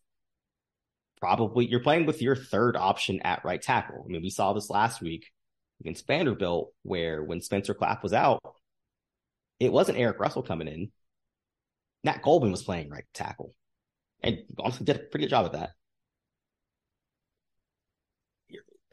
probably 1.20 1.66
you're 1.66 1.80
playing 1.80 2.06
with 2.06 2.20
your 2.20 2.34
third 2.34 2.76
option 2.76 3.20
at 3.22 3.44
right 3.44 3.62
tackle. 3.62 4.04
I 4.04 4.10
mean, 4.10 4.22
we 4.22 4.30
saw 4.30 4.52
this 4.52 4.70
last 4.70 5.00
week 5.00 5.26
against 5.80 6.06
Vanderbilt, 6.06 6.72
where 6.82 7.22
when 7.22 7.40
Spencer 7.40 7.74
Clapp 7.74 8.02
was 8.02 8.12
out, 8.12 8.40
it 9.60 9.72
wasn't 9.72 9.98
Eric 9.98 10.18
Russell 10.18 10.42
coming 10.42 10.68
in. 10.68 10.90
Nat 12.04 12.22
Goldman 12.22 12.50
was 12.50 12.64
playing 12.64 12.90
right 12.90 13.04
tackle, 13.14 13.54
and 14.22 14.38
honestly 14.58 14.84
did 14.84 14.96
a 14.96 14.98
pretty 14.98 15.26
good 15.26 15.30
job 15.30 15.46
at 15.46 15.52
that. 15.52 15.70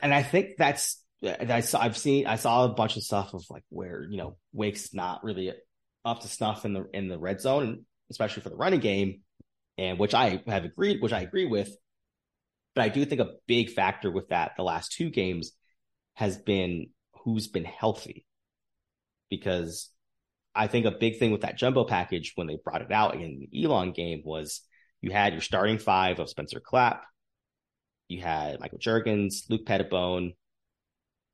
And 0.02 0.14
I 0.14 0.24
think 0.24 0.58
that's 0.58 1.04
I 1.24 1.60
saw, 1.60 1.82
I've 1.82 1.98
seen 1.98 2.28
I 2.28 2.36
saw 2.36 2.66
a 2.66 2.70
bunch 2.70 2.96
of 2.96 3.04
stuff 3.04 3.34
of 3.34 3.44
like 3.50 3.64
where 3.70 4.06
you 4.10 4.18
know 4.18 4.38
Wake's 4.54 4.94
not 4.94 5.24
really 5.24 5.54
up 6.06 6.22
to 6.22 6.28
snuff 6.28 6.66
in 6.66 6.74
the 6.74 6.86
in 6.94 7.10
the 7.10 7.20
red 7.20 7.42
zone, 7.42 7.86
especially 8.10 8.42
for 8.42 8.50
the 8.50 8.56
running 8.56 8.80
game, 8.80 9.22
and 9.78 10.00
which 10.00 10.14
I 10.14 10.42
have 10.48 10.66
agreed, 10.66 11.02
which 11.02 11.14
I 11.14 11.22
agree 11.22 11.46
with. 11.46 11.70
But 12.76 12.84
I 12.84 12.90
do 12.90 13.04
think 13.04 13.20
a 13.20 13.34
big 13.48 13.72
factor 13.72 14.10
with 14.10 14.30
that 14.30 14.54
the 14.56 14.64
last 14.64 14.94
two 14.94 15.10
games 15.10 15.52
has 16.14 16.38
been 16.38 16.88
who's 17.24 17.48
been 17.48 17.66
healthy, 17.66 18.26
because 19.30 19.90
I 20.56 20.68
think 20.68 20.86
a 20.86 20.92
big 20.92 21.20
thing 21.20 21.32
with 21.32 21.42
that 21.42 21.58
jumbo 21.58 21.84
package 21.84 22.34
when 22.36 22.48
they 22.48 22.58
brought 22.64 22.82
it 22.82 22.92
out 22.92 23.16
in 23.16 23.48
the 23.52 23.64
Elon 23.64 23.92
game 23.92 24.22
was 24.24 24.62
you 25.02 25.12
had 25.12 25.34
your 25.34 25.42
starting 25.42 25.78
five 25.80 26.20
of 26.20 26.30
Spencer 26.30 26.60
Clapp, 26.60 27.04
you 28.10 28.22
had 28.22 28.60
Michael 28.60 28.80
Jurgens, 28.80 29.50
Luke 29.50 29.66
Petitbon, 29.66 30.36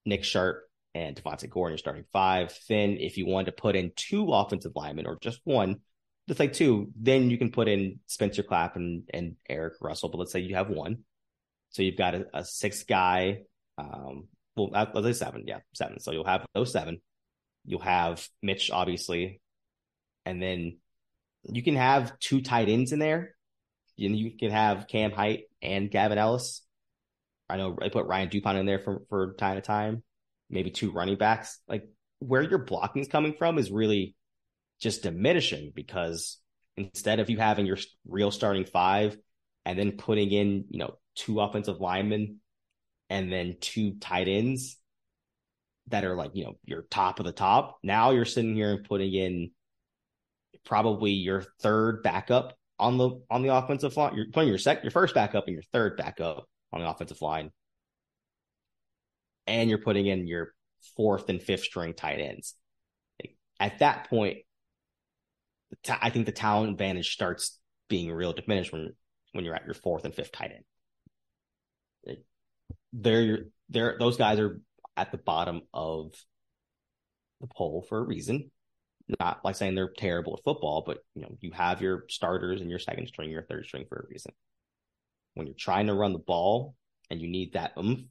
Nick 0.06 0.24
Sharp, 0.24 0.62
and 0.94 1.16
DeVonte 1.16 1.50
Gordon, 1.50 1.74
you're 1.74 1.78
starting 1.78 2.06
five. 2.14 2.58
Then, 2.70 2.98
if 3.00 3.18
you 3.18 3.26
wanted 3.26 3.48
to 3.48 3.62
put 3.62 3.76
in 3.76 3.92
two 3.96 4.32
offensive 4.32 4.74
linemen 4.76 5.08
or 5.08 5.18
just 5.20 5.42
one, 5.44 5.82
just 6.28 6.40
like 6.40 6.54
two, 6.54 6.92
then 6.96 7.30
you 7.30 7.38
can 7.38 7.52
put 7.52 7.68
in 7.68 8.00
Spencer 8.08 8.44
Clapp 8.44 8.76
and, 8.76 9.04
and 9.14 9.36
Eric 9.50 9.74
Russell. 9.82 10.10
But 10.10 10.20
let's 10.20 10.32
say 10.32 10.40
you 10.40 10.56
have 10.56 10.70
one. 10.70 11.00
So 11.70 11.82
you've 11.82 11.98
got 11.98 12.16
a, 12.16 12.26
a 12.34 12.46
six 12.46 12.84
guy, 12.84 13.40
um, 13.78 14.28
well, 14.56 14.70
let's 14.94 15.20
say 15.20 15.26
seven. 15.26 15.44
Yeah, 15.46 15.60
seven. 15.74 16.00
So 16.00 16.12
you'll 16.12 16.26
have 16.26 16.46
those 16.54 16.72
seven. 16.72 17.02
You'll 17.66 17.82
have 17.82 18.26
Mitch, 18.42 18.72
obviously. 18.72 19.42
And 20.26 20.42
then 20.42 20.78
you 21.44 21.62
can 21.62 21.76
have 21.76 22.18
two 22.20 22.42
tight 22.42 22.70
ends 22.70 22.92
in 22.94 23.00
there. 23.00 23.36
You, 23.98 24.10
you 24.10 24.38
can 24.38 24.52
have 24.52 24.88
Cam 24.88 25.12
Hite 25.12 25.44
and 25.62 25.92
Gavin 25.92 26.18
Ellis. 26.18 26.62
I 27.50 27.58
know 27.58 27.78
I 27.82 27.90
put 27.90 28.08
Ryan 28.08 28.30
Dupont 28.30 28.58
in 28.58 28.66
there 28.66 28.80
for, 28.80 29.04
for 29.10 29.34
time 29.34 29.56
to 29.56 29.62
time 29.62 30.04
maybe 30.50 30.72
two 30.72 30.92
running 30.92 31.18
backs, 31.18 31.60
like 31.68 31.88
where 32.20 32.42
your 32.42 32.60
blocking 32.60 33.02
is 33.02 33.08
coming 33.08 33.34
from 33.34 33.58
is 33.58 33.72
really 33.72 34.16
just 34.80 35.04
diminishing 35.04 35.72
because 35.74 36.38
instead 36.78 37.20
of 37.20 37.30
you 37.30 37.38
having 37.38 37.66
your 37.66 37.78
real 38.08 38.32
starting 38.32 38.66
five 38.66 39.18
and 39.66 39.80
then 39.80 39.94
putting 39.94 40.32
in, 40.32 40.66
you 40.70 40.80
know, 40.80 40.98
two 41.16 41.40
offensive 41.40 41.80
linemen 41.80 42.40
and 43.10 43.32
then 43.32 43.56
two 43.60 43.96
tight 44.00 44.28
ends 44.28 44.78
that 45.88 46.04
are 46.04 46.16
like, 46.16 46.32
you 46.34 46.46
know, 46.46 46.56
your 46.66 46.84
top 46.84 47.20
of 47.20 47.26
the 47.26 47.32
top, 47.32 47.78
now 47.84 48.12
you're 48.12 48.26
sitting 48.26 48.56
here 48.56 48.72
and 48.72 48.84
putting 48.84 49.14
in 49.14 49.52
probably 50.66 51.12
your 51.12 51.44
third 51.62 52.02
backup 52.04 52.58
on 52.78 52.98
the 52.98 53.22
on 53.30 53.42
the 53.44 53.54
offensive 53.56 53.96
line. 53.96 54.16
You're 54.16 54.26
putting 54.34 54.50
your 54.50 54.58
sec 54.58 54.84
your 54.84 54.92
first 54.92 55.16
backup 55.16 55.46
and 55.48 55.54
your 55.54 55.64
third 55.72 55.96
backup 55.96 56.48
on 56.74 56.82
the 56.82 56.90
offensive 56.90 57.22
line 57.22 57.52
and 59.48 59.70
you're 59.70 59.80
putting 59.80 60.08
in 60.08 60.28
your 60.28 60.54
fourth 60.96 61.30
and 61.30 61.42
fifth 61.42 61.64
string 61.64 61.94
tight 61.94 62.20
ends. 62.20 62.56
At 63.60 63.80
that 63.80 64.10
point, 64.10 64.40
I 65.90 66.10
think 66.10 66.26
the 66.26 66.32
talent 66.32 66.72
advantage 66.72 67.12
starts 67.12 67.60
being 67.90 68.12
real 68.12 68.34
diminished 68.34 68.72
when 68.72 68.94
when 69.32 69.46
you're 69.46 69.56
at 69.56 69.66
your 69.66 69.74
fourth 69.74 70.06
and 70.06 70.14
fifth 70.14 70.32
tight 70.32 70.52
end. 72.08 72.18
They're 72.94 73.46
they're 73.70 73.98
those 74.00 74.18
guys 74.18 74.40
are 74.40 74.60
at 74.98 75.12
the 75.12 75.18
bottom 75.18 75.62
of 75.74 76.14
the 77.42 77.48
poll 77.48 77.86
for 77.88 78.00
a 78.00 78.04
reason. 78.04 78.52
Not 79.20 79.44
like 79.44 79.56
saying 79.56 79.76
they're 79.76 79.92
terrible 79.96 80.36
at 80.38 80.44
football, 80.44 80.84
but 80.86 81.00
you 81.14 81.22
know, 81.22 81.38
you 81.40 81.52
have 81.52 81.82
your 81.82 82.06
starters 82.10 82.62
and 82.62 82.70
your 82.70 82.80
second 82.80 83.08
string, 83.08 83.30
your 83.30 83.44
third 83.44 83.66
string 83.66 83.86
for 83.88 83.98
a 83.98 84.08
reason. 84.10 84.34
When 85.36 85.48
you're 85.48 85.56
trying 85.56 85.88
to 85.88 85.94
run 85.94 86.14
the 86.14 86.20
ball 86.20 86.76
and 87.10 87.22
you 87.22 87.28
need 87.28 87.54
that 87.54 87.74
oomph, 87.78 88.02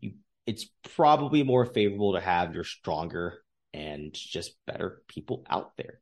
you 0.00 0.12
it's 0.48 0.66
probably 0.96 1.42
more 1.42 1.66
favorable 1.66 2.14
to 2.14 2.20
have 2.20 2.54
your 2.54 2.64
stronger 2.64 3.34
and 3.74 4.14
just 4.14 4.56
better 4.66 5.02
people 5.06 5.44
out 5.46 5.72
there. 5.76 6.00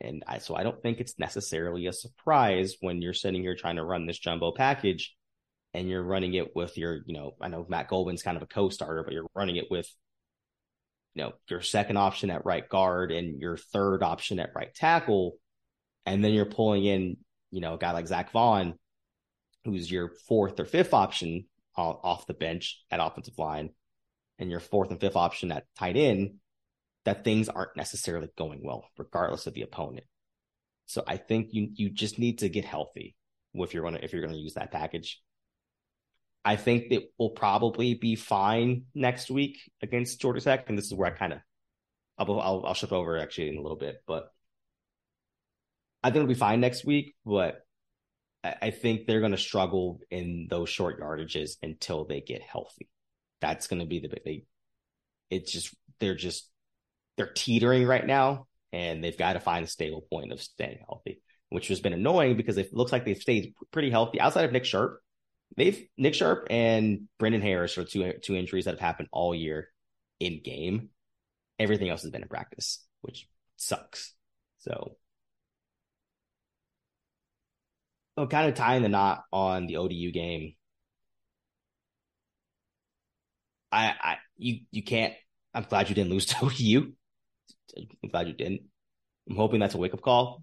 And 0.00 0.22
I, 0.24 0.38
so 0.38 0.54
I 0.54 0.62
don't 0.62 0.80
think 0.80 1.00
it's 1.00 1.18
necessarily 1.18 1.88
a 1.88 1.92
surprise 1.92 2.76
when 2.80 3.02
you're 3.02 3.12
sitting 3.12 3.42
here 3.42 3.56
trying 3.56 3.74
to 3.74 3.84
run 3.84 4.06
this 4.06 4.20
jumbo 4.20 4.52
package 4.52 5.16
and 5.74 5.88
you're 5.88 6.04
running 6.04 6.34
it 6.34 6.54
with 6.54 6.78
your, 6.78 7.00
you 7.04 7.12
know, 7.12 7.32
I 7.40 7.48
know 7.48 7.66
Matt 7.68 7.88
Goldman's 7.88 8.22
kind 8.22 8.36
of 8.36 8.44
a 8.44 8.46
co-starter, 8.46 9.02
but 9.02 9.12
you're 9.12 9.26
running 9.34 9.56
it 9.56 9.66
with, 9.68 9.92
you 11.14 11.24
know, 11.24 11.32
your 11.48 11.60
second 11.60 11.96
option 11.96 12.30
at 12.30 12.46
right 12.46 12.68
guard 12.68 13.10
and 13.10 13.40
your 13.40 13.56
third 13.56 14.04
option 14.04 14.38
at 14.38 14.54
right 14.54 14.72
tackle. 14.72 15.38
And 16.06 16.24
then 16.24 16.34
you're 16.34 16.46
pulling 16.46 16.84
in, 16.84 17.16
you 17.50 17.60
know, 17.60 17.74
a 17.74 17.78
guy 17.78 17.90
like 17.90 18.06
Zach 18.06 18.30
Vaughn, 18.30 18.74
who's 19.64 19.90
your 19.90 20.10
fourth 20.26 20.58
or 20.60 20.64
fifth 20.64 20.94
option 20.94 21.46
off 21.76 22.26
the 22.26 22.34
bench 22.34 22.82
at 22.90 23.00
offensive 23.00 23.38
line, 23.38 23.70
and 24.38 24.50
your 24.50 24.60
fourth 24.60 24.90
and 24.90 25.00
fifth 25.00 25.16
option 25.16 25.52
at 25.52 25.66
tight 25.78 25.96
end 25.96 26.34
that 27.04 27.24
things 27.24 27.48
aren't 27.48 27.76
necessarily 27.76 28.28
going 28.36 28.60
well, 28.62 28.84
regardless 28.98 29.46
of 29.46 29.54
the 29.54 29.62
opponent. 29.62 30.04
So 30.86 31.02
I 31.06 31.16
think 31.16 31.48
you 31.52 31.68
you 31.72 31.90
just 31.90 32.18
need 32.18 32.40
to 32.40 32.48
get 32.48 32.64
healthy 32.64 33.14
if 33.54 33.72
you're 33.72 33.84
gonna 33.84 34.00
if 34.02 34.12
you're 34.12 34.22
gonna 34.22 34.36
use 34.36 34.54
that 34.54 34.72
package. 34.72 35.22
I 36.44 36.56
think 36.56 36.86
it 36.90 37.12
will 37.18 37.30
probably 37.30 37.94
be 37.94 38.16
fine 38.16 38.84
next 38.94 39.30
week 39.30 39.58
against 39.82 40.20
Georgia 40.20 40.40
Tech, 40.40 40.68
and 40.68 40.76
this 40.76 40.86
is 40.86 40.94
where 40.94 41.12
I 41.12 41.16
kind 41.16 41.34
of 41.34 41.40
I'll, 42.18 42.40
I'll 42.40 42.66
I'll 42.66 42.74
shift 42.74 42.92
over 42.92 43.18
actually 43.18 43.50
in 43.50 43.56
a 43.56 43.62
little 43.62 43.78
bit, 43.78 44.02
but 44.06 44.32
I 46.02 46.08
think 46.08 46.16
it'll 46.16 46.28
be 46.28 46.34
fine 46.34 46.60
next 46.60 46.84
week. 46.84 47.14
But 47.24 47.60
I, 48.42 48.70
think 48.70 49.06
they're 49.06 49.20
going 49.20 49.32
to 49.32 49.38
struggle 49.38 50.00
in 50.10 50.46
those 50.48 50.70
short 50.70 51.00
yardages 51.00 51.56
until 51.62 52.04
they 52.06 52.20
get 52.20 52.42
healthy. 52.42 52.88
That's 53.40 53.66
going 53.66 53.80
to 53.80 53.86
be 53.86 54.00
the 54.00 54.08
big. 54.08 54.22
They, 54.24 54.44
it's 55.30 55.52
just 55.52 55.74
they're 55.98 56.14
just 56.14 56.48
they're 57.16 57.32
teetering 57.32 57.86
right 57.86 58.06
now, 58.06 58.46
and 58.72 59.04
they've 59.04 59.16
got 59.16 59.34
to 59.34 59.40
find 59.40 59.64
a 59.64 59.68
stable 59.68 60.06
point 60.10 60.32
of 60.32 60.40
staying 60.40 60.78
healthy, 60.86 61.22
which 61.50 61.68
has 61.68 61.80
been 61.80 61.92
annoying 61.92 62.36
because 62.36 62.56
it 62.56 62.72
looks 62.72 62.92
like 62.92 63.04
they've 63.04 63.16
stayed 63.16 63.54
pretty 63.72 63.90
healthy 63.90 64.20
outside 64.20 64.44
of 64.44 64.52
Nick 64.52 64.64
Sharp. 64.64 65.00
They've 65.56 65.86
Nick 65.98 66.14
Sharp 66.14 66.46
and 66.50 67.08
Brendan 67.18 67.42
Harris 67.42 67.76
are 67.76 67.84
two 67.84 68.14
two 68.22 68.36
injuries 68.36 68.64
that 68.64 68.72
have 68.72 68.80
happened 68.80 69.08
all 69.12 69.34
year 69.34 69.68
in 70.18 70.42
game. 70.42 70.90
Everything 71.58 71.90
else 71.90 72.02
has 72.02 72.10
been 72.10 72.22
in 72.22 72.28
practice, 72.28 72.84
which 73.02 73.28
sucks. 73.56 74.14
So, 74.60 74.96
oh, 78.20 78.26
kind 78.26 78.48
of 78.48 78.54
tying 78.54 78.82
the 78.82 78.88
knot 78.88 79.24
on 79.32 79.66
the 79.66 79.76
ODU 79.76 80.12
game. 80.12 80.54
I, 83.72 83.94
I, 84.00 84.16
you, 84.36 84.60
you 84.70 84.82
can't. 84.82 85.14
I'm 85.54 85.64
glad 85.64 85.88
you 85.88 85.94
didn't 85.94 86.10
lose 86.10 86.26
to 86.26 86.36
ODU. 86.44 86.92
I'm 88.02 88.08
glad 88.10 88.28
you 88.28 88.34
didn't. 88.34 88.62
I'm 89.28 89.36
hoping 89.36 89.60
that's 89.60 89.74
a 89.74 89.78
wake 89.78 89.94
up 89.94 90.02
call. 90.02 90.42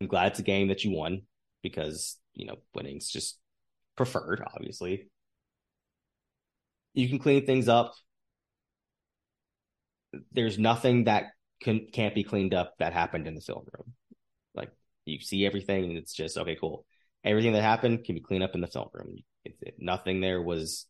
I'm 0.00 0.06
glad 0.06 0.28
it's 0.28 0.38
a 0.38 0.44
game 0.44 0.68
that 0.68 0.84
you 0.84 0.92
won 0.92 1.22
because, 1.62 2.18
you 2.34 2.46
know, 2.46 2.56
winning's 2.74 3.10
just 3.10 3.38
preferred, 3.96 4.42
obviously. 4.54 5.08
You 6.94 7.08
can 7.08 7.18
clean 7.18 7.44
things 7.44 7.68
up. 7.68 7.94
There's 10.30 10.58
nothing 10.58 11.04
that 11.04 11.32
can, 11.60 11.88
can't 11.92 12.14
be 12.14 12.22
cleaned 12.22 12.54
up 12.54 12.74
that 12.78 12.92
happened 12.92 13.26
in 13.26 13.34
the 13.34 13.40
film 13.40 13.64
room. 13.76 13.94
You 15.04 15.20
see 15.20 15.46
everything 15.46 15.84
and 15.84 15.98
it's 15.98 16.14
just, 16.14 16.38
okay, 16.38 16.56
cool. 16.60 16.86
Everything 17.24 17.52
that 17.52 17.62
happened 17.62 18.04
can 18.04 18.14
be 18.14 18.20
cleaned 18.20 18.44
up 18.44 18.54
in 18.54 18.60
the 18.60 18.66
film 18.66 18.88
room. 18.92 19.16
It, 19.44 19.56
it, 19.60 19.74
nothing 19.78 20.20
there 20.20 20.42
was 20.42 20.86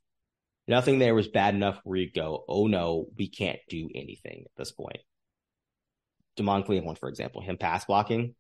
Nothing 0.69 1.01
there 1.01 1.15
was 1.15 1.29
bad 1.29 1.55
enough 1.55 1.81
where 1.83 1.99
you 1.99 2.11
go, 2.11 2.45
oh 2.49 2.69
no, 2.69 3.07
we 3.19 3.29
can't 3.29 3.59
do 3.69 3.89
anything 3.95 4.45
at 4.45 4.57
this 4.57 4.71
point. 4.71 4.99
Demond 6.39 6.67
Claiborne, 6.67 6.87
one 6.87 6.97
for 6.97 7.09
example, 7.09 7.41
him 7.41 7.59
pass 7.59 7.85
blocking. 7.85 8.35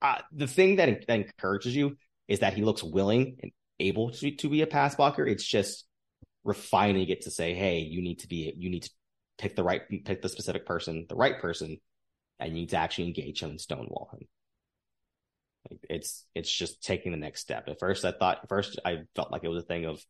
Uh, 0.00 0.18
the 0.30 0.46
thing 0.46 0.76
that, 0.76 1.06
that 1.08 1.14
encourages 1.18 1.74
you 1.74 1.96
is 2.28 2.40
that 2.40 2.54
he 2.54 2.62
looks 2.62 2.82
willing 2.82 3.38
and 3.42 3.52
able 3.80 4.12
to, 4.12 4.30
to 4.36 4.48
be 4.48 4.62
a 4.62 4.66
pass 4.66 4.94
blocker. 4.94 5.26
It's 5.26 5.44
just 5.44 5.84
refining 6.44 7.08
it 7.08 7.22
to 7.22 7.30
say, 7.30 7.54
hey, 7.54 7.80
you 7.80 8.00
need 8.00 8.20
to 8.20 8.28
be, 8.28 8.54
you 8.56 8.70
need 8.70 8.84
to 8.84 8.90
pick 9.38 9.56
the 9.56 9.64
right, 9.64 9.82
pick 10.04 10.22
the 10.22 10.28
specific 10.28 10.64
person, 10.64 11.06
the 11.08 11.16
right 11.16 11.40
person, 11.40 11.78
and 12.42 12.52
you 12.52 12.62
need 12.62 12.70
to 12.70 12.76
actually 12.76 13.06
engage 13.06 13.42
him 13.42 13.50
and 13.50 13.60
stonewall 13.60 14.10
him. 14.12 14.26
It's 15.88 16.26
it's 16.34 16.52
just 16.52 16.82
taking 16.82 17.12
the 17.12 17.18
next 17.18 17.40
step. 17.40 17.68
At 17.68 17.78
first, 17.78 18.04
I 18.04 18.12
thought, 18.12 18.48
first 18.48 18.80
I 18.84 19.04
felt 19.14 19.30
like 19.30 19.44
it 19.44 19.48
was 19.48 19.62
a 19.62 19.66
thing 19.66 19.84
of 19.84 20.04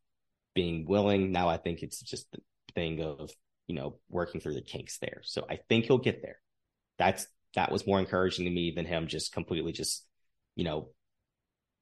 being 0.54 0.86
willing. 0.86 1.30
Now 1.30 1.48
I 1.48 1.58
think 1.58 1.82
it's 1.82 2.00
just 2.00 2.30
the 2.32 2.40
thing 2.74 3.02
of, 3.02 3.30
you 3.66 3.74
know, 3.74 3.98
working 4.08 4.40
through 4.40 4.54
the 4.54 4.62
kinks 4.62 4.98
there. 4.98 5.20
So 5.24 5.44
I 5.48 5.58
think 5.68 5.84
he'll 5.84 5.98
get 5.98 6.22
there. 6.22 6.36
That's 6.98 7.26
that 7.54 7.70
was 7.70 7.86
more 7.86 8.00
encouraging 8.00 8.46
to 8.46 8.50
me 8.50 8.72
than 8.74 8.86
him 8.86 9.08
just 9.08 9.32
completely 9.32 9.72
just, 9.72 10.06
you 10.56 10.64
know, 10.64 10.88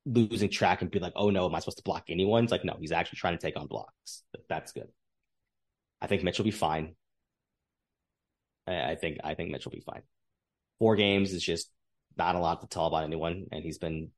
losing 0.05 0.51
track 0.51 0.83
and 0.83 0.91
be 0.91 0.99
like, 0.99 1.13
oh 1.15 1.31
no, 1.31 1.47
am 1.47 1.55
I 1.55 1.61
supposed 1.61 1.79
to 1.79 1.85
block 1.85 2.05
anyone? 2.09 2.43
It's 2.43 2.53
like, 2.53 2.65
no, 2.65 2.77
he's 2.81 2.93
actually 2.93 3.19
trying 3.19 3.39
to 3.39 3.47
take 3.47 3.57
on 3.57 3.69
blocks. 3.69 4.25
That's 4.49 4.73
good. 4.73 4.89
I 6.01 6.09
think 6.09 6.25
Mitch 6.25 6.39
will 6.39 6.45
be 6.45 6.51
fine. 6.51 6.97
I 8.67 8.97
think 8.97 9.19
I 9.23 9.35
think 9.35 9.51
Mitch 9.51 9.65
will 9.65 9.73
be 9.73 9.81
fine. 9.81 10.03
Four 10.81 10.97
games 10.97 11.33
is 11.33 11.43
just 11.45 11.71
not 12.17 12.35
a 12.35 12.41
lot 12.41 12.63
to 12.63 12.67
tell 12.67 12.87
about 12.87 13.05
anyone, 13.05 13.47
and 13.53 13.63
he's 13.63 13.79
been 13.79 14.11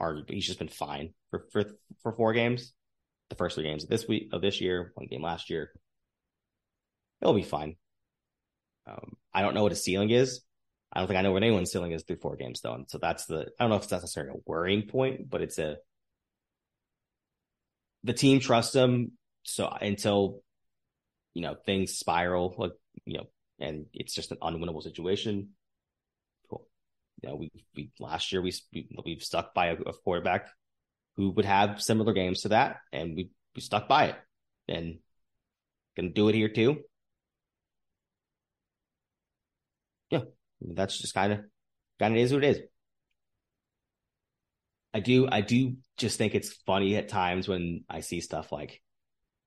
arguably 0.00 0.34
he's 0.34 0.46
just 0.46 0.60
been 0.60 0.68
fine 0.68 1.14
for 1.30 1.46
for 1.50 1.64
for 2.02 2.12
four 2.12 2.32
games 2.32 2.72
the 3.32 3.36
first 3.36 3.54
three 3.54 3.64
games 3.64 3.84
of 3.84 3.88
this 3.88 4.06
week 4.06 4.28
of 4.32 4.42
this 4.42 4.60
year, 4.60 4.92
one 4.94 5.06
game 5.06 5.22
last 5.22 5.48
year. 5.48 5.72
It'll 7.20 7.34
be 7.34 7.42
fine. 7.42 7.76
Um, 8.86 9.16
I 9.32 9.42
don't 9.42 9.54
know 9.54 9.62
what 9.62 9.72
his 9.72 9.82
ceiling 9.82 10.10
is. 10.10 10.42
I 10.92 10.98
don't 10.98 11.08
think 11.08 11.18
I 11.18 11.22
know 11.22 11.32
what 11.32 11.42
anyone's 11.42 11.72
ceiling 11.72 11.92
is 11.92 12.02
through 12.02 12.16
four 12.16 12.36
games 12.36 12.60
though. 12.60 12.74
And 12.74 12.90
so 12.90 12.98
that's 12.98 13.24
the 13.24 13.46
I 13.58 13.64
don't 13.64 13.70
know 13.70 13.76
if 13.76 13.84
it's 13.84 13.92
necessarily 13.92 14.32
a 14.32 14.42
worrying 14.44 14.82
point, 14.82 15.30
but 15.30 15.40
it's 15.40 15.58
a 15.58 15.76
the 18.04 18.12
team 18.12 18.40
trusts 18.40 18.74
him. 18.74 19.12
So 19.44 19.66
until 19.66 20.42
you 21.32 21.42
know 21.42 21.56
things 21.64 21.94
spiral, 21.94 22.54
like 22.58 22.72
you 23.06 23.16
know, 23.16 23.26
and 23.58 23.86
it's 23.94 24.14
just 24.14 24.32
an 24.32 24.38
unwinnable 24.42 24.82
situation. 24.82 25.50
You 27.22 27.28
know, 27.30 27.36
we 27.36 27.50
we 27.76 27.90
last 28.00 28.32
year 28.32 28.42
we, 28.42 28.52
we 28.72 28.88
we've 29.04 29.22
stuck 29.22 29.54
by 29.54 29.68
a, 29.68 29.74
a 29.74 29.92
quarterback 29.92 30.48
who 31.16 31.30
would 31.30 31.44
have 31.44 31.80
similar 31.82 32.12
games 32.12 32.42
to 32.42 32.48
that, 32.48 32.78
and 32.92 33.14
we, 33.14 33.30
we 33.54 33.60
stuck 33.62 33.88
by 33.88 34.06
it. 34.06 34.16
And 34.68 34.98
gonna 35.96 36.10
do 36.10 36.28
it 36.28 36.34
here 36.34 36.48
too. 36.48 36.80
Yeah, 40.10 40.24
that's 40.60 40.98
just 40.98 41.14
kind 41.14 41.32
of 41.32 41.40
kind 41.98 42.14
of 42.14 42.20
is 42.20 42.32
what 42.32 42.44
it 42.44 42.56
is. 42.56 42.62
I 44.94 45.00
do 45.00 45.28
I 45.30 45.40
do 45.40 45.76
just 45.96 46.18
think 46.18 46.34
it's 46.34 46.52
funny 46.66 46.96
at 46.96 47.08
times 47.08 47.48
when 47.48 47.84
I 47.88 48.00
see 48.00 48.20
stuff 48.20 48.52
like, 48.52 48.82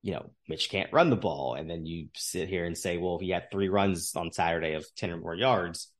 you 0.01 0.13
know, 0.13 0.31
Mitch 0.47 0.69
can't 0.69 0.93
run 0.93 1.09
the 1.09 1.15
ball, 1.15 1.55
and 1.55 1.69
then 1.69 1.85
you 1.85 2.07
sit 2.15 2.49
here 2.49 2.65
and 2.65 2.77
say, 2.77 2.97
well, 2.97 3.19
he 3.19 3.29
had 3.29 3.51
three 3.51 3.69
runs 3.69 4.15
on 4.15 4.31
Saturday 4.31 4.73
of 4.73 4.85
ten 4.95 5.11
or 5.11 5.17
more 5.17 5.35
yards, 5.35 5.91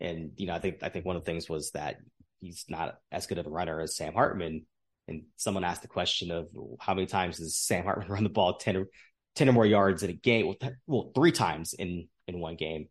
and 0.00 0.32
you 0.36 0.46
know, 0.46 0.54
I 0.54 0.58
think 0.58 0.82
I 0.82 0.88
think 0.88 1.04
one 1.04 1.16
of 1.16 1.24
the 1.24 1.30
things 1.30 1.48
was 1.48 1.70
that 1.72 1.96
he's 2.40 2.64
not 2.68 2.98
as 3.10 3.26
good 3.26 3.38
of 3.38 3.46
a 3.46 3.50
runner 3.50 3.80
as 3.80 3.96
Sam 3.96 4.14
Hartman, 4.14 4.66
and 5.08 5.24
someone 5.36 5.64
asked 5.64 5.82
the 5.82 5.88
question 5.88 6.30
of 6.30 6.48
how 6.80 6.94
many 6.94 7.06
times 7.06 7.38
does 7.38 7.56
Sam 7.56 7.84
Hartman 7.84 8.08
run 8.10 8.24
the 8.24 8.30
ball 8.30 8.56
10 8.56 8.76
or, 8.76 8.86
10 9.34 9.48
or 9.48 9.52
more 9.52 9.66
yards 9.66 10.02
in 10.02 10.10
a 10.10 10.14
game? 10.14 10.46
Well, 10.46 10.56
th- 10.60 10.74
well, 10.86 11.12
three 11.14 11.32
times 11.32 11.72
in, 11.74 12.08
in 12.26 12.40
one 12.40 12.56
game. 12.56 12.88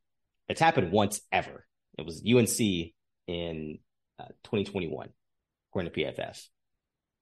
It's 0.49 0.59
happened 0.59 0.91
once 0.91 1.21
ever. 1.31 1.65
It 1.97 2.05
was 2.05 2.23
UNC 2.27 2.59
in 3.27 3.79
uh, 4.19 4.27
2021, 4.43 5.09
according 5.71 5.91
to 5.91 5.99
PFF. 5.99 6.45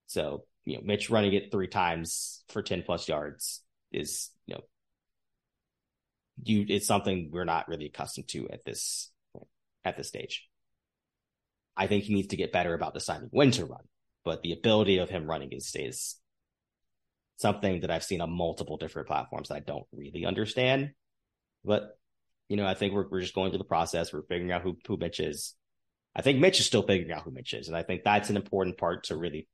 So, 0.07 0.45
you 0.65 0.75
know, 0.75 0.82
Mitch 0.84 1.09
running 1.09 1.34
it 1.34 1.51
three 1.51 1.67
times 1.67 2.43
for 2.49 2.61
10 2.61 2.84
plus 2.84 3.07
yards 3.07 3.61
is, 3.91 4.29
you 4.47 4.55
know, 4.55 4.61
you, 6.43 6.65
it's 6.67 6.88
something 6.88 7.29
we're 7.32 7.45
not 7.45 7.67
really 7.67 7.86
accustomed 7.86 8.27
to 8.29 8.49
at 8.49 8.65
this, 8.65 9.11
at 9.84 9.97
this 9.97 10.07
stage. 10.07 10.47
I 11.75 11.88
think 11.88 12.03
he 12.03 12.13
needs 12.13 12.29
to 12.29 12.38
get 12.38 12.51
better 12.51 12.73
about 12.73 12.93
deciding 12.93 13.29
when 13.32 13.51
to 13.51 13.65
run 13.65 13.82
but 14.23 14.41
the 14.41 14.53
ability 14.53 14.97
of 14.97 15.09
him 15.09 15.29
running 15.29 15.51
is 15.51 15.71
is 15.75 16.15
something 17.38 17.82
that 17.82 17.91
I've 17.91 18.03
seen 18.03 18.21
on 18.21 18.32
multiple 18.32 18.77
different 18.77 19.07
platforms 19.07 19.49
that 19.49 19.55
I 19.55 19.61
don't 19.61 19.86
really 19.91 20.25
understand. 20.25 20.91
But 21.65 21.97
you 22.49 22.57
know, 22.57 22.67
I 22.67 22.73
think 22.73 22.93
we're 22.93 23.07
we're 23.09 23.21
just 23.21 23.36
going 23.36 23.51
through 23.51 23.59
the 23.59 23.63
process. 23.63 24.13
We're 24.13 24.23
figuring 24.23 24.51
out 24.51 24.61
who 24.61 24.77
who 24.88 24.97
Mitch 24.97 25.19
is. 25.19 25.55
I 26.15 26.21
think 26.21 26.39
Mitch 26.39 26.59
is 26.59 26.65
still 26.65 26.84
figuring 26.84 27.11
out 27.11 27.23
who 27.23 27.32
Mitch 27.32 27.53
is, 27.53 27.67
and 27.67 27.77
I 27.77 27.84
think 27.84 28.03
that's 28.03 28.29
an 28.29 28.36
important 28.36 28.77
part 28.77 29.05
to 29.05 29.15
really 29.15 29.47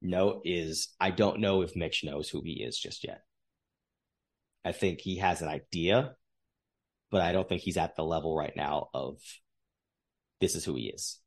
note. 0.00 0.42
Is 0.44 0.88
I 1.00 1.10
don't 1.10 1.40
know 1.40 1.62
if 1.62 1.74
Mitch 1.74 2.04
knows 2.04 2.28
who 2.28 2.42
he 2.42 2.62
is 2.62 2.78
just 2.78 3.04
yet. 3.04 3.22
I 4.64 4.72
think 4.72 5.00
he 5.00 5.16
has 5.16 5.42
an 5.42 5.48
idea, 5.48 6.14
but 7.12 7.20
I 7.20 7.32
don't 7.32 7.46
think 7.46 7.60
he's 7.60 7.76
at 7.76 7.94
the 7.94 8.02
level 8.02 8.34
right 8.34 8.56
now 8.56 8.88
of 8.94 9.18
this 10.40 10.56
is 10.56 10.64
who 10.64 10.74
he 10.74 10.86
is. 10.86 11.20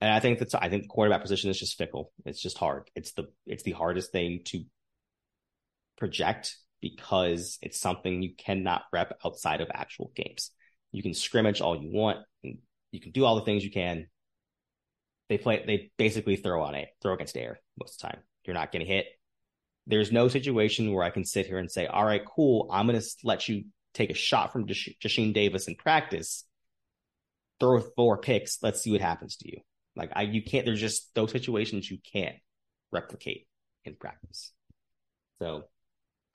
And 0.00 0.12
I 0.12 0.18
think 0.18 0.40
that's 0.40 0.54
I 0.54 0.68
think 0.68 0.82
the 0.82 0.88
quarterback 0.88 1.22
position 1.22 1.48
is 1.48 1.58
just 1.58 1.78
fickle. 1.78 2.12
It's 2.26 2.42
just 2.42 2.58
hard. 2.58 2.90
It's 2.96 3.12
the 3.12 3.28
it's 3.46 3.62
the 3.62 3.70
hardest 3.70 4.12
thing 4.12 4.40
to 4.46 4.64
project 5.96 6.56
because 6.80 7.58
it's 7.62 7.78
something 7.78 8.22
you 8.22 8.34
cannot 8.36 8.82
rep 8.92 9.16
outside 9.24 9.60
of 9.60 9.68
actual 9.72 10.10
games. 10.16 10.50
You 10.90 11.02
can 11.02 11.14
scrimmage 11.14 11.60
all 11.60 11.80
you 11.80 11.92
want, 11.92 12.18
you 12.42 13.00
can 13.00 13.12
do 13.12 13.24
all 13.24 13.36
the 13.36 13.44
things 13.44 13.62
you 13.62 13.70
can. 13.70 14.08
They 15.28 15.38
play 15.38 15.62
they 15.64 15.92
basically 15.98 16.36
throw 16.36 16.62
on 16.62 16.74
it, 16.74 16.88
throw 17.00 17.14
against 17.14 17.36
air 17.36 17.60
most 17.78 18.02
of 18.02 18.10
the 18.10 18.14
time. 18.14 18.22
You're 18.44 18.54
not 18.54 18.72
getting 18.72 18.88
hit. 18.88 19.06
There's 19.86 20.10
no 20.10 20.28
situation 20.28 20.92
where 20.92 21.04
I 21.04 21.10
can 21.10 21.24
sit 21.24 21.46
here 21.46 21.58
and 21.58 21.70
say, 21.70 21.86
all 21.86 22.04
right, 22.04 22.22
cool, 22.24 22.68
I'm 22.72 22.86
going 22.86 23.00
to 23.00 23.06
let 23.22 23.48
you 23.48 23.64
take 23.94 24.10
a 24.10 24.14
shot 24.14 24.52
from 24.52 24.66
Jasheen 24.66 25.34
Davis 25.34 25.68
in 25.68 25.74
practice, 25.74 26.44
throw 27.58 27.80
four 27.80 28.18
picks, 28.18 28.62
let's 28.62 28.80
see 28.80 28.92
what 28.92 29.00
happens 29.00 29.36
to 29.36 29.50
you. 29.50 29.58
Like 29.96 30.12
I, 30.14 30.22
you 30.22 30.42
can't. 30.42 30.64
There's 30.64 30.80
just 30.80 31.14
those 31.14 31.32
situations 31.32 31.90
you 31.90 31.98
can't 32.12 32.36
replicate 32.92 33.46
in 33.84 33.96
practice. 33.96 34.52
So, 35.40 35.64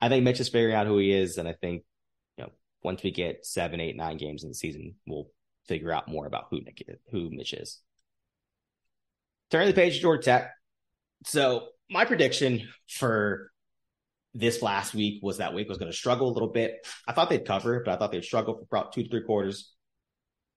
I 0.00 0.08
think 0.08 0.24
Mitch 0.24 0.40
is 0.40 0.48
figuring 0.48 0.74
out 0.74 0.86
who 0.86 0.98
he 0.98 1.12
is, 1.12 1.38
and 1.38 1.48
I 1.48 1.54
think 1.54 1.84
you 2.36 2.44
know 2.44 2.52
once 2.82 3.02
we 3.02 3.10
get 3.10 3.46
seven, 3.46 3.80
eight, 3.80 3.96
nine 3.96 4.18
games 4.18 4.42
in 4.42 4.50
the 4.50 4.54
season, 4.54 4.96
we'll 5.06 5.28
figure 5.66 5.92
out 5.92 6.08
more 6.08 6.26
about 6.26 6.46
who 6.50 6.60
Nick 6.60 6.82
is, 6.86 6.98
who 7.10 7.30
Mitch 7.30 7.54
is. 7.54 7.80
Turning 9.50 9.68
the 9.68 9.74
page 9.74 9.96
to 9.96 10.00
Georgia 10.00 10.22
Tech. 10.22 10.50
So 11.24 11.68
my 11.90 12.04
prediction 12.04 12.68
for 12.88 13.50
this 14.36 14.62
last 14.62 14.94
week 14.94 15.20
was 15.22 15.38
that 15.38 15.54
week 15.54 15.68
was 15.68 15.78
going 15.78 15.90
to 15.90 15.96
struggle 15.96 16.28
a 16.28 16.34
little 16.34 16.50
bit. 16.50 16.86
I 17.06 17.12
thought 17.12 17.30
they'd 17.30 17.46
cover, 17.46 17.82
but 17.84 17.92
I 17.92 17.96
thought 17.96 18.12
they'd 18.12 18.24
struggle 18.24 18.54
for 18.54 18.76
about 18.76 18.92
two 18.92 19.02
to 19.02 19.08
three 19.08 19.22
quarters. 19.22 19.72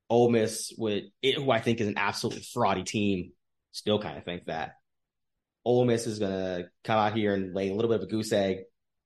Ole 0.10 0.30
Miss 0.30 0.74
it, 0.78 1.36
who 1.36 1.52
I 1.52 1.62
think 1.62 1.80
is 1.80 1.88
an 1.88 1.98
absolutely 1.98 2.42
fraudy 2.42 2.86
team, 2.86 3.32
still 3.72 4.00
kind 4.00 4.18
of 4.18 4.26
think 4.26 4.46
that 4.46 4.74
Ole 5.64 5.86
Miss 5.86 6.08
is 6.08 6.20
going 6.20 6.32
to 6.32 6.70
come 6.84 6.98
out 6.98 7.16
here 7.16 7.34
and 7.34 7.54
lay 7.54 7.70
a 7.70 7.74
little 7.74 7.92
bit 7.92 8.02
of 8.02 8.08
a 8.08 8.12
goose 8.12 8.32
egg. 8.32 8.60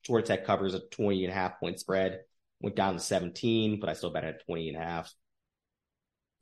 Georgia 0.04 0.28
Tech 0.28 0.46
covers 0.46 0.74
a 0.74 0.80
20 0.80 1.26
and 1.26 1.34
a 1.34 1.36
half 1.36 1.60
point 1.60 1.80
spread, 1.80 2.22
went 2.62 2.76
down 2.76 2.94
to 2.94 3.00
17, 3.00 3.80
but 3.80 3.90
I 3.90 3.94
still 3.94 4.12
bet 4.12 4.24
at 4.24 4.46
20 4.46 4.70
and 4.70 4.78
a 4.78 4.86
half. 4.86 5.14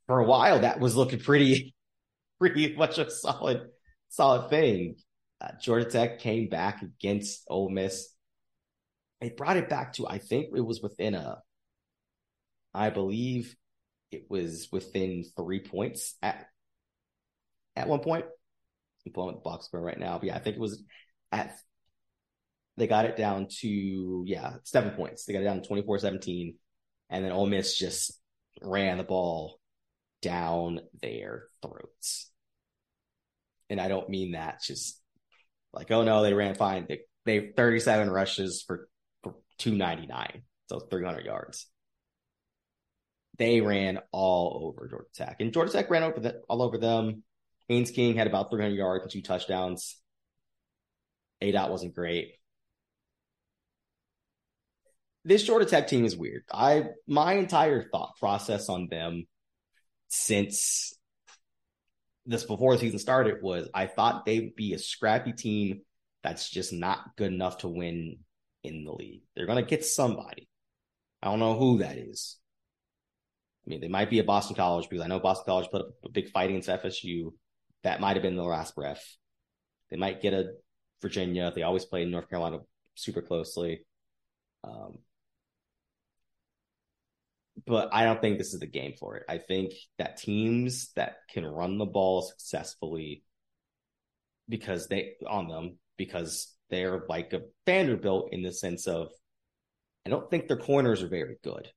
For 0.08 0.20
a 0.20 0.26
while, 0.26 0.60
that 0.60 0.80
was 0.80 0.96
looking 0.96 1.20
pretty, 1.20 1.74
pretty 2.40 2.76
much 2.76 2.98
a 2.98 3.10
solid, 3.10 3.70
solid 4.10 4.50
thing. 4.50 4.96
Uh, 5.40 5.52
Georgia 5.60 5.90
Tech 5.90 6.20
came 6.20 6.50
back 6.50 6.82
against 6.82 7.44
Ole 7.48 7.70
Miss. 7.70 8.10
They 9.22 9.30
brought 9.30 9.58
it 9.58 9.70
back 9.70 9.94
to, 9.94 10.08
I 10.08 10.18
think 10.18 10.48
it 10.56 10.66
was 10.66 10.82
within 10.82 11.14
a, 11.14 11.38
I 12.74 12.90
believe 12.90 13.56
it 14.12 14.26
was 14.30 14.68
within 14.72 15.24
three 15.38 15.60
points 15.60 16.16
at 16.22 16.48
at 17.76 17.88
one 17.88 18.00
point. 18.00 18.26
I'm 19.06 19.14
pulling 19.14 19.36
up 19.36 19.44
the 19.44 19.50
box 19.50 19.66
score 19.66 19.82
right 19.82 20.00
now. 20.00 20.20
But 20.20 20.28
yeah, 20.28 20.36
I 20.36 20.40
think 20.40 20.58
it 20.58 20.62
was 20.62 20.84
at 21.32 21.58
they 22.78 22.88
got 22.88 23.06
it 23.06 23.18
down 23.18 23.48
to 23.60 24.24
yeah, 24.26 24.54
seven 24.64 24.92
points. 24.92 25.26
They 25.26 25.34
got 25.34 25.42
it 25.42 25.46
down 25.46 25.62
to 25.62 25.70
24-17. 25.70 26.56
And 27.10 27.26
then 27.26 27.32
Ole 27.32 27.48
Miss 27.48 27.78
just 27.78 28.20
ran 28.62 28.98
the 28.98 29.04
ball 29.04 29.60
down 30.22 30.80
their 31.02 31.44
throats. 31.62 32.32
And 33.70 33.80
I 33.80 33.88
don't 33.88 34.10
mean 34.10 34.32
that 34.32 34.62
just 34.64 35.00
like, 35.74 35.92
oh 35.92 36.04
no, 36.04 36.22
they 36.24 36.34
ran 36.34 36.56
fine. 36.56 36.86
They, 36.88 37.02
they 37.26 37.52
37 37.56 38.10
rushes 38.10 38.64
for 38.66 38.88
299. 39.62 40.44
So 40.70 40.80
300 40.80 41.26
yards 41.26 41.68
they 43.42 43.60
ran 43.60 44.00
all 44.12 44.68
over 44.68 44.88
Georgia 44.88 45.06
Tech. 45.16 45.38
And 45.40 45.52
Georgia 45.52 45.72
Tech 45.72 45.90
ran 45.90 46.04
over 46.04 46.20
the, 46.20 46.42
all 46.48 46.62
over 46.62 46.78
them. 46.78 47.24
Haynes 47.68 47.90
King 47.90 48.16
had 48.16 48.28
about 48.28 48.52
300 48.52 48.76
yards 48.76 49.04
and 49.04 49.12
two 49.12 49.24
touchdowns. 49.24 49.98
A 51.42 51.52
dot 51.52 51.72
wasn't 51.72 51.96
great. 51.96 52.34
This 55.24 55.44
Georgia 55.44 55.66
Tech 55.66 55.88
team 55.88 56.06
is 56.06 56.16
weird. 56.16 56.44
I 56.52 56.86
my 57.08 57.34
entire 57.34 57.90
thought 57.90 58.16
process 58.20 58.70
on 58.70 58.88
them 58.90 59.26
since 60.08 60.94
this 62.28 62.44
before 62.44 62.74
the 62.74 62.80
season 62.80 63.00
started 63.00 63.42
was 63.42 63.70
I 63.74 63.88
thought 63.88 64.26
they 64.26 64.40
would 64.40 64.56
be 64.56 64.74
a 64.74 64.80
scrappy 64.80 65.34
team 65.34 65.82
that's 66.22 66.50
just 66.50 66.74
not 66.74 67.16
good 67.18 67.34
enough 67.34 67.60
to 67.60 67.68
win 67.68 68.20
in 68.64 68.84
the 68.84 68.92
league. 68.92 69.24
They're 69.36 69.48
gonna 69.48 69.64
get 69.64 69.86
somebody. 69.86 70.50
I 71.22 71.30
don't 71.30 71.40
know 71.40 71.58
who 71.58 71.80
that 71.80 71.98
is. 71.98 72.38
I 73.66 73.70
mean, 73.70 73.82
they 73.82 73.88
might 73.88 74.10
be 74.10 74.20
a 74.20 74.24
Boston 74.24 74.56
College 74.56 74.90
because 74.90 75.04
I 75.04 75.08
know 75.08 75.20
Boston 75.20 75.46
College 75.46 75.70
put 75.70 75.82
up 75.82 75.92
a 76.04 76.10
big 76.10 76.30
fight 76.30 76.50
against 76.50 76.70
FSU. 76.70 77.34
That 77.84 78.02
might 78.02 78.16
have 78.16 78.24
been 78.24 78.36
the 78.36 78.44
last 78.44 78.76
breath. 78.76 79.04
They 79.90 79.98
might 79.98 80.22
get 80.22 80.34
a 80.34 80.54
Virginia. 81.02 81.52
They 81.54 81.64
always 81.64 81.86
play 81.86 82.06
North 82.06 82.30
Carolina 82.30 82.60
super 82.96 83.22
closely. 83.22 83.86
Um, 84.64 85.00
but 87.66 87.90
I 87.94 88.04
don't 88.04 88.22
think 88.22 88.38
this 88.38 88.54
is 88.54 88.60
the 88.60 88.68
game 88.68 88.94
for 89.00 89.18
it. 89.18 89.24
I 89.30 89.38
think 89.38 89.74
that 89.98 90.18
teams 90.18 90.92
that 90.96 91.18
can 91.32 91.46
run 91.46 91.78
the 91.78 91.86
ball 91.86 92.22
successfully 92.22 93.24
because 94.50 94.88
they 94.88 95.14
on 95.28 95.48
them 95.48 95.78
because 95.98 96.56
they're 96.72 97.04
like 97.08 97.34
a 97.34 97.42
Vanderbilt 97.66 98.30
in 98.32 98.42
the 98.42 98.52
sense 98.52 98.88
of 98.88 99.10
I 100.06 100.10
don't 100.10 100.30
think 100.32 100.48
their 100.48 100.58
corners 100.58 101.04
are 101.04 101.08
very 101.08 101.38
good 101.44 101.70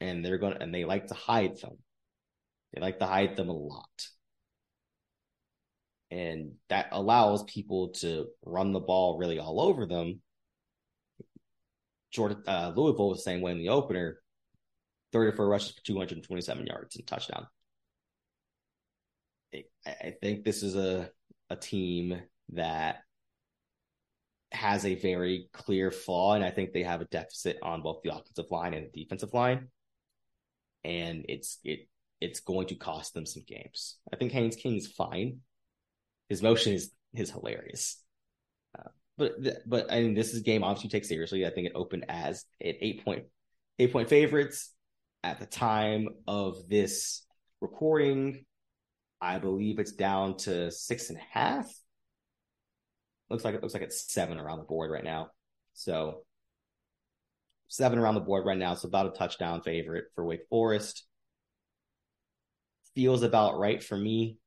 and 0.00 0.24
they're 0.24 0.38
going 0.38 0.54
to, 0.54 0.62
and 0.62 0.74
they 0.74 0.84
like 0.84 1.06
to 1.06 1.14
hide 1.14 1.56
them. 1.60 1.78
They 2.74 2.80
like 2.80 2.98
to 2.98 3.06
hide 3.06 3.36
them 3.36 3.48
a 3.48 3.52
lot. 3.52 4.08
And 6.10 6.52
that 6.68 6.88
allows 6.92 7.42
people 7.44 7.88
to 8.00 8.26
run 8.44 8.72
the 8.72 8.80
ball 8.80 9.18
really 9.18 9.38
all 9.38 9.60
over 9.60 9.86
them. 9.86 10.20
Jordan, 12.12 12.42
uh, 12.46 12.72
Louisville 12.76 13.08
was 13.08 13.18
the 13.18 13.30
same 13.30 13.40
way 13.40 13.52
in 13.52 13.58
the 13.58 13.70
opener 13.70 14.20
34 15.12 15.48
rushes 15.48 15.72
for 15.72 15.84
227 15.84 16.66
yards 16.66 16.96
and 16.96 17.06
touchdown. 17.06 17.46
I 19.86 20.14
think 20.20 20.44
this 20.44 20.62
is 20.62 20.76
a, 20.76 21.10
a 21.48 21.56
team 21.56 22.20
that 22.52 22.98
has 24.52 24.84
a 24.84 24.94
very 24.94 25.48
clear 25.52 25.90
flaw, 25.90 26.34
and 26.34 26.44
I 26.44 26.50
think 26.50 26.72
they 26.72 26.82
have 26.82 27.00
a 27.00 27.06
deficit 27.06 27.58
on 27.62 27.82
both 27.82 28.02
the 28.02 28.14
offensive 28.14 28.50
line 28.50 28.74
and 28.74 28.86
the 28.92 29.02
defensive 29.02 29.34
line 29.34 29.68
and 30.86 31.24
it's 31.28 31.58
it 31.64 31.88
it's 32.20 32.40
going 32.40 32.68
to 32.68 32.76
cost 32.76 33.12
them 33.12 33.26
some 33.26 33.42
games. 33.46 33.96
I 34.10 34.16
think 34.16 34.32
Haynes 34.32 34.56
King 34.56 34.76
is 34.76 34.86
fine. 34.86 35.40
His 36.28 36.42
motion 36.42 36.72
is 36.72 36.92
is 37.12 37.30
hilarious. 37.30 38.02
Uh, 38.78 38.88
but 39.18 39.32
but 39.66 39.92
I 39.92 40.00
mean, 40.00 40.14
this 40.14 40.32
is 40.32 40.42
game 40.42 40.62
obviously 40.62 40.90
take 40.90 41.04
seriously. 41.04 41.44
I 41.44 41.50
think 41.50 41.66
it 41.66 41.72
opened 41.74 42.06
as 42.08 42.44
an 42.60 42.74
eight 42.80 43.04
point 43.04 43.24
eight 43.78 43.92
point 43.92 44.08
favorites 44.08 44.72
at 45.24 45.40
the 45.40 45.46
time 45.46 46.08
of 46.26 46.68
this 46.68 47.22
recording. 47.60 48.44
I 49.20 49.38
believe 49.38 49.78
it's 49.78 49.92
down 49.92 50.36
to 50.38 50.70
six 50.70 51.10
and 51.10 51.18
a 51.18 51.38
half. 51.38 51.66
Looks 53.28 53.44
like 53.44 53.54
it 53.54 53.62
looks 53.62 53.74
like 53.74 53.82
it's 53.82 54.12
seven 54.12 54.38
around 54.38 54.58
the 54.58 54.64
board 54.64 54.90
right 54.90 55.04
now. 55.04 55.30
So 55.74 56.22
seven 57.68 57.98
around 57.98 58.14
the 58.14 58.20
board 58.20 58.46
right 58.46 58.58
now. 58.58 58.74
So 58.74 58.88
about 58.88 59.06
a 59.06 59.18
touchdown 59.18 59.62
favorite 59.62 60.04
for 60.14 60.24
Wake 60.24 60.46
Forest. 60.48 61.04
Feels 62.94 63.22
about 63.22 63.58
right 63.58 63.82
for 63.82 63.96
me. 63.96 64.38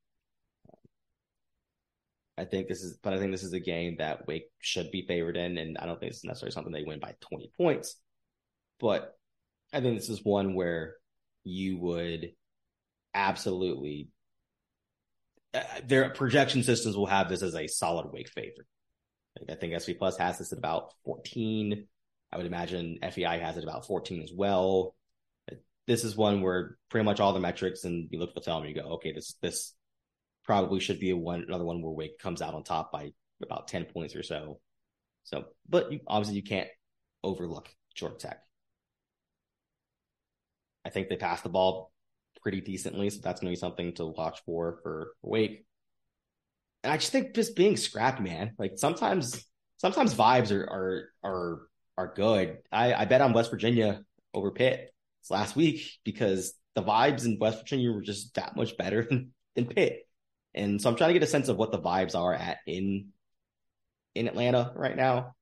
I 2.37 2.45
think 2.45 2.69
this 2.69 2.83
is, 2.83 2.97
but 3.03 3.13
I 3.13 3.19
think 3.19 3.31
this 3.31 3.43
is 3.43 3.51
a 3.51 3.59
game 3.59 3.97
that 3.99 4.25
Wake 4.25 4.49
should 4.59 4.91
be 4.91 5.05
favored 5.05 5.35
in, 5.35 5.57
and 5.57 5.77
I 5.77 5.85
don't 5.85 5.99
think 5.99 6.13
it's 6.13 6.23
necessarily 6.23 6.53
something 6.53 6.71
they 6.71 6.85
win 6.85 6.99
by 6.99 7.15
20 7.19 7.51
points. 7.57 7.97
But 8.79 9.13
I 9.73 9.81
think 9.81 9.99
this 9.99 10.09
is 10.09 10.23
one 10.23 10.55
where 10.55 10.95
you 11.43 11.77
would 11.79 12.31
absolutely 13.13 14.07
Uh, 15.53 15.61
their 15.85 16.09
projection 16.11 16.63
systems 16.63 16.95
will 16.95 17.07
have 17.07 17.29
this 17.29 17.41
as 17.41 17.55
a 17.55 17.67
solid 17.67 18.11
Wake 18.11 18.29
favorite. 18.29 18.67
I 19.49 19.55
think 19.55 19.79
SP 19.79 19.95
Plus 19.97 20.17
has 20.17 20.37
this 20.37 20.51
at 20.51 20.57
about 20.57 20.93
14. 21.05 21.87
I 22.31 22.37
would 22.37 22.45
imagine 22.45 22.99
FEI 23.01 23.39
has 23.39 23.57
it 23.57 23.63
about 23.63 23.87
14 23.87 24.21
as 24.21 24.31
well. 24.33 24.95
This 25.87 26.03
is 26.03 26.15
one 26.15 26.41
where 26.41 26.77
pretty 26.89 27.05
much 27.05 27.19
all 27.19 27.33
the 27.33 27.39
metrics, 27.39 27.83
and 27.83 28.09
you 28.11 28.19
look 28.19 28.29
at 28.29 28.35
the 28.35 28.41
film, 28.41 28.65
you 28.65 28.75
go, 28.75 28.93
okay, 28.95 29.11
this 29.11 29.35
this 29.41 29.73
probably 30.43 30.79
should 30.79 30.99
be 30.99 31.11
a 31.11 31.17
one 31.17 31.43
another 31.47 31.63
one 31.63 31.81
where 31.81 31.91
Wake 31.91 32.19
comes 32.19 32.41
out 32.41 32.53
on 32.53 32.63
top 32.63 32.91
by 32.91 33.11
about 33.41 33.67
10 33.67 33.85
points 33.85 34.15
or 34.15 34.23
so. 34.23 34.59
So, 35.23 35.45
but 35.67 35.91
you, 35.91 35.99
obviously 36.07 36.35
you 36.35 36.43
can't 36.43 36.67
overlook 37.23 37.69
Georgia 37.95 38.17
Tech. 38.17 38.39
I 40.85 40.89
think 40.89 41.09
they 41.09 41.17
passed 41.17 41.43
the 41.43 41.49
ball 41.49 41.91
pretty 42.41 42.61
decently, 42.61 43.09
so 43.09 43.19
that's 43.21 43.41
going 43.41 43.51
to 43.53 43.57
be 43.57 43.59
something 43.59 43.93
to 43.95 44.05
watch 44.05 44.41
for 44.45 44.79
for 44.83 45.13
Wake. 45.21 45.65
And 46.83 46.93
I 46.93 46.97
just 46.97 47.11
think 47.11 47.35
just 47.35 47.55
being 47.55 47.77
scrappy, 47.77 48.23
man. 48.23 48.53
Like 48.57 48.73
sometimes, 48.77 49.45
sometimes 49.77 50.13
vibes 50.13 50.51
are 50.51 50.63
are 50.63 51.09
are 51.23 51.61
are 51.97 52.13
good. 52.15 52.59
I, 52.71 52.93
I 52.93 53.05
bet 53.05 53.21
on 53.21 53.33
West 53.33 53.51
Virginia 53.51 54.03
over 54.33 54.51
Pitt 54.51 54.93
last 55.29 55.55
week 55.55 55.81
because 56.03 56.53
the 56.75 56.83
vibes 56.83 57.25
in 57.25 57.37
West 57.39 57.59
Virginia 57.59 57.91
were 57.91 58.01
just 58.01 58.35
that 58.35 58.55
much 58.55 58.77
better 58.77 59.03
than, 59.09 59.33
than 59.55 59.65
Pitt. 59.65 60.07
And 60.53 60.81
so 60.81 60.89
I'm 60.89 60.95
trying 60.95 61.09
to 61.09 61.13
get 61.13 61.23
a 61.23 61.27
sense 61.27 61.49
of 61.49 61.57
what 61.57 61.71
the 61.71 61.79
vibes 61.79 62.15
are 62.15 62.33
at 62.33 62.57
in 62.65 63.09
in 64.15 64.27
Atlanta 64.27 64.71
right 64.75 64.95
now. 64.95 65.35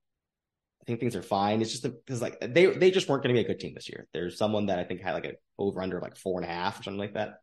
Think 0.87 1.01
things 1.01 1.17
are 1.17 1.21
fine. 1.21 1.61
It's 1.61 1.71
just 1.71 1.83
because 1.83 2.21
like 2.21 2.39
they 2.39 2.67
they 2.67 2.91
just 2.91 3.09
weren't 3.09 3.21
going 3.21 3.35
to 3.35 3.39
be 3.41 3.45
a 3.45 3.47
good 3.47 3.59
team 3.59 3.73
this 3.75 3.89
year. 3.89 4.07
There's 4.13 4.37
someone 4.37 4.67
that 4.67 4.79
I 4.79 4.85
think 4.85 5.01
had 5.01 5.13
like 5.13 5.25
a 5.25 5.33
over 5.59 5.81
under 5.81 5.99
like 5.99 6.15
four 6.15 6.39
and 6.39 6.49
a 6.49 6.53
half 6.53 6.79
or 6.79 6.83
something 6.83 6.99
like 6.99 7.15
that. 7.15 7.41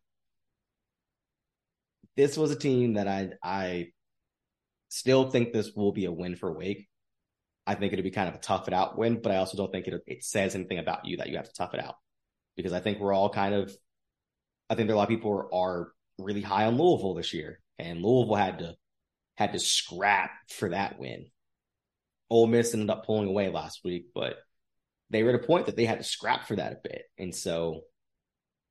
This 2.16 2.38
was 2.38 2.51
a 2.51 2.57
team 2.57 2.95
that 2.95 3.07
I 3.07 3.32
I 3.42 3.88
still 4.88 5.30
think 5.30 5.53
this 5.53 5.72
will 5.76 5.92
be 5.92 6.07
a 6.07 6.12
win 6.12 6.36
for 6.36 6.53
Wake. 6.53 6.88
I 7.66 7.74
think 7.74 7.92
it'll 7.92 8.03
be 8.03 8.11
kind 8.11 8.28
of 8.28 8.34
a 8.34 8.38
tough 8.38 8.66
it 8.66 8.74
out 8.74 8.97
win, 8.97 9.20
but 9.20 9.30
I 9.30 9.36
also 9.36 9.59
don't 9.59 9.70
think 9.70 9.88
it 9.88 10.03
it 10.07 10.24
says 10.24 10.55
anything 10.55 10.78
about 10.78 11.05
you 11.05 11.18
that 11.18 11.28
you 11.28 11.36
have 11.36 11.49
to 11.49 11.53
tough 11.53 11.74
it 11.74 11.84
out 11.84 11.97
because 12.57 12.72
I 12.72 12.80
think 12.80 12.99
we're 12.99 13.12
all 13.12 13.28
kind 13.28 13.55
of 13.55 13.76
I 14.70 14.74
think 14.74 14.88
there 14.88 14.95
are 14.95 14.97
a 14.97 14.99
lot 14.99 15.11
of 15.11 15.16
people 15.16 15.49
are 15.53 15.92
really 16.18 16.40
high 16.40 16.64
on 16.64 16.78
Louisville 16.78 17.14
this 17.14 17.34
year, 17.34 17.61
and 17.78 18.03
Louisville 18.03 18.36
had 18.36 18.59
to 18.61 18.76
had 19.36 19.53
to 19.53 19.59
scrap 19.59 20.30
for 20.49 20.70
that 20.70 20.99
win. 20.99 21.26
Ole 22.35 22.49
Miss 22.49 22.74
ended 22.74 22.91
up 22.91 23.07
pulling 23.07 23.28
away 23.28 23.49
last 23.49 23.82
week, 23.85 24.07
but 24.12 24.39
they 25.11 25.22
were 25.22 25.30
at 25.30 25.37
a 25.37 25.47
point 25.47 25.66
that 25.66 25.76
they 25.76 25.85
had 25.85 25.99
to 25.99 26.05
scrap 26.05 26.49
for 26.49 26.57
that 26.57 26.72
a 26.72 26.78
bit, 26.82 27.05
and 27.16 27.32
so 27.32 27.82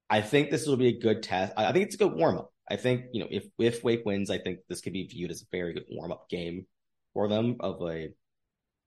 I 0.09 0.19
think 0.19 0.51
this 0.51 0.67
will 0.67 0.75
be 0.75 0.89
a 0.89 0.99
good 0.99 1.23
test. 1.23 1.53
I 1.55 1.71
think 1.71 1.85
it's 1.85 1.95
a 1.95 1.99
good 1.99 2.13
warm 2.13 2.37
up. 2.37 2.51
I 2.69 2.75
think 2.75 3.05
you 3.13 3.21
know 3.21 3.27
if 3.31 3.45
if 3.57 3.81
Wake 3.81 4.05
wins, 4.05 4.29
I 4.29 4.37
think 4.37 4.59
this 4.67 4.81
could 4.81 4.91
be 4.91 5.07
viewed 5.07 5.31
as 5.31 5.43
a 5.43 5.45
very 5.49 5.73
good 5.73 5.85
warm 5.89 6.11
up 6.11 6.29
game 6.29 6.65
for 7.13 7.29
them. 7.29 7.55
Of 7.61 7.81
a 7.83 8.09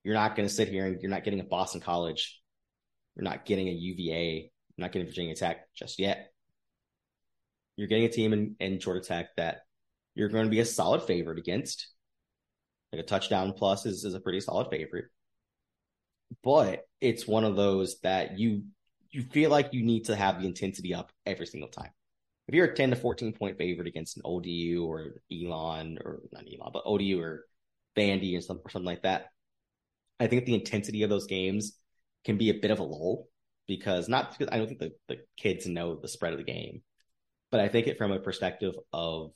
you're 0.05 0.15
not 0.15 0.37
going 0.37 0.47
to 0.47 0.55
sit 0.55 0.69
here 0.69 0.85
and 0.85 1.01
you're 1.01 1.11
not 1.11 1.25
getting 1.25 1.41
a 1.41 1.45
Boston 1.45 1.81
College, 1.81 2.39
you're 3.17 3.25
not 3.25 3.47
getting 3.47 3.69
a 3.69 3.73
UVA, 3.73 4.35
you're 4.35 4.85
not 4.85 4.93
getting 4.93 5.09
Virginia 5.09 5.35
Tech 5.35 5.73
just 5.75 5.99
yet. 5.99 6.33
You're 7.77 7.89
getting 7.89 8.05
a 8.05 8.11
team 8.11 8.35
in, 8.35 8.57
in 8.61 8.79
Georgia 8.79 9.01
Tech 9.01 9.35
that 9.37 9.61
you're 10.15 10.29
going 10.29 10.45
to 10.45 10.51
be 10.51 10.61
a 10.61 10.67
solid 10.67 11.03
favorite 11.03 11.39
against. 11.39 11.89
Like 12.93 13.03
a 13.03 13.07
touchdown 13.07 13.53
plus 13.53 13.87
is, 13.87 14.05
is 14.05 14.15
a 14.15 14.21
pretty 14.21 14.41
solid 14.41 14.69
favorite. 14.71 15.07
But 16.43 16.83
it's 17.01 17.27
one 17.27 17.45
of 17.45 17.57
those 17.57 18.01
that 18.01 18.39
you 18.39 18.65
you 19.11 19.23
feel 19.23 19.51
like 19.51 19.73
you 19.73 19.83
need 19.83 20.07
to 20.07 20.17
have 20.17 20.41
the 20.41 20.47
intensity 20.47 20.93
up 20.93 21.11
every 21.25 21.47
single 21.47 21.71
time. 21.71 21.91
If 22.49 22.55
you're 22.55 22.67
a 22.67 22.75
10 22.75 22.91
to 22.91 22.97
14 22.97 23.33
point 23.33 23.59
favorite 23.59 23.89
against 23.89 24.17
an 24.17 24.23
ODU 24.25 24.85
or 24.85 25.15
Elon 25.33 25.99
or 26.05 26.21
not 26.33 26.45
Elon, 26.45 26.71
but 26.73 26.83
ODU 26.85 27.21
or 27.21 27.45
Bandy 27.95 28.37
or 28.37 28.41
something, 28.41 28.65
or 28.65 28.71
something 28.71 28.87
like 28.87 29.03
that, 29.03 29.27
I 30.21 30.27
think 30.27 30.45
the 30.45 30.55
intensity 30.55 31.03
of 31.03 31.11
those 31.11 31.27
games 31.27 31.79
can 32.25 32.37
be 32.37 32.51
a 32.51 32.55
bit 32.55 32.71
of 32.71 32.79
a 32.79 32.85
lull 32.85 33.29
because 33.67 34.09
not 34.09 34.37
because 34.37 34.53
I 34.53 34.59
don't 34.59 34.69
think 34.69 34.81
the, 34.81 34.93
the 35.09 35.19
kids 35.37 35.67
know 35.67 35.97
the 35.97 36.09
spread 36.09 36.33
of 36.33 36.39
the 36.39 36.45
game, 36.45 36.83
but 37.51 37.61
I 37.61 37.69
think 37.69 37.87
it 37.87 37.99
from 37.99 38.13
a 38.13 38.21
perspective 38.21 38.75
of 38.93 39.33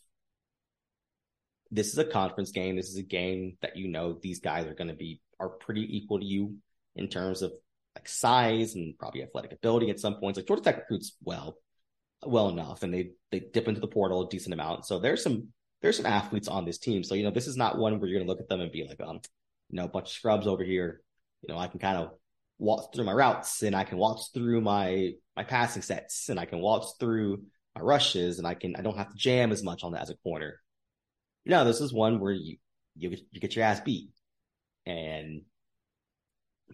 this 1.70 1.88
is 1.88 1.98
a 1.98 2.04
conference 2.04 2.50
game. 2.50 2.76
This 2.76 2.88
is 2.88 2.96
a 2.96 3.02
game 3.02 3.56
that 3.62 3.76
you 3.76 3.88
know 3.88 4.18
these 4.20 4.40
guys 4.40 4.66
are 4.66 4.74
going 4.74 4.88
to 4.88 4.94
be 4.94 5.20
are 5.38 5.48
pretty 5.48 5.96
equal 5.96 6.18
to 6.18 6.24
you 6.24 6.56
in 6.96 7.08
terms 7.08 7.42
of 7.42 7.52
like 7.94 8.08
size 8.08 8.74
and 8.74 8.96
probably 8.98 9.22
athletic 9.22 9.52
ability 9.52 9.90
at 9.90 10.00
some 10.00 10.16
points. 10.16 10.36
Like 10.38 10.46
Georgia 10.46 10.62
Tech 10.62 10.76
recruits 10.78 11.16
well, 11.22 11.56
well 12.24 12.48
enough, 12.48 12.82
and 12.82 12.92
they 12.92 13.12
they 13.30 13.40
dip 13.40 13.68
into 13.68 13.80
the 13.80 13.88
portal 13.88 14.26
a 14.26 14.28
decent 14.28 14.54
amount. 14.54 14.86
So 14.86 14.98
there's 14.98 15.22
some 15.22 15.48
there's 15.82 15.96
some 15.96 16.06
athletes 16.06 16.48
on 16.48 16.64
this 16.64 16.78
team. 16.78 17.04
So 17.04 17.14
you 17.14 17.22
know 17.22 17.30
this 17.30 17.46
is 17.46 17.56
not 17.56 17.78
one 17.78 17.98
where 17.98 18.08
you're 18.08 18.18
going 18.18 18.26
to 18.26 18.30
look 18.30 18.40
at 18.40 18.48
them 18.48 18.60
and 18.60 18.72
be 18.72 18.86
like, 18.86 19.00
um, 19.00 19.20
you 19.70 19.76
know, 19.76 19.84
a 19.84 19.88
bunch 19.88 20.08
of 20.08 20.12
scrubs 20.12 20.46
over 20.46 20.64
here. 20.64 21.00
You 21.42 21.54
know, 21.54 21.60
I 21.60 21.68
can 21.68 21.80
kind 21.80 21.96
of 21.96 22.10
walk 22.58 22.92
through 22.94 23.04
my 23.04 23.12
routes 23.12 23.62
and 23.62 23.74
I 23.74 23.84
can 23.84 23.96
walk 23.98 24.20
through 24.34 24.60
my 24.60 25.12
my 25.36 25.44
passing 25.44 25.82
sets 25.82 26.28
and 26.28 26.38
I 26.38 26.44
can 26.44 26.60
walk 26.60 26.98
through 26.98 27.42
my 27.74 27.80
rushes 27.80 28.38
and 28.38 28.46
I 28.46 28.54
can 28.54 28.76
I 28.76 28.82
don't 28.82 28.96
have 28.96 29.10
to 29.10 29.16
jam 29.16 29.52
as 29.52 29.62
much 29.62 29.84
on 29.84 29.92
that 29.92 30.02
as 30.02 30.10
a 30.10 30.16
corner. 30.16 30.60
No, 31.46 31.64
this 31.64 31.80
is 31.80 31.92
one 31.92 32.20
where 32.20 32.32
you 32.32 32.56
you 32.96 33.16
you 33.30 33.40
get 33.40 33.56
your 33.56 33.64
ass 33.64 33.80
beat, 33.80 34.10
and 34.86 35.42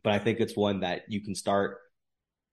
but 0.03 0.13
I 0.13 0.19
think 0.19 0.41
it's 0.41 0.57
one 0.57 0.81
that 0.81 1.03
you 1.09 1.21
can 1.23 1.35
start 1.35 1.79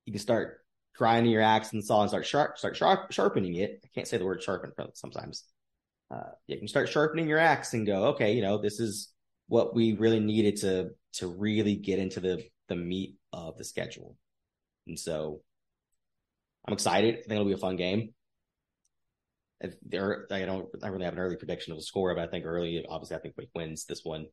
you 0.05 0.13
can 0.13 0.21
start 0.21 0.59
grinding 0.95 1.31
your 1.31 1.41
axe 1.41 1.73
and 1.73 1.83
saw 1.83 2.01
and 2.01 2.09
start 2.09 2.25
sharp 2.25 2.57
start 2.57 2.75
sharp 2.75 3.11
sharpening 3.11 3.55
it. 3.55 3.81
I 3.83 3.87
can't 3.93 4.07
say 4.07 4.17
the 4.17 4.25
word 4.25 4.43
sharpen 4.43 4.71
sometimes. 4.93 5.43
Uh, 6.11 6.31
you 6.47 6.57
can 6.57 6.67
start 6.67 6.89
sharpening 6.89 7.27
your 7.27 7.39
axe 7.39 7.73
and 7.73 7.87
go, 7.87 8.05
okay, 8.09 8.33
you 8.33 8.41
know, 8.41 8.61
this 8.61 8.79
is 8.79 9.09
what 9.47 9.73
we 9.73 9.93
really 9.93 10.19
needed 10.19 10.57
to 10.57 10.89
to 11.13 11.27
really 11.27 11.75
get 11.75 11.99
into 11.99 12.19
the 12.19 12.43
the 12.67 12.75
meat 12.75 13.17
of 13.31 13.57
the 13.57 13.63
schedule. 13.63 14.15
And 14.87 14.99
so 14.99 15.41
I'm 16.65 16.73
excited. 16.73 17.15
I 17.15 17.17
think 17.17 17.31
it'll 17.31 17.45
be 17.45 17.53
a 17.53 17.57
fun 17.57 17.75
game. 17.75 18.13
There, 19.85 20.27
I 20.29 20.45
don't, 20.45 20.67
I 20.83 20.87
really 20.87 21.05
have 21.05 21.13
an 21.13 21.19
early 21.19 21.37
prediction 21.37 21.71
of 21.71 21.79
the 21.79 21.83
score, 21.83 22.13
but 22.15 22.23
I 22.23 22.27
think 22.27 22.45
early, 22.45 22.85
obviously, 22.87 23.15
I 23.15 23.19
think 23.19 23.35
Wake 23.37 23.49
wins 23.55 23.85
this 23.85 24.01
one. 24.03 24.25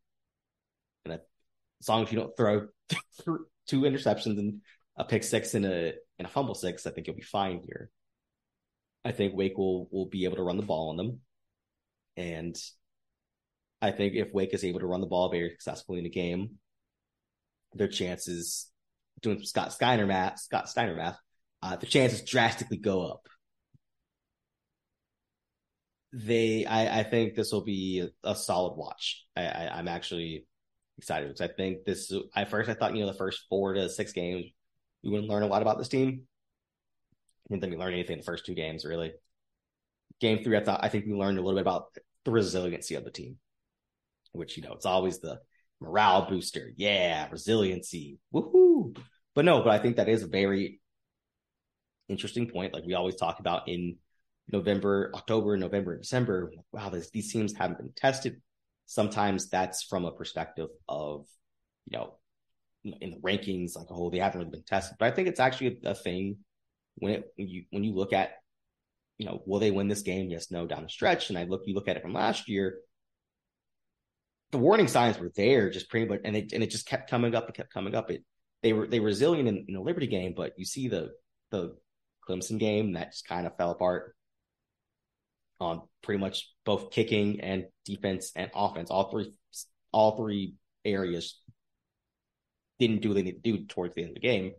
And 1.04 1.14
as 1.14 1.88
long 1.88 2.02
as 2.02 2.12
you 2.12 2.18
don't 2.18 2.36
throw 2.36 2.66
two 3.66 3.80
interceptions 3.82 4.38
and 4.38 4.60
a 4.96 5.04
pick 5.04 5.24
six 5.24 5.54
and 5.54 5.64
a 5.64 5.94
and 6.18 6.26
a 6.26 6.30
fumble 6.30 6.54
six, 6.54 6.86
I 6.86 6.90
think 6.90 7.06
you'll 7.06 7.16
be 7.16 7.22
fine 7.22 7.62
here. 7.64 7.90
I 9.04 9.12
think 9.12 9.34
Wake 9.34 9.56
will 9.56 9.88
will 9.90 10.06
be 10.06 10.24
able 10.24 10.36
to 10.36 10.42
run 10.42 10.56
the 10.56 10.62
ball 10.62 10.90
on 10.90 10.96
them, 10.96 11.20
and 12.16 12.56
I 13.80 13.92
think 13.92 14.14
if 14.14 14.32
Wake 14.32 14.52
is 14.52 14.64
able 14.64 14.80
to 14.80 14.86
run 14.86 15.00
the 15.00 15.06
ball 15.06 15.30
very 15.30 15.50
successfully 15.50 15.98
in 15.98 16.04
the 16.04 16.10
game, 16.10 16.58
their 17.74 17.88
chances 17.88 18.70
doing 19.22 19.42
Scott 19.42 19.72
Steiner 19.72 20.06
math, 20.06 20.40
Scott 20.40 20.68
Steiner 20.68 20.94
math, 20.94 21.18
uh, 21.62 21.76
the 21.76 21.86
chances 21.86 22.22
drastically 22.22 22.76
go 22.76 23.06
up. 23.06 23.28
They, 26.12 26.66
I, 26.66 27.00
I 27.00 27.02
think 27.04 27.34
this 27.34 27.52
will 27.52 27.64
be 27.64 28.08
a, 28.24 28.34
solid 28.34 28.76
watch. 28.76 29.24
I, 29.36 29.42
I, 29.42 29.78
am 29.78 29.86
actually 29.86 30.44
excited 30.98 31.28
because 31.28 31.40
I 31.40 31.52
think 31.52 31.84
this. 31.84 32.12
At 32.34 32.50
first, 32.50 32.68
I 32.68 32.74
thought 32.74 32.94
you 32.94 33.00
know 33.00 33.12
the 33.12 33.16
first 33.16 33.44
four 33.48 33.74
to 33.74 33.88
six 33.88 34.12
games 34.12 34.46
we 35.02 35.10
wouldn't 35.10 35.28
learn 35.28 35.42
a 35.42 35.46
lot 35.46 35.62
about 35.62 35.78
this 35.78 35.88
team. 35.88 36.22
I 37.48 37.54
didn't 37.54 37.62
think 37.62 37.72
we 37.72 37.78
learned 37.78 37.94
anything 37.94 38.14
in 38.14 38.18
the 38.20 38.24
first 38.24 38.46
two 38.46 38.54
games 38.54 38.84
really. 38.84 39.12
Game 40.20 40.44
three, 40.44 40.56
I 40.56 40.64
thought 40.64 40.80
I 40.82 40.88
think 40.88 41.06
we 41.06 41.14
learned 41.14 41.38
a 41.38 41.42
little 41.42 41.58
bit 41.58 41.62
about 41.62 41.86
the 42.24 42.30
resiliency 42.30 42.94
of 42.94 43.04
the 43.04 43.10
team, 43.10 43.36
which 44.32 44.56
you 44.56 44.62
know 44.62 44.72
it's 44.74 44.86
always 44.86 45.18
the 45.20 45.40
morale 45.80 46.28
booster. 46.28 46.72
Yeah, 46.76 47.28
resiliency. 47.30 48.18
Woohoo. 48.34 48.96
But 49.34 49.44
no, 49.44 49.62
but 49.62 49.70
I 49.70 49.78
think 49.78 49.96
that 49.96 50.08
is 50.08 50.22
a 50.22 50.28
very 50.28 50.80
interesting 52.08 52.50
point. 52.50 52.74
Like 52.74 52.84
we 52.84 52.94
always 52.94 53.16
talk 53.16 53.40
about 53.40 53.68
in 53.68 53.96
November, 54.52 55.10
October, 55.14 55.56
November, 55.56 55.96
December. 55.98 56.52
Wow, 56.72 56.88
this, 56.90 57.10
these 57.10 57.32
teams 57.32 57.54
haven't 57.54 57.78
been 57.78 57.92
tested. 57.94 58.40
Sometimes 58.86 59.48
that's 59.48 59.84
from 59.84 60.04
a 60.04 60.12
perspective 60.12 60.68
of, 60.88 61.26
you 61.86 61.98
know, 61.98 62.14
in 62.82 63.10
the 63.10 63.18
rankings, 63.18 63.76
like, 63.76 63.86
oh, 63.90 64.10
they 64.10 64.18
haven't 64.18 64.40
really 64.40 64.50
been 64.50 64.64
tested. 64.64 64.96
But 64.98 65.06
I 65.06 65.14
think 65.14 65.28
it's 65.28 65.40
actually 65.40 65.78
a, 65.84 65.94
thing 65.94 66.38
when 66.96 67.12
it 67.12 67.32
when 67.36 67.48
you 67.48 67.64
when 67.70 67.84
you 67.84 67.94
look 67.94 68.12
at, 68.12 68.32
you 69.18 69.26
know, 69.26 69.42
will 69.46 69.60
they 69.60 69.70
win 69.70 69.88
this 69.88 70.02
game? 70.02 70.30
Yes, 70.30 70.50
no, 70.50 70.66
down 70.66 70.82
the 70.82 70.88
stretch. 70.88 71.28
And 71.28 71.38
I 71.38 71.44
look, 71.44 71.62
you 71.66 71.74
look 71.74 71.88
at 71.88 71.96
it 71.96 72.02
from 72.02 72.14
last 72.14 72.48
year 72.48 72.78
the 74.50 74.58
warning 74.58 74.88
signs 74.88 75.18
were 75.18 75.30
there 75.36 75.70
just 75.70 75.88
pretty 75.88 76.06
much, 76.06 76.20
and 76.24 76.36
it 76.36 76.52
and 76.52 76.62
it 76.62 76.70
just 76.70 76.86
kept 76.86 77.10
coming 77.10 77.34
up 77.34 77.46
and 77.46 77.54
kept 77.54 77.72
coming 77.72 77.94
up. 77.94 78.10
It 78.10 78.24
they 78.62 78.72
were 78.72 78.86
they 78.86 79.00
were 79.00 79.06
resilient 79.06 79.48
in, 79.48 79.64
in 79.68 79.74
the 79.74 79.80
Liberty 79.80 80.06
game, 80.06 80.34
but 80.36 80.54
you 80.56 80.64
see 80.64 80.88
the 80.88 81.10
the 81.50 81.76
Clemson 82.28 82.58
game 82.58 82.92
that 82.92 83.12
just 83.12 83.26
kind 83.26 83.46
of 83.46 83.56
fell 83.56 83.70
apart 83.70 84.14
on 85.60 85.82
pretty 86.02 86.20
much 86.20 86.50
both 86.64 86.90
kicking 86.90 87.40
and 87.40 87.64
defense 87.84 88.32
and 88.34 88.50
offense. 88.54 88.90
All 88.90 89.10
three 89.10 89.32
all 89.92 90.16
three 90.16 90.54
areas 90.84 91.40
didn't 92.78 93.02
do 93.02 93.08
what 93.08 93.14
they 93.16 93.22
need 93.22 93.42
to 93.42 93.52
do 93.52 93.66
towards 93.66 93.94
the 93.94 94.02
end 94.02 94.10
of 94.10 94.14
the 94.14 94.20
game. 94.20 94.52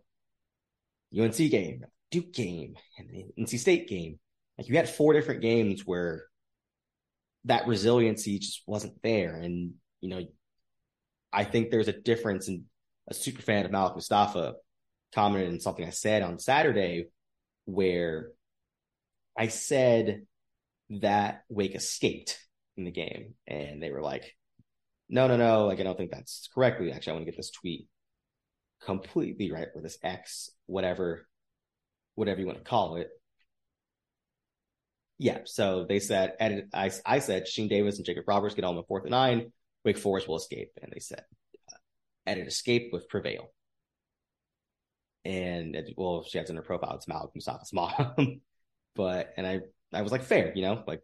UNC 1.17 1.35
game, 1.35 1.83
Duke 2.11 2.31
game, 2.33 2.75
and 2.97 3.09
the 3.09 3.25
NC 3.41 3.59
State 3.59 3.89
game. 3.89 4.19
Like 4.57 4.69
you 4.69 4.75
had 4.75 4.89
four 4.89 5.13
different 5.13 5.41
games 5.41 5.81
where 5.85 6.25
that 7.45 7.67
resiliency 7.67 8.39
just 8.39 8.61
wasn't 8.67 9.01
there. 9.01 9.35
And 9.35 9.73
you 9.99 10.09
know, 10.09 10.25
I 11.33 11.43
think 11.43 11.71
there's 11.71 11.87
a 11.87 11.93
difference 11.93 12.47
in 12.47 12.65
a 13.09 13.13
super 13.13 13.41
fan 13.41 13.65
of 13.65 13.71
Malik 13.71 13.95
Mustafa 13.95 14.53
commented 15.13 15.51
on 15.51 15.59
something 15.59 15.85
I 15.85 15.89
said 15.89 16.21
on 16.21 16.39
Saturday 16.39 17.05
where 17.65 18.29
I 19.37 19.47
said 19.47 20.23
that 20.99 21.43
Wake 21.49 21.75
escaped 21.75 22.37
in 22.77 22.83
the 22.83 22.91
game. 22.91 23.35
And 23.47 23.81
they 23.81 23.91
were 23.91 24.01
like, 24.01 24.35
no, 25.09 25.27
no, 25.27 25.37
no. 25.37 25.65
Like, 25.65 25.79
I 25.79 25.83
don't 25.83 25.97
think 25.97 26.11
that's 26.11 26.49
correctly. 26.53 26.91
Actually, 26.91 27.11
I 27.11 27.13
want 27.15 27.25
to 27.25 27.31
get 27.31 27.37
this 27.37 27.51
tweet 27.51 27.87
completely 28.83 29.51
right 29.51 29.67
or 29.75 29.81
this 29.81 29.97
X, 30.03 30.49
whatever, 30.65 31.27
whatever 32.15 32.39
you 32.39 32.47
want 32.47 32.57
to 32.57 32.63
call 32.63 32.95
it. 32.95 33.09
Yeah. 35.17 35.39
So 35.45 35.85
they 35.87 35.99
said, 35.99 36.33
"Edit." 36.39 36.69
I, 36.73 36.91
I 37.05 37.19
said, 37.19 37.47
Sheen 37.47 37.67
Davis 37.67 37.97
and 37.97 38.05
Jacob 38.05 38.27
Roberts 38.27 38.55
get 38.55 38.65
on 38.65 38.75
the 38.75 38.83
fourth 38.83 39.03
and 39.03 39.11
nine. 39.11 39.51
Wake 39.85 39.97
Forest 39.97 40.27
will 40.27 40.37
escape. 40.37 40.71
And 40.81 40.91
they 40.91 40.99
said, 40.99 41.23
uh, 41.71 41.75
edit 42.25 42.47
escape 42.47 42.89
with 42.91 43.07
prevail. 43.09 43.51
and 45.23 45.75
it, 45.75 45.93
well, 45.97 46.23
she 46.23 46.37
has 46.37 46.49
in 46.49 46.55
her 46.55 46.61
profile 46.61 46.95
it's 46.95 47.07
Malik 47.07 47.31
Mustafa's 47.35 47.73
mom, 47.73 48.41
but 48.95 49.33
and 49.37 49.45
I 49.45 49.59
I 49.93 50.01
was 50.01 50.11
like 50.11 50.23
fair, 50.23 50.51
you 50.55 50.61
know, 50.61 50.83
like 50.87 51.01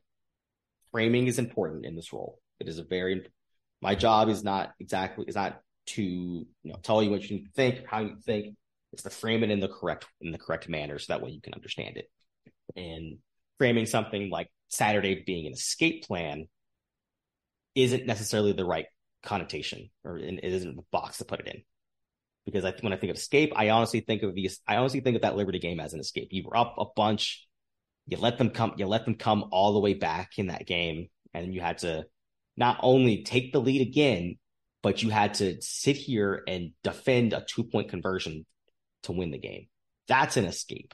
framing 0.92 1.28
is 1.28 1.40
important 1.40 1.86
in 1.86 1.96
this 1.96 2.14
role. 2.14 2.40
It 2.60 2.68
is 2.68 2.80
a 2.80 2.84
very 2.84 3.26
my 3.82 3.96
job 3.96 4.30
is 4.30 4.44
not 4.44 4.74
exactly 4.80 5.26
is 5.28 5.36
not 5.36 5.62
to 5.88 6.04
you 6.04 6.48
know 6.64 6.78
tell 6.82 7.02
you 7.02 7.10
what 7.10 7.30
you 7.30 7.46
think, 7.56 7.86
how 7.88 8.00
you 8.00 8.18
think. 8.26 8.56
It's 8.94 9.04
to 9.04 9.10
frame 9.10 9.44
it 9.44 9.52
in 9.52 9.60
the 9.60 9.68
correct 9.68 10.06
in 10.22 10.32
the 10.32 10.38
correct 10.38 10.70
manner 10.70 10.98
so 10.98 11.14
that 11.14 11.22
way 11.22 11.32
you 11.32 11.42
can 11.42 11.54
understand 11.54 11.98
it. 11.98 12.10
And 12.76 13.18
framing 13.58 13.86
something 13.86 14.30
like 14.30 14.50
Saturday 14.70 15.24
being 15.26 15.48
an 15.48 15.54
escape 15.54 16.06
plan 16.06 16.48
isn't 17.76 18.06
necessarily 18.06 18.54
the 18.54 18.66
right 18.66 18.86
connotation 19.24 19.90
or 20.04 20.18
it 20.18 20.44
isn't 20.44 20.76
the 20.76 20.84
box 20.92 21.18
to 21.18 21.26
put 21.26 21.40
it 21.42 21.48
in. 21.48 21.62
Because 22.46 22.64
I, 22.64 22.74
when 22.80 22.94
I 22.94 22.98
think 22.98 23.12
of 23.12 23.18
escape, 23.18 23.52
I 23.56 23.70
honestly 23.70 24.00
think 24.00 24.24
of 24.24 24.34
the 24.34 24.50
I 24.68 24.78
honestly 24.78 25.02
think 25.02 25.18
of 25.18 25.22
that 25.24 25.36
Liberty 25.36 25.60
game 25.60 25.80
as 25.80 25.94
an 25.94 26.00
escape. 26.00 26.30
You 26.32 26.44
were 26.46 26.58
up 26.58 26.76
a 26.78 26.86
bunch, 26.96 27.47
you 28.08 28.18
let 28.18 28.38
them 28.38 28.49
come, 28.49 28.74
you 28.78 28.88
let 28.88 29.05
them 29.05 29.16
come 29.16 29.45
all 29.51 29.74
the 29.74 29.80
way 29.80 29.93
back 29.93 30.32
in 30.38 30.47
that 30.47 30.66
game, 30.66 31.10
and 31.34 31.53
you 31.53 31.62
had 31.62 31.80
to 31.80 32.05
not 32.55 32.80
only 32.82 33.24
take 33.24 33.51
the 33.51 33.60
lead 33.60 33.82
again, 33.82 34.38
but 34.82 35.03
you 35.03 35.10
had 35.10 35.36
to 35.36 35.62
sit 35.62 35.97
here 35.97 36.43
and 36.47 36.72
defend 36.84 37.34
a 37.34 37.45
two 37.45 37.66
point 37.66 37.89
conversion 37.89 38.45
to 39.03 39.12
win 39.12 39.32
the 39.32 39.38
game. 39.38 39.68
That's 40.08 40.38
an 40.38 40.45
escape. 40.45 40.93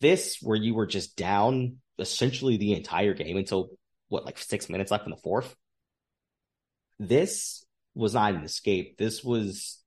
This, 0.00 0.38
where 0.40 0.56
you 0.56 0.74
were 0.74 0.86
just 0.86 1.16
down 1.16 1.76
essentially 1.98 2.56
the 2.56 2.72
entire 2.72 3.14
game 3.14 3.36
until 3.36 3.70
what, 4.08 4.24
like 4.24 4.38
six 4.38 4.68
minutes 4.68 4.90
left 4.90 5.04
in 5.04 5.10
the 5.10 5.16
fourth. 5.16 5.54
This 6.98 7.64
was 7.94 8.14
not 8.14 8.34
an 8.34 8.44
escape. 8.44 8.96
This 8.96 9.22
was, 9.22 9.78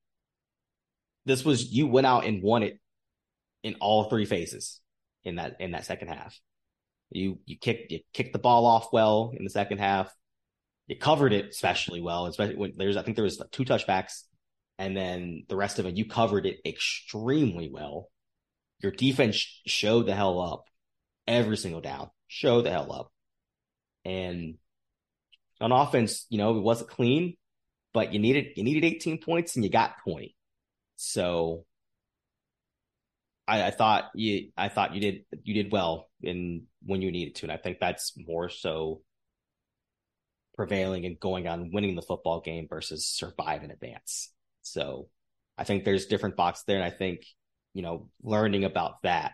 this 1.26 1.44
was, 1.44 1.72
you 1.72 1.88
went 1.88 2.08
out 2.08 2.26
and 2.26 2.44
won 2.44 2.64
it 2.64 2.80
in 3.64 3.76
all 3.82 4.06
three 4.06 4.26
phases 4.26 4.80
in 5.28 5.36
that, 5.36 5.58
in 5.60 5.72
that 5.72 5.86
second 5.86 6.08
half. 6.08 6.40
You, 7.10 7.40
you 7.46 7.58
kicked, 7.58 7.92
you 7.92 8.00
kicked 8.14 8.34
the 8.34 8.40
ball 8.40 8.66
off 8.66 8.92
well 8.92 9.34
in 9.38 9.44
the 9.44 9.50
second 9.50 9.80
half. 9.80 10.12
You 10.88 10.98
covered 10.98 11.34
it 11.34 11.48
especially 11.50 12.02
well, 12.02 12.26
especially 12.28 12.56
when 12.56 12.74
there's, 12.78 12.98
I 12.98 13.04
think 13.04 13.16
there 13.16 13.24
was 13.24 13.42
two 13.52 13.66
touchbacks 13.66 14.24
and 14.78 14.96
then 14.96 15.44
the 15.50 15.56
rest 15.56 15.80
of 15.80 15.86
it, 15.86 15.98
you 15.98 16.06
covered 16.06 16.46
it 16.46 16.60
extremely 16.66 17.70
well. 17.72 18.10
Your 18.80 18.92
defense 18.92 19.62
showed 19.66 20.06
the 20.06 20.16
hell 20.16 20.40
up 20.40 20.66
every 21.28 21.58
single 21.58 21.82
down, 21.82 22.10
showed 22.28 22.64
the 22.64 22.72
hell 22.72 22.92
up. 22.94 23.12
And 24.06 24.56
on 25.60 25.72
offense, 25.72 26.26
you 26.30 26.38
know, 26.38 26.58
it 26.58 26.62
wasn't 26.62 26.92
clean, 26.92 27.36
but 27.94 28.14
you 28.14 28.20
needed, 28.20 28.54
you 28.56 28.64
needed 28.64 28.86
18 28.86 29.20
points 29.20 29.56
and 29.56 29.66
you 29.66 29.72
got 29.72 29.96
20. 30.04 30.36
So 30.96 31.66
I, 33.48 33.68
I 33.68 33.72
thought 33.72 34.10
you, 34.14 34.50
I 34.58 34.70
thought 34.70 34.94
you 34.94 35.02
did, 35.02 35.26
you 35.44 35.54
did 35.54 35.72
well 35.72 36.10
in 36.22 36.64
when 36.84 37.02
you 37.02 37.12
needed 37.12 37.36
to. 37.36 37.46
And 37.46 37.52
I 37.52 37.58
think 37.58 37.80
that's 37.80 38.14
more 38.18 38.50
so 38.50 39.02
prevailing 40.56 41.06
and 41.06 41.20
going 41.20 41.48
on 41.48 41.72
winning 41.72 41.96
the 41.96 42.02
football 42.02 42.42
game 42.42 42.68
versus 42.70 43.08
survive 43.08 43.64
in 43.64 43.72
advance. 43.72 44.32
So 44.64 45.08
I 45.58 45.64
think 45.64 45.84
there's 45.86 46.08
different 46.08 46.36
box 46.36 46.64
there. 46.68 46.78
And 46.78 46.86
I 46.86 46.90
think, 46.90 47.26
you 47.74 47.82
know, 47.82 48.10
learning 48.22 48.64
about 48.64 49.02
that 49.04 49.34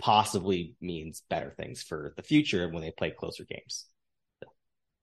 possibly 0.00 0.74
means 0.80 1.22
better 1.30 1.50
things 1.56 1.82
for 1.82 2.14
the 2.16 2.22
future 2.22 2.68
when 2.68 2.82
they 2.82 2.90
play 2.90 3.10
closer 3.10 3.44
games. 3.44 3.86
So, 4.42 4.50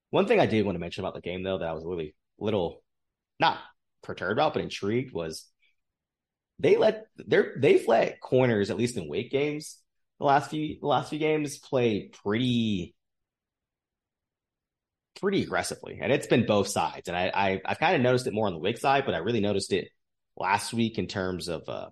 one 0.10 0.28
thing 0.28 0.40
I 0.40 0.46
did 0.46 0.66
want 0.66 0.76
to 0.76 0.80
mention 0.80 1.04
about 1.04 1.14
the 1.14 1.22
game 1.22 1.44
though 1.44 1.58
that 1.58 1.68
I 1.68 1.74
was 1.74 1.86
really 1.86 2.16
little 2.40 2.84
not 3.40 3.58
perturbed 4.04 4.34
about 4.34 4.54
but 4.54 4.64
intrigued 4.64 5.14
was 5.14 5.48
they 6.62 6.78
let 6.78 7.08
their 7.18 7.54
they've 7.58 7.88
let 7.88 8.22
corners 8.22 8.70
at 8.70 8.78
least 8.78 8.98
in 8.98 9.10
weight 9.10 9.32
games 9.32 9.78
the 10.20 10.26
last 10.26 10.52
few 10.52 10.78
the 10.80 10.88
last 10.88 11.10
few 11.10 11.20
games 11.20 11.58
play 11.58 12.12
pretty 12.24 12.96
pretty 15.22 15.44
aggressively, 15.44 16.00
and 16.02 16.12
it's 16.12 16.28
been 16.28 16.46
both 16.46 16.68
sides. 16.68 17.08
And 17.08 17.16
I, 17.16 17.32
I 17.34 17.62
have 17.66 17.80
kind 17.80 17.96
of 17.96 18.02
noticed 18.02 18.28
it 18.28 18.34
more 18.34 18.48
on 18.48 18.54
the 18.54 18.60
Wake 18.60 18.78
side, 18.78 19.06
but 19.06 19.14
I 19.14 19.20
really 19.20 19.40
noticed 19.40 19.72
it 19.72 19.90
last 20.36 20.74
week 20.74 20.98
in 20.98 21.08
terms 21.08 21.48
of 21.48 21.68
uh 21.70 21.90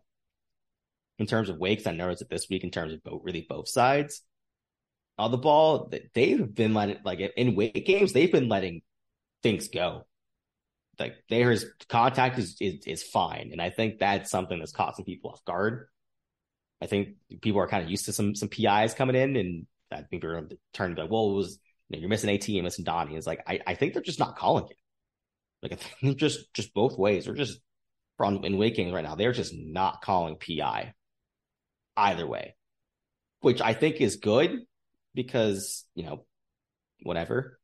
in 1.20 1.28
terms 1.28 1.50
of 1.50 1.58
Wakes. 1.58 1.88
I 1.88 1.92
noticed 1.92 2.22
it 2.22 2.30
this 2.30 2.48
week 2.50 2.64
in 2.64 2.72
terms 2.72 2.94
of 2.94 3.04
both 3.04 3.22
really 3.24 3.46
both 3.48 3.70
sides 3.70 4.22
of 5.18 5.32
the 5.32 5.38
ball. 5.38 5.92
They've 6.14 6.54
been 6.54 6.74
letting 6.74 6.98
like 7.06 7.20
in 7.20 7.56
Wake 7.56 7.86
games, 7.86 8.14
they've 8.14 8.32
been 8.32 8.50
letting 8.50 8.82
things 9.44 9.70
go. 9.70 10.06
Like 11.00 11.16
there's 11.30 11.66
contact 11.88 12.38
is, 12.38 12.58
is 12.60 12.86
is 12.86 13.04
fine, 13.04 13.50
and 13.52 13.62
I 13.62 13.70
think 13.70 14.00
that's 14.00 14.30
something 14.30 14.60
that's 14.60 14.72
caught 14.72 14.96
some 14.96 15.06
people 15.06 15.32
off 15.32 15.46
guard. 15.46 15.88
I 16.82 16.88
think 16.88 17.16
people 17.42 17.62
are 17.62 17.68
kind 17.68 17.84
of 17.84 17.90
used 17.90 18.06
to 18.06 18.14
some 18.14 18.36
some 18.36 18.50
PIs 18.50 18.94
coming 18.94 19.16
in, 19.16 19.36
and 19.36 19.68
I 19.92 20.02
think 20.02 20.22
they're 20.22 20.36
going 20.36 20.50
to 20.50 20.58
turn 20.74 20.96
like, 20.96 21.10
well, 21.10 21.34
was 21.34 21.60
you 21.90 21.98
know, 21.98 22.02
you're 22.02 22.10
missing 22.10 22.30
AT, 22.30 22.48
you're 22.48 22.64
missing 22.64 22.86
Donnie. 22.86 23.16
It's 23.16 23.28
like 23.28 23.42
I, 23.48 23.60
I 23.66 23.76
think 23.76 23.94
they're 23.94 24.02
just 24.02 24.20
not 24.20 24.38
calling 24.38 24.66
it. 24.70 24.78
Like 25.62 25.74
I 25.74 25.76
think 25.76 26.18
just 26.18 26.54
just 26.54 26.74
both 26.74 26.98
ways. 26.98 27.26
They're 27.26 27.34
just 27.34 27.60
from 28.18 28.44
in 28.46 28.58
waking 28.58 28.94
right 28.94 29.04
now. 29.04 29.16
They're 29.16 29.32
just 29.32 29.54
not 29.56 30.02
calling 30.02 30.38
PI 30.38 30.94
either 31.98 32.28
way, 32.28 32.56
which 33.42 33.62
I 33.62 33.74
think 33.74 33.98
is 34.02 34.18
good 34.18 34.52
because 35.14 35.86
you 35.96 36.04
know 36.04 36.26
whatever. 37.04 37.59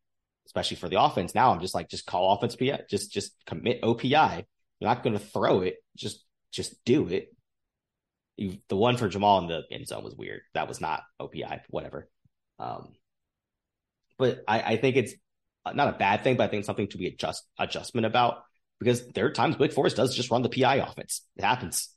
Especially 0.46 0.78
for 0.78 0.90
the 0.90 1.02
offense. 1.02 1.36
Now 1.36 1.52
I'm 1.52 1.60
just 1.60 1.76
like, 1.76 1.90
just 1.90 2.06
call 2.06 2.34
offense 2.34 2.56
PI. 2.56 2.84
Just 2.90 3.12
just 3.12 3.34
commit 3.46 3.82
OPI. 3.82 4.46
You're 4.80 4.90
not 4.90 5.04
going 5.04 5.18
to 5.18 5.24
throw 5.24 5.62
it. 5.62 5.78
Just 5.98 6.24
just 6.52 6.84
do 6.86 7.08
it. 7.08 7.30
You, 8.38 8.58
the 8.68 8.76
one 8.76 8.98
for 8.98 9.10
Jahmal 9.10 9.44
in 9.44 9.48
the 9.48 9.64
end 9.72 9.88
zone 9.88 10.04
was 10.04 10.16
weird. 10.16 10.42
That 10.54 10.68
was 10.68 10.82
not 10.82 11.04
OPI. 11.22 11.62
Whatever. 11.70 12.10
Um, 12.60 12.94
but 14.18 14.44
I, 14.48 14.62
I 14.62 14.78
think 14.78 14.96
it's 14.98 15.14
not 15.74 15.94
a 15.94 15.98
bad 15.98 16.24
thing, 16.24 16.38
but 16.38 16.44
I 16.44 16.48
think 16.48 16.60
it's 16.60 16.68
something 16.68 16.88
to 16.90 16.98
be 16.98 17.08
adjust 17.08 17.44
adjustment 17.58 18.06
about 18.06 18.44
because 18.80 19.08
there 19.08 19.26
are 19.26 19.32
times 19.32 19.58
Wake 19.58 19.74
Forest 19.74 19.96
does 19.96 20.16
just 20.16 20.32
run 20.32 20.42
the 20.42 20.50
PI 20.50 20.76
offense. 20.76 21.22
It 21.36 21.44
happens. 21.44 21.90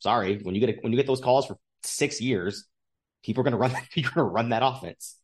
Sorry, 0.00 0.38
when 0.42 0.54
you 0.54 0.60
get 0.60 0.70
a, 0.70 0.78
when 0.80 0.92
you 0.92 0.96
get 0.98 1.06
those 1.06 1.20
calls 1.20 1.46
for 1.46 1.56
six 1.82 2.20
years, 2.20 2.66
people 3.22 3.40
are 3.40 3.44
going 3.44 3.52
to 3.52 3.58
run 3.58 3.70
you're 3.94 4.10
going 4.10 4.26
to 4.26 4.32
run 4.32 4.50
that 4.50 4.62
offense, 4.64 5.16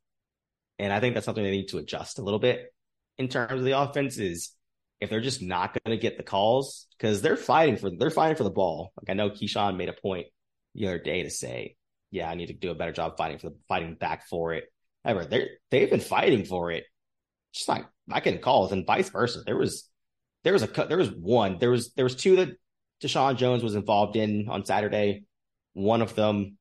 and 0.81 0.93
I 0.93 1.01
think 1.01 1.15
that's 1.15 1.27
something 1.27 1.45
they 1.45 1.51
need 1.51 1.69
to 1.69 1.79
adjust 1.79 2.19
a 2.19 2.23
little 2.23 2.41
bit 2.41 2.73
in 3.19 3.29
terms 3.29 3.53
of 3.53 3.65
the 3.65 3.79
offense. 3.79 4.19
Is 4.19 4.53
if 5.01 5.11
they're 5.11 5.21
just 5.21 5.43
not 5.43 5.73
going 5.73 5.97
to 5.97 6.01
get 6.01 6.17
the 6.17 6.23
calls 6.23 6.87
because 6.99 7.23
they're 7.23 7.37
fighting 7.37 7.77
for 7.77 7.91
they're 7.91 8.11
fighting 8.11 8.37
for 8.37 8.45
the 8.45 8.51
ball. 8.51 8.93
Like 8.97 9.11
I 9.11 9.15
know 9.15 9.31
Keyshawn 9.31 9.77
made 9.77 9.89
a 9.89 9.95
point 9.95 10.27
the 10.75 10.89
other 10.89 10.99
day 10.99 11.23
to 11.23 11.31
say, 11.31 11.77
"Yeah, 12.11 12.31
I 12.31 12.35
need 12.35 12.47
to 12.47 12.55
do 12.55 12.71
a 12.71 12.75
better 12.75 12.93
job 12.93 13.17
fighting 13.17 13.39
for 13.39 13.51
the 13.51 13.57
fighting 13.69 13.95
back 13.95 14.29
for 14.29 14.55
it." 14.55 14.65
ever. 15.05 15.25
They 15.25 15.49
they've 15.71 15.91
been 15.91 16.01
fighting 16.01 16.45
for 16.45 16.71
it, 16.71 16.85
just 17.53 17.69
like 17.69 17.87
not 18.07 18.23
getting 18.23 18.41
calls, 18.41 18.73
and 18.73 18.87
vice 18.87 19.09
versa. 19.11 19.41
There 19.45 19.57
was 19.57 19.89
there 20.45 20.53
was 20.53 20.63
a 20.63 20.67
there 20.67 20.99
was 20.99 21.11
one 21.11 21.59
there 21.59 21.71
was 21.71 21.93
there 21.95 22.05
was 22.05 22.17
two 22.17 22.37
that 22.37 22.51
Deshaun 23.03 23.37
Jones 23.37 23.63
was 23.63 23.75
involved 23.75 24.17
in 24.17 24.49
on 24.49 24.65
Saturday. 24.65 25.25
One 25.73 26.03
of 26.03 26.15
them 26.15 26.59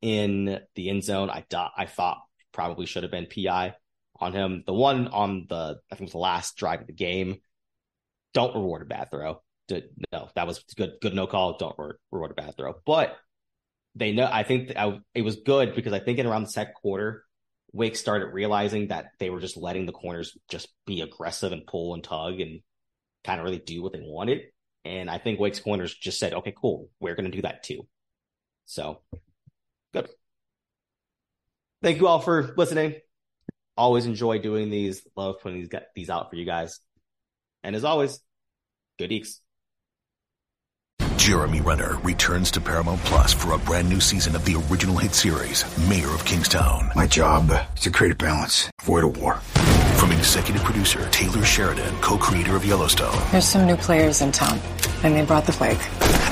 in 0.00 0.60
the 0.74 0.90
end 0.90 1.04
zone, 1.04 1.30
I 1.30 1.44
thought 1.48 1.72
I 1.76 1.86
thought 1.86 2.18
probably 2.52 2.86
should 2.86 3.02
have 3.02 3.12
been 3.12 3.26
PI 3.26 3.74
on 4.20 4.32
him. 4.32 4.62
The 4.66 4.72
one 4.72 5.08
on 5.08 5.46
the 5.48 5.80
I 5.90 5.94
think 5.94 6.06
was 6.06 6.12
the 6.12 6.18
last 6.18 6.56
drive 6.56 6.80
of 6.80 6.86
the 6.86 6.92
game. 6.92 7.40
Don't 8.34 8.54
reward 8.54 8.82
a 8.82 8.86
bad 8.86 9.10
throw. 9.10 9.42
No, 9.70 10.28
that 10.34 10.46
was 10.46 10.64
good. 10.76 10.94
Good 11.00 11.14
no 11.14 11.26
call. 11.26 11.58
Don't 11.58 11.76
reward 12.10 12.30
a 12.30 12.34
bad 12.34 12.56
throw. 12.56 12.74
But 12.84 13.16
they 13.94 14.12
know. 14.12 14.28
I 14.30 14.42
think 14.42 14.72
I, 14.76 15.00
it 15.14 15.22
was 15.22 15.36
good 15.36 15.74
because 15.74 15.92
I 15.92 15.98
think 15.98 16.18
in 16.18 16.26
around 16.26 16.44
the 16.44 16.50
second 16.50 16.74
quarter, 16.74 17.24
Wake 17.72 17.96
started 17.96 18.26
realizing 18.26 18.88
that 18.88 19.06
they 19.18 19.30
were 19.30 19.40
just 19.40 19.56
letting 19.56 19.86
the 19.86 19.92
corners 19.92 20.36
just 20.48 20.68
be 20.86 21.00
aggressive 21.00 21.52
and 21.52 21.66
pull 21.66 21.94
and 21.94 22.04
tug 22.04 22.40
and 22.40 22.60
kind 23.24 23.40
of 23.40 23.44
really 23.44 23.58
do 23.58 23.82
what 23.82 23.92
they 23.92 24.02
wanted. 24.02 24.40
And 24.84 25.08
I 25.08 25.18
think 25.18 25.38
Wake's 25.38 25.60
corners 25.60 25.94
just 25.94 26.18
said, 26.18 26.34
okay, 26.34 26.54
cool, 26.58 26.90
we're 27.00 27.14
going 27.14 27.30
to 27.30 27.36
do 27.36 27.42
that 27.42 27.62
too. 27.62 27.86
So. 28.66 29.00
Thank 31.82 31.98
you 31.98 32.06
all 32.06 32.20
for 32.20 32.54
listening. 32.56 32.94
Always 33.76 34.06
enjoy 34.06 34.38
doing 34.38 34.70
these. 34.70 35.06
Love 35.16 35.40
putting 35.40 35.58
these, 35.58 35.70
these 35.96 36.10
out 36.10 36.30
for 36.30 36.36
you 36.36 36.44
guys. 36.44 36.78
And 37.64 37.74
as 37.74 37.84
always, 37.84 38.20
good 38.98 39.10
eeks. 39.10 39.38
Jeremy 41.16 41.60
Renner 41.60 41.98
returns 41.98 42.50
to 42.52 42.60
Paramount 42.60 43.00
Plus 43.02 43.32
for 43.32 43.52
a 43.52 43.58
brand 43.58 43.88
new 43.88 44.00
season 44.00 44.34
of 44.34 44.44
the 44.44 44.56
original 44.70 44.96
hit 44.96 45.14
series, 45.14 45.64
Mayor 45.88 46.08
of 46.08 46.24
Kingstown. 46.24 46.90
My 46.96 47.06
job 47.06 47.50
is 47.76 47.82
to 47.82 47.90
create 47.90 48.12
a 48.12 48.16
balance, 48.16 48.68
avoid 48.80 49.04
a 49.04 49.08
war. 49.08 49.36
From 49.98 50.10
executive 50.10 50.64
producer 50.64 51.08
Taylor 51.10 51.44
Sheridan, 51.44 51.94
co-creator 52.00 52.56
of 52.56 52.64
Yellowstone. 52.64 53.16
There's 53.30 53.46
some 53.46 53.66
new 53.66 53.76
players 53.76 54.20
in 54.20 54.32
town, 54.32 54.58
and 55.02 55.16
they 55.16 55.24
brought 55.24 55.46
the 55.46 55.52
plague. 55.52 55.78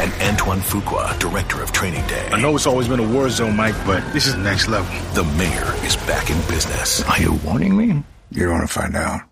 And 0.01 0.13
Antoine 0.23 0.61
Fuqua, 0.61 1.19
director 1.19 1.63
of 1.63 1.73
Training 1.73 2.07
Day. 2.07 2.29
I 2.33 2.41
know 2.41 2.55
it's 2.55 2.67
always 2.67 2.89
been 2.89 3.01
a 3.01 3.09
war 3.09 3.29
zone, 3.29 3.57
Mike, 3.57 3.75
but 3.85 4.01
this 4.13 4.27
is 4.27 4.35
next 4.37 4.69
level. 4.69 4.91
The 5.15 5.25
mayor 5.37 5.75
is 5.85 5.97
back 5.97 6.31
in 6.31 6.37
business. 6.49 7.03
Are 7.05 7.21
you 7.21 7.35
warning 7.45 7.77
me? 7.77 8.03
You're 8.31 8.49
going 8.49 8.61
to 8.61 8.69
find 8.69 8.97
out. 8.97 9.23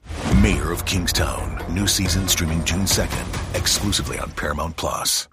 Mayor 0.43 0.73
of 0.73 0.85
Kingstown. 0.85 1.63
New 1.73 1.87
season 1.87 2.27
streaming 2.27 2.65
June 2.65 2.83
2nd, 2.83 3.57
exclusively 3.57 4.19
on 4.19 4.31
Paramount 4.33 4.77
Plus. 4.77 5.29